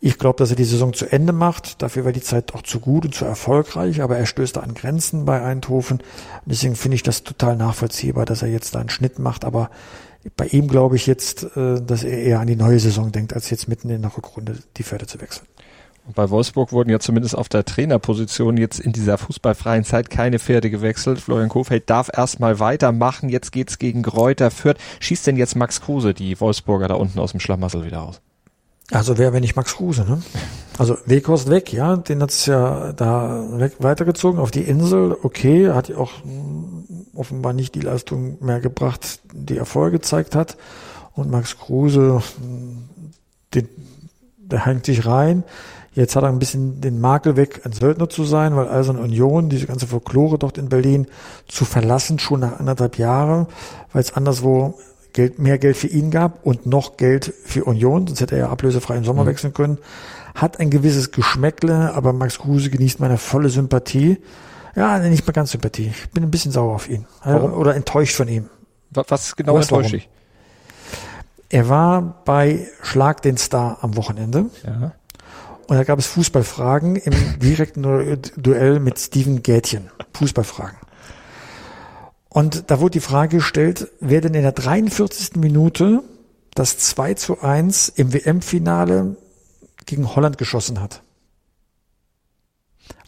Ich 0.00 0.18
glaube, 0.18 0.38
dass 0.38 0.50
er 0.50 0.56
die 0.56 0.64
Saison 0.64 0.92
zu 0.92 1.06
Ende 1.06 1.32
macht. 1.32 1.82
Dafür 1.82 2.04
war 2.04 2.12
die 2.12 2.20
Zeit 2.22 2.54
auch 2.54 2.62
zu 2.62 2.80
gut 2.80 3.04
und 3.04 3.14
zu 3.14 3.24
erfolgreich, 3.24 4.02
aber 4.02 4.16
er 4.16 4.26
stößt 4.26 4.56
da 4.56 4.60
an 4.60 4.74
Grenzen 4.74 5.24
bei 5.24 5.42
Eindhoven. 5.42 6.02
Deswegen 6.44 6.76
finde 6.76 6.96
ich 6.96 7.02
das 7.02 7.24
total 7.24 7.56
nachvollziehbar, 7.56 8.24
dass 8.24 8.42
er 8.42 8.48
jetzt 8.48 8.74
da 8.74 8.80
einen 8.80 8.88
Schnitt 8.88 9.18
macht. 9.18 9.44
Aber 9.44 9.70
bei 10.36 10.46
ihm 10.46 10.68
glaube 10.68 10.96
ich 10.96 11.06
jetzt, 11.06 11.44
äh, 11.56 11.80
dass 11.80 12.02
er 12.02 12.18
eher 12.18 12.40
an 12.40 12.46
die 12.46 12.56
neue 12.56 12.80
Saison 12.80 13.12
denkt, 13.12 13.34
als 13.34 13.50
jetzt 13.50 13.68
mitten 13.68 13.90
in 13.90 14.02
der 14.02 14.16
Rückrunde 14.16 14.58
die 14.76 14.82
Pferde 14.82 15.06
zu 15.06 15.20
wechseln. 15.20 15.46
Bei 16.14 16.30
Wolfsburg 16.30 16.72
wurden 16.72 16.90
ja 16.90 17.00
zumindest 17.00 17.36
auf 17.36 17.48
der 17.48 17.64
Trainerposition 17.64 18.56
jetzt 18.56 18.78
in 18.78 18.92
dieser 18.92 19.18
fußballfreien 19.18 19.84
Zeit 19.84 20.08
keine 20.10 20.38
Pferde 20.38 20.70
gewechselt. 20.70 21.20
Florian 21.20 21.48
Kofeld 21.48 21.90
darf 21.90 22.10
erstmal 22.12 22.60
weitermachen. 22.60 23.28
Jetzt 23.28 23.50
geht's 23.50 23.78
gegen 23.78 24.02
Gräuter 24.02 24.50
Fürth. 24.50 24.78
Schießt 25.00 25.26
denn 25.26 25.36
jetzt 25.36 25.56
Max 25.56 25.80
Kruse 25.80 26.14
die 26.14 26.40
Wolfsburger 26.40 26.88
da 26.88 26.94
unten 26.94 27.18
aus 27.18 27.32
dem 27.32 27.40
Schlamassel 27.40 27.84
wieder 27.84 28.02
aus? 28.02 28.20
Also 28.92 29.18
wer, 29.18 29.32
wenn 29.32 29.40
nicht 29.40 29.56
Max 29.56 29.74
Kruse, 29.74 30.04
ne? 30.04 30.22
Also 30.78 30.96
Weghorst 31.06 31.50
weg, 31.50 31.72
ja, 31.72 31.96
den 31.96 32.22
hat's 32.22 32.46
ja 32.46 32.92
da 32.92 33.44
weg, 33.58 33.76
weitergezogen 33.80 34.38
auf 34.38 34.50
die 34.50 34.62
Insel, 34.62 35.16
okay, 35.22 35.70
hat 35.70 35.88
ja 35.88 35.96
auch 35.96 36.12
offenbar 37.14 37.52
nicht 37.52 37.74
die 37.74 37.80
Leistung 37.80 38.36
mehr 38.44 38.60
gebracht, 38.60 39.20
die 39.32 39.56
Erfolg 39.56 39.92
gezeigt 39.92 40.36
hat. 40.36 40.56
Und 41.14 41.30
Max 41.30 41.58
Kruse, 41.58 42.22
den, 43.54 43.68
der 44.36 44.66
hängt 44.66 44.86
sich 44.86 45.06
rein. 45.06 45.42
Jetzt 45.96 46.14
hat 46.14 46.24
er 46.24 46.28
ein 46.28 46.38
bisschen 46.38 46.82
den 46.82 47.00
Makel 47.00 47.36
weg, 47.36 47.62
ein 47.64 47.72
Söldner 47.72 48.10
zu 48.10 48.24
sein, 48.24 48.54
weil 48.54 48.68
Eisern 48.68 48.98
Union, 48.98 49.48
diese 49.48 49.66
ganze 49.66 49.86
Folklore 49.86 50.38
dort 50.38 50.58
in 50.58 50.68
Berlin, 50.68 51.06
zu 51.48 51.64
verlassen, 51.64 52.18
schon 52.18 52.40
nach 52.40 52.60
anderthalb 52.60 52.98
Jahren, 52.98 53.46
weil 53.94 54.02
es 54.02 54.12
anderswo 54.12 54.78
Geld, 55.14 55.38
mehr 55.38 55.56
Geld 55.56 55.74
für 55.74 55.86
ihn 55.86 56.10
gab 56.10 56.44
und 56.44 56.66
noch 56.66 56.98
Geld 56.98 57.32
für 57.44 57.64
Union, 57.64 58.06
sonst 58.06 58.20
hätte 58.20 58.34
er 58.34 58.40
ja 58.42 58.50
ablösefrei 58.50 58.98
im 58.98 59.04
Sommer 59.04 59.22
mhm. 59.22 59.28
wechseln 59.28 59.54
können. 59.54 59.78
Hat 60.34 60.60
ein 60.60 60.68
gewisses 60.68 61.12
Geschmäckle, 61.12 61.94
aber 61.94 62.12
Max 62.12 62.40
Kruse 62.40 62.68
genießt 62.68 63.00
meine 63.00 63.16
volle 63.16 63.48
Sympathie. 63.48 64.18
Ja, 64.74 64.98
nicht 64.98 65.26
mal 65.26 65.32
ganz 65.32 65.52
Sympathie. 65.52 65.94
Ich 65.96 66.10
bin 66.10 66.24
ein 66.24 66.30
bisschen 66.30 66.52
sauer 66.52 66.74
auf 66.74 66.90
ihn. 66.90 67.06
Warum? 67.24 67.54
Oder 67.54 67.74
enttäuscht 67.74 68.16
von 68.16 68.28
ihm. 68.28 68.50
Was 68.90 69.34
genau 69.34 69.56
enttäuscht 69.56 69.94
dich? 69.94 70.10
Er 71.48 71.70
war 71.70 72.20
bei 72.26 72.68
Schlag 72.82 73.22
den 73.22 73.38
Star 73.38 73.78
am 73.80 73.96
Wochenende. 73.96 74.50
Ja. 74.62 74.92
Und 75.66 75.76
da 75.76 75.84
gab 75.84 75.98
es 75.98 76.06
Fußballfragen 76.06 76.96
im 76.96 77.38
direkten 77.40 77.82
Duell 78.36 78.78
mit 78.78 78.98
Steven 78.98 79.42
Gätchen. 79.42 79.90
Fußballfragen. 80.14 80.78
Und 82.28 82.70
da 82.70 82.80
wurde 82.80 82.92
die 82.92 83.00
Frage 83.00 83.38
gestellt, 83.38 83.88
wer 84.00 84.20
denn 84.20 84.34
in 84.34 84.42
der 84.42 84.52
43. 84.52 85.36
Minute 85.36 86.02
das 86.54 86.78
2 86.78 87.14
zu 87.14 87.40
1 87.40 87.88
im 87.88 88.12
WM-Finale 88.12 89.16
gegen 89.86 90.14
Holland 90.14 90.38
geschossen 90.38 90.80
hat. 90.80 91.02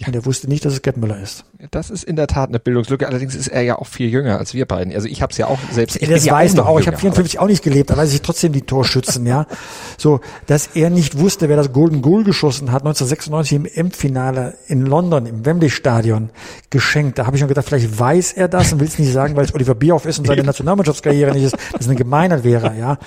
Und 0.07 0.15
er 0.15 0.25
wusste 0.25 0.49
nicht, 0.49 0.65
dass 0.65 0.75
es 0.75 0.83
Gerd 0.83 0.97
Müller 0.97 1.21
ist. 1.21 1.45
Das 1.73 1.91
ist 1.91 2.05
in 2.05 2.15
der 2.15 2.29
Tat 2.29 2.51
eine 2.51 2.61
Bildungslücke. 2.61 3.09
Allerdings 3.09 3.35
ist 3.35 3.49
er 3.49 3.63
ja 3.63 3.79
auch 3.79 3.87
viel 3.87 4.09
jünger 4.09 4.39
als 4.39 4.55
wir 4.55 4.65
beiden. 4.65 4.95
Also 4.95 5.09
ich 5.09 5.23
habe 5.23 5.33
es 5.33 5.39
ja 5.39 5.49
auch 5.49 5.59
selbst. 5.73 5.97
Ich 6.01 6.09
das 6.09 6.25
weiß 6.31 6.55
ja 6.55 6.65
auch. 6.65 6.79
Ich 6.79 6.87
jünger, 6.87 6.97
habe 6.97 7.01
54 7.01 7.41
auch 7.41 7.49
nicht 7.49 7.65
gelebt, 7.65 7.91
da 7.91 7.97
weiß 7.97 8.13
ich 8.15 8.23
trotzdem 8.23 8.53
die 8.53 8.63
Torschützen, 8.63 9.27
ja. 9.27 9.47
So, 9.99 10.21
dass 10.47 10.69
er 10.75 10.91
nicht 10.91 11.19
wusste, 11.19 11.49
wer 11.49 11.57
das 11.57 11.73
Golden 11.73 12.03
Goal 12.03 12.23
geschossen 12.23 12.71
hat, 12.71 12.83
1996 12.83 13.57
im 13.57 13.87
M-Finale 13.87 14.55
in 14.69 14.83
London, 14.83 15.27
im 15.27 15.45
Wembley 15.45 15.71
Stadion, 15.71 16.31
geschenkt. 16.71 17.19
Da 17.19 17.27
habe 17.27 17.37
ich 17.37 17.41
schon 17.41 17.49
gedacht, 17.49 17.67
vielleicht 17.67 17.99
weiß 17.99 18.35
er 18.35 18.47
das 18.47 18.73
und 18.73 18.79
will 18.79 18.87
es 18.87 18.99
nicht 18.99 19.13
sagen, 19.13 19.35
weil 19.35 19.45
es 19.45 19.55
Oliver 19.55 19.75
Bierhoff 19.75 20.07
ist 20.07 20.21
und 20.21 20.27
seine 20.29 20.43
Nationalmannschaftskarriere 20.45 21.33
nicht 21.33 21.45
ist, 21.45 21.57
dass 21.73 21.81
es 21.81 21.89
eine 21.89 21.97
Gemeinheit 21.97 22.45
wäre, 22.45 22.77
ja. 22.79 22.99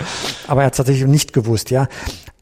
Aber 0.47 0.61
er 0.63 0.67
hat 0.67 0.75
tatsächlich 0.75 1.07
nicht 1.07 1.31
gewusst, 1.31 1.69
ja. 1.71 1.87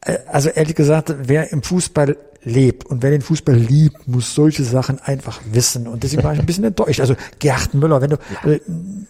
Äh, 0.00 0.18
Also 0.26 0.48
ehrlich 0.48 0.74
gesagt, 0.74 1.14
wer 1.22 1.52
im 1.52 1.62
Fußball 1.62 2.16
lebt 2.42 2.86
und 2.86 3.02
wer 3.02 3.10
den 3.10 3.20
Fußball 3.20 3.54
liebt, 3.54 4.08
muss 4.08 4.34
solche 4.40 4.64
Sachen 4.64 4.98
einfach 5.00 5.40
wissen. 5.52 5.86
Und 5.86 6.02
deswegen 6.02 6.24
war 6.24 6.32
ich 6.32 6.40
ein 6.40 6.46
bisschen 6.46 6.64
enttäuscht. 6.64 7.00
Also 7.00 7.14
Gerd 7.40 7.74
Müller, 7.74 8.00
wenn 8.00 8.10
du, 8.10 8.16
also, 8.42 8.58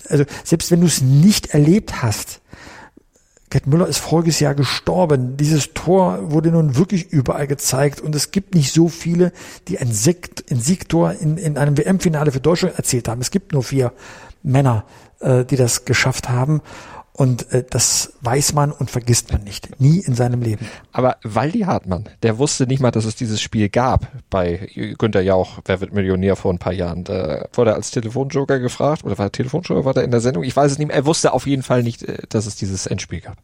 also 0.09 0.25
selbst 0.43 0.73
wenn 0.73 0.81
du 0.81 0.89
es 0.89 1.01
nicht 1.03 1.55
erlebt 1.55 2.03
hast, 2.03 2.41
Gerd 3.49 3.69
Müller 3.69 3.87
ist 3.87 3.99
voriges 3.99 4.41
Jahr 4.41 4.57
gestorben. 4.57 5.37
Dieses 5.37 5.73
Tor 5.73 6.33
wurde 6.33 6.51
nun 6.51 6.77
wirklich 6.77 7.13
überall 7.13 7.47
gezeigt 7.47 8.01
und 8.01 8.13
es 8.17 8.33
gibt 8.33 8.57
nicht 8.57 8.73
so 8.73 8.89
viele, 8.89 9.33
die 9.69 9.79
ein, 9.79 9.93
Sieg, 9.93 10.45
ein 10.51 10.59
Siegtor 10.59 11.13
in, 11.13 11.37
in 11.37 11.57
einem 11.57 11.79
WM-Finale 11.79 12.33
für 12.33 12.41
Deutschland 12.41 12.77
erzielt 12.77 13.07
haben. 13.07 13.21
Es 13.21 13.31
gibt 13.31 13.53
nur 13.53 13.63
vier 13.63 13.93
Männer, 14.43 14.85
äh, 15.21 15.45
die 15.45 15.57
das 15.57 15.85
geschafft 15.85 16.29
haben. 16.29 16.61
Und 17.21 17.53
äh, 17.53 17.63
das 17.69 18.15
weiß 18.23 18.55
man 18.55 18.73
und 18.73 18.91
vergisst 18.91 19.31
man 19.31 19.45
nicht. 19.45 19.79
Nie 19.79 19.99
in 19.99 20.15
seinem 20.15 20.41
Leben. 20.41 20.67
Aber 20.91 21.19
Waldi 21.23 21.61
Hartmann, 21.61 22.09
der 22.23 22.39
wusste 22.39 22.67
nicht 22.67 22.81
mal, 22.81 22.93
dass 22.93 23.05
es 23.05 23.15
dieses 23.15 23.43
Spiel 23.43 23.69
gab 23.69 24.09
bei 24.31 24.71
Günter 24.97 25.21
Jauch, 25.21 25.59
Wer 25.67 25.83
wird 25.83 25.93
Millionär 25.93 26.35
vor 26.35 26.51
ein 26.51 26.59
paar 26.59 26.73
Jahren. 26.73 27.05
Da 27.05 27.47
wurde 27.53 27.73
er 27.73 27.75
als 27.75 27.91
Telefonjoker 27.91 28.59
gefragt, 28.59 29.05
oder 29.05 29.19
war 29.19 29.27
er 29.27 29.33
Telefonjoker, 29.33 29.85
war 29.85 29.93
der 29.93 30.05
in 30.05 30.13
der 30.13 30.21
Sendung? 30.21 30.45
Ich 30.45 30.57
weiß 30.57 30.73
es 30.73 30.79
nicht 30.79 30.89
mehr. 30.89 30.97
Er 30.97 31.05
wusste 31.05 31.35
auf 31.35 31.47
jeden 31.47 31.63
Fall 31.63 31.83
nicht, 31.83 32.05
äh, 32.05 32.23
dass 32.31 32.47
es 32.47 32.57
dieses 32.57 32.87
Endspiel 32.87 33.21
gab. 33.21 33.37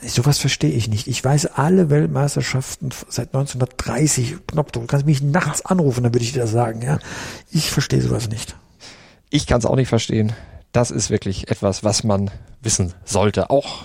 Sowas 0.00 0.38
verstehe 0.38 0.72
ich 0.72 0.88
nicht. 0.88 1.06
Ich 1.06 1.24
weiß 1.24 1.46
alle 1.46 1.90
Weltmeisterschaften 1.90 2.90
seit 3.08 3.28
1930. 3.28 4.48
Knopf, 4.48 4.72
du 4.72 4.84
kannst 4.86 5.06
mich 5.06 5.22
nachts 5.22 5.64
anrufen, 5.64 6.02
dann 6.02 6.12
würde 6.12 6.24
ich 6.24 6.32
dir 6.32 6.40
das 6.40 6.50
sagen. 6.50 6.82
Ja, 6.82 6.98
ich 7.52 7.70
verstehe 7.70 8.00
sowas 8.00 8.28
nicht. 8.28 8.56
Ich 9.30 9.46
kann 9.46 9.60
es 9.60 9.64
auch 9.64 9.76
nicht 9.76 9.88
verstehen. 9.88 10.32
Das 10.72 10.90
ist 10.90 11.10
wirklich 11.10 11.50
etwas, 11.50 11.84
was 11.84 12.02
man 12.02 12.30
wissen 12.62 12.94
sollte. 13.04 13.50
Auch 13.50 13.84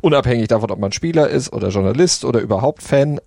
unabhängig 0.00 0.48
davon, 0.48 0.70
ob 0.70 0.78
man 0.78 0.92
Spieler 0.92 1.28
ist 1.28 1.52
oder 1.52 1.68
Journalist 1.68 2.24
oder 2.24 2.40
überhaupt 2.40 2.82
Fan. 2.82 3.20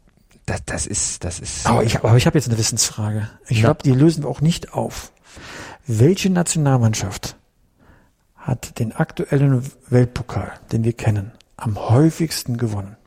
Das, 0.46 0.66
das 0.66 0.88
ist, 0.88 1.24
das 1.24 1.40
ist. 1.40 1.68
Aber 1.68 1.84
ich, 1.84 2.00
aber 2.00 2.18
ich 2.18 2.26
habe 2.26 2.38
jetzt 2.38 2.48
eine 2.48 2.58
Wissensfrage. 2.58 3.30
Ich 3.48 3.60
glaube, 3.60 3.84
die 3.84 3.92
lösen 3.92 4.24
wir 4.24 4.30
auch 4.30 4.42
nicht 4.42 4.74
auf. 4.74 5.12
Welche 5.86 6.30
Nationalmannschaft 6.30 7.36
hat 8.36 8.80
den 8.80 8.92
aktuellen 8.92 9.64
Weltpokal, 9.90 10.52
den 10.72 10.84
wir 10.84 10.94
kennen, 10.94 11.32
am 11.58 11.90
häufigsten 11.90 12.58
gewonnen? 12.58 12.98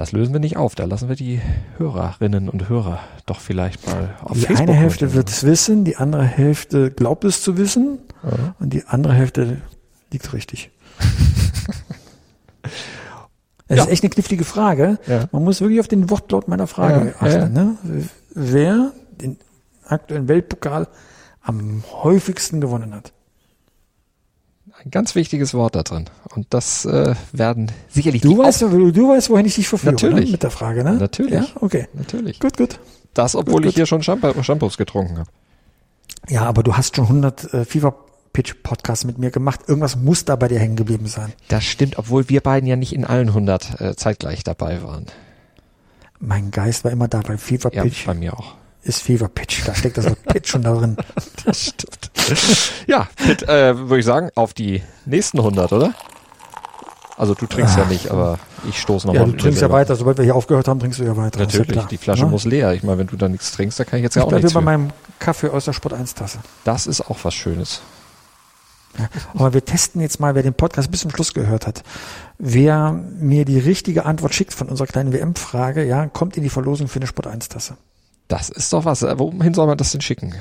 Das 0.00 0.12
lösen 0.12 0.32
wir 0.32 0.40
nicht 0.40 0.56
auf. 0.56 0.74
Da 0.74 0.84
lassen 0.86 1.10
wir 1.10 1.14
die 1.14 1.42
Hörerinnen 1.76 2.48
und 2.48 2.70
Hörer 2.70 3.00
doch 3.26 3.38
vielleicht 3.38 3.86
mal 3.86 4.14
auf 4.22 4.32
die 4.32 4.40
Facebook 4.46 4.68
eine 4.70 4.72
Hälfte 4.72 5.12
wird 5.12 5.28
es 5.28 5.44
wissen, 5.44 5.84
die 5.84 5.98
andere 5.98 6.24
Hälfte 6.24 6.90
glaubt 6.90 7.22
es 7.26 7.42
zu 7.42 7.58
wissen 7.58 7.98
Ja. 8.22 8.54
und 8.58 8.72
die 8.72 8.86
andere 8.86 9.12
Hälfte 9.12 9.58
liegt 10.10 10.32
richtig. 10.32 10.70
Es 13.68 13.76
Ja. 13.76 13.82
ist 13.84 13.90
echt 13.90 14.02
eine 14.02 14.08
knifflige 14.10 14.44
Frage. 14.44 14.98
Ja. 15.06 15.28
Man 15.32 15.44
muss 15.44 15.60
wirklich 15.60 15.80
auf 15.80 15.88
den 15.88 16.08
Wortlaut 16.08 16.48
meiner 16.48 16.66
Frage 16.66 17.14
achten. 17.20 17.52
Ne? 17.52 17.76
Wer 18.34 18.92
den 19.20 19.36
aktuellen 19.84 20.28
Weltpokal 20.28 20.88
am 21.42 21.84
häufigsten 21.92 22.62
gewonnen 22.62 22.94
hat. 22.94 23.12
Ein 24.82 24.90
ganz 24.90 25.14
wichtiges 25.14 25.52
Wort 25.52 25.74
da 25.74 25.82
drin. 25.82 26.06
Und 26.34 26.46
das 26.50 26.86
äh, 26.86 27.14
werden 27.32 27.70
sicherlich 27.88 28.22
Du 28.22 28.38
weißt, 28.38 28.62
du, 28.62 28.92
du 28.92 29.08
weißt, 29.10 29.28
wohin 29.28 29.44
ich 29.44 29.56
dich 29.56 29.68
verführe, 29.68 29.92
Natürlich. 29.92 30.26
Ne? 30.26 30.32
mit 30.32 30.42
der 30.42 30.50
Frage, 30.50 30.84
ne? 30.84 30.94
Natürlich. 30.94 31.32
Ja, 31.32 31.46
okay. 31.56 31.86
Natürlich. 31.92 32.40
Gut, 32.40 32.56
gut. 32.56 32.80
Das, 33.12 33.34
obwohl 33.34 33.54
Gut, 33.54 33.64
ich 33.64 33.68
gut. 33.70 33.74
hier 33.76 33.86
schon 33.86 34.02
Shampoo, 34.02 34.42
Shampoos 34.42 34.78
getrunken 34.78 35.18
habe. 35.18 35.30
Ja, 36.28 36.42
aber 36.42 36.62
du 36.62 36.76
hast 36.76 36.96
schon 36.96 37.06
100 37.06 37.52
äh, 37.52 37.64
Fever 37.64 37.94
Pitch 38.32 38.54
Podcasts 38.62 39.04
mit 39.04 39.18
mir 39.18 39.30
gemacht. 39.30 39.60
Irgendwas 39.66 39.96
muss 39.96 40.24
da 40.24 40.36
bei 40.36 40.48
dir 40.48 40.58
hängen 40.58 40.76
geblieben 40.76 41.06
sein. 41.06 41.32
Das 41.48 41.64
stimmt, 41.64 41.98
obwohl 41.98 42.28
wir 42.28 42.40
beiden 42.40 42.68
ja 42.68 42.76
nicht 42.76 42.94
in 42.94 43.04
allen 43.04 43.28
100 43.28 43.80
äh, 43.80 43.96
zeitgleich 43.96 44.44
dabei 44.44 44.82
waren. 44.82 45.06
Mein 46.20 46.50
Geist 46.50 46.84
war 46.84 46.92
immer 46.92 47.08
da, 47.08 47.22
Fever 47.22 47.74
Ja, 47.74 47.82
Pitch 47.82 48.06
bei 48.06 48.14
mir 48.14 48.38
auch. 48.38 48.54
Ist 48.82 49.02
Fever 49.02 49.28
Pitch. 49.28 49.62
Da 49.66 49.74
steckt 49.74 49.96
das 49.98 50.06
Wort 50.06 50.22
Pitch 50.24 50.48
schon 50.48 50.62
da 50.62 50.74
drin. 50.74 50.96
Das 51.46 51.58
stimmt. 51.68 52.10
ja, 52.86 53.08
mit, 53.26 53.42
äh, 53.48 53.76
würde 53.78 53.98
ich 54.00 54.04
sagen, 54.04 54.28
auf 54.34 54.52
die 54.52 54.82
nächsten 55.06 55.38
100, 55.38 55.72
oder? 55.72 55.94
Also 57.16 57.34
du 57.34 57.46
trinkst 57.46 57.76
ja 57.78 57.84
nicht, 57.86 58.10
aber 58.10 58.38
ich 58.68 58.78
stoße 58.80 59.06
nochmal. 59.06 59.22
Ah. 59.22 59.26
Ja, 59.26 59.32
du 59.32 59.38
trinkst 59.38 59.60
ja 59.62 59.70
weiter. 59.70 59.96
Sobald 59.96 60.18
wir 60.18 60.24
hier 60.24 60.34
aufgehört 60.34 60.68
haben, 60.68 60.80
trinkst 60.80 60.98
du 61.00 61.04
ja 61.04 61.16
weiter. 61.16 61.40
Ja 61.40 61.46
Natürlich, 61.46 61.68
klar. 61.72 61.88
die 61.90 61.96
Flasche 61.96 62.24
Ne? 62.24 62.30
muss 62.30 62.44
leer. 62.44 62.72
Ich 62.74 62.82
meine, 62.82 62.98
wenn 62.98 63.06
du 63.06 63.16
da 63.16 63.28
nichts 63.28 63.52
trinkst, 63.52 63.80
da 63.80 63.84
kann 63.84 63.98
ich 63.98 64.02
jetzt 64.04 64.16
ja 64.16 64.20
Ich 64.22 64.24
auch 64.24 64.28
bleibe 64.28 64.42
nichts 64.42 64.54
bei 64.54 64.60
für. 64.60 64.64
meinem 64.64 64.90
Kaffee 65.18 65.48
aus 65.50 65.64
der 65.64 65.72
Sport 65.72 65.94
1 65.94 66.14
Tasse. 66.14 66.38
Das 66.64 66.86
ist 66.86 67.00
auch 67.02 67.18
was 67.22 67.34
Schönes. 67.34 67.80
Aber 69.34 69.54
wir 69.54 69.64
testen 69.64 70.00
jetzt 70.02 70.18
mal, 70.20 70.34
wer 70.34 70.42
den 70.42 70.54
Podcast 70.54 70.90
bis 70.90 71.00
zum 71.00 71.10
Schluss 71.10 71.32
gehört 71.32 71.66
hat. 71.66 71.82
Wer 72.38 72.92
mir 72.92 73.44
die 73.44 73.58
richtige 73.58 74.04
Antwort 74.04 74.34
schickt 74.34 74.52
von 74.52 74.68
unserer 74.68 74.86
kleinen 74.88 75.12
WM-Frage, 75.12 75.84
ja, 75.84 76.06
kommt 76.06 76.36
in 76.36 76.42
die 76.42 76.48
Verlosung 76.50 76.88
für 76.88 76.96
eine 76.98 77.06
Sport 77.06 77.28
1 77.28 77.48
Tasse. 77.48 77.76
Das 78.30 78.48
ist 78.48 78.72
doch 78.72 78.84
was. 78.84 79.02
Äh, 79.02 79.18
Wohin 79.18 79.52
soll 79.52 79.66
man 79.66 79.76
das 79.76 79.92
denn 79.92 80.00
schicken? 80.00 80.34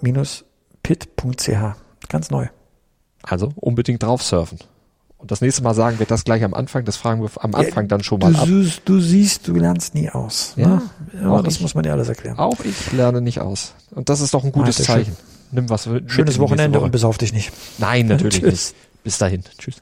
Pitch. 0.84 1.10
Ganz 2.10 2.30
neu. 2.30 2.48
Also 3.24 3.52
unbedingt 3.56 4.04
drauf 4.04 4.24
surfen. 4.24 4.60
Und 5.18 5.32
das 5.32 5.42
nächste 5.42 5.64
Mal 5.64 5.74
sagen 5.74 5.98
wir 6.00 6.06
das 6.06 6.24
gleich 6.24 6.44
am 6.44 6.54
Anfang, 6.54 6.86
das 6.86 6.96
fragen 6.96 7.22
wir 7.24 7.30
am 7.44 7.56
Anfang 7.56 7.88
dann 7.88 8.04
schon 8.04 8.20
Du, 8.20 8.28
mal 8.28 8.36
ab. 8.36 8.46
du, 8.46 8.70
du 8.86 9.00
siehst, 9.00 9.48
du 9.48 9.56
lernst 9.56 9.96
nie 9.96 10.10
aus. 10.10 10.54
Ja, 10.56 10.68
ne? 10.68 10.82
ja 11.22 11.30
auch 11.30 11.42
das 11.42 11.56
ich. 11.56 11.62
muss 11.62 11.74
man 11.74 11.84
dir 11.84 11.92
alles 11.92 12.08
erklären. 12.08 12.38
Auch 12.38 12.60
ich 12.64 12.92
lerne 12.94 13.20
nicht 13.20 13.42
aus. 13.42 13.74
Und 13.92 14.10
das 14.10 14.22
ist 14.22 14.34
doch 14.36 14.44
ein 14.44 14.52
gutes 14.52 14.78
sehr 14.78 14.86
schön. 14.86 14.96
Zeichen. 14.96 15.18
Nimm 15.52 15.70
was 15.70 15.90
Schönes 16.08 16.40
Wochenende 16.40 16.78
Woche. 16.78 16.86
und 16.86 16.92
besauf 16.92 17.18
dich 17.18 17.34
nicht. 17.34 17.52
Nein, 17.80 18.06
natürlich 18.08 18.42
nicht. 18.44 18.76
Bis 19.04 19.18
dahin. 19.18 19.43
Tschüss. 19.58 19.82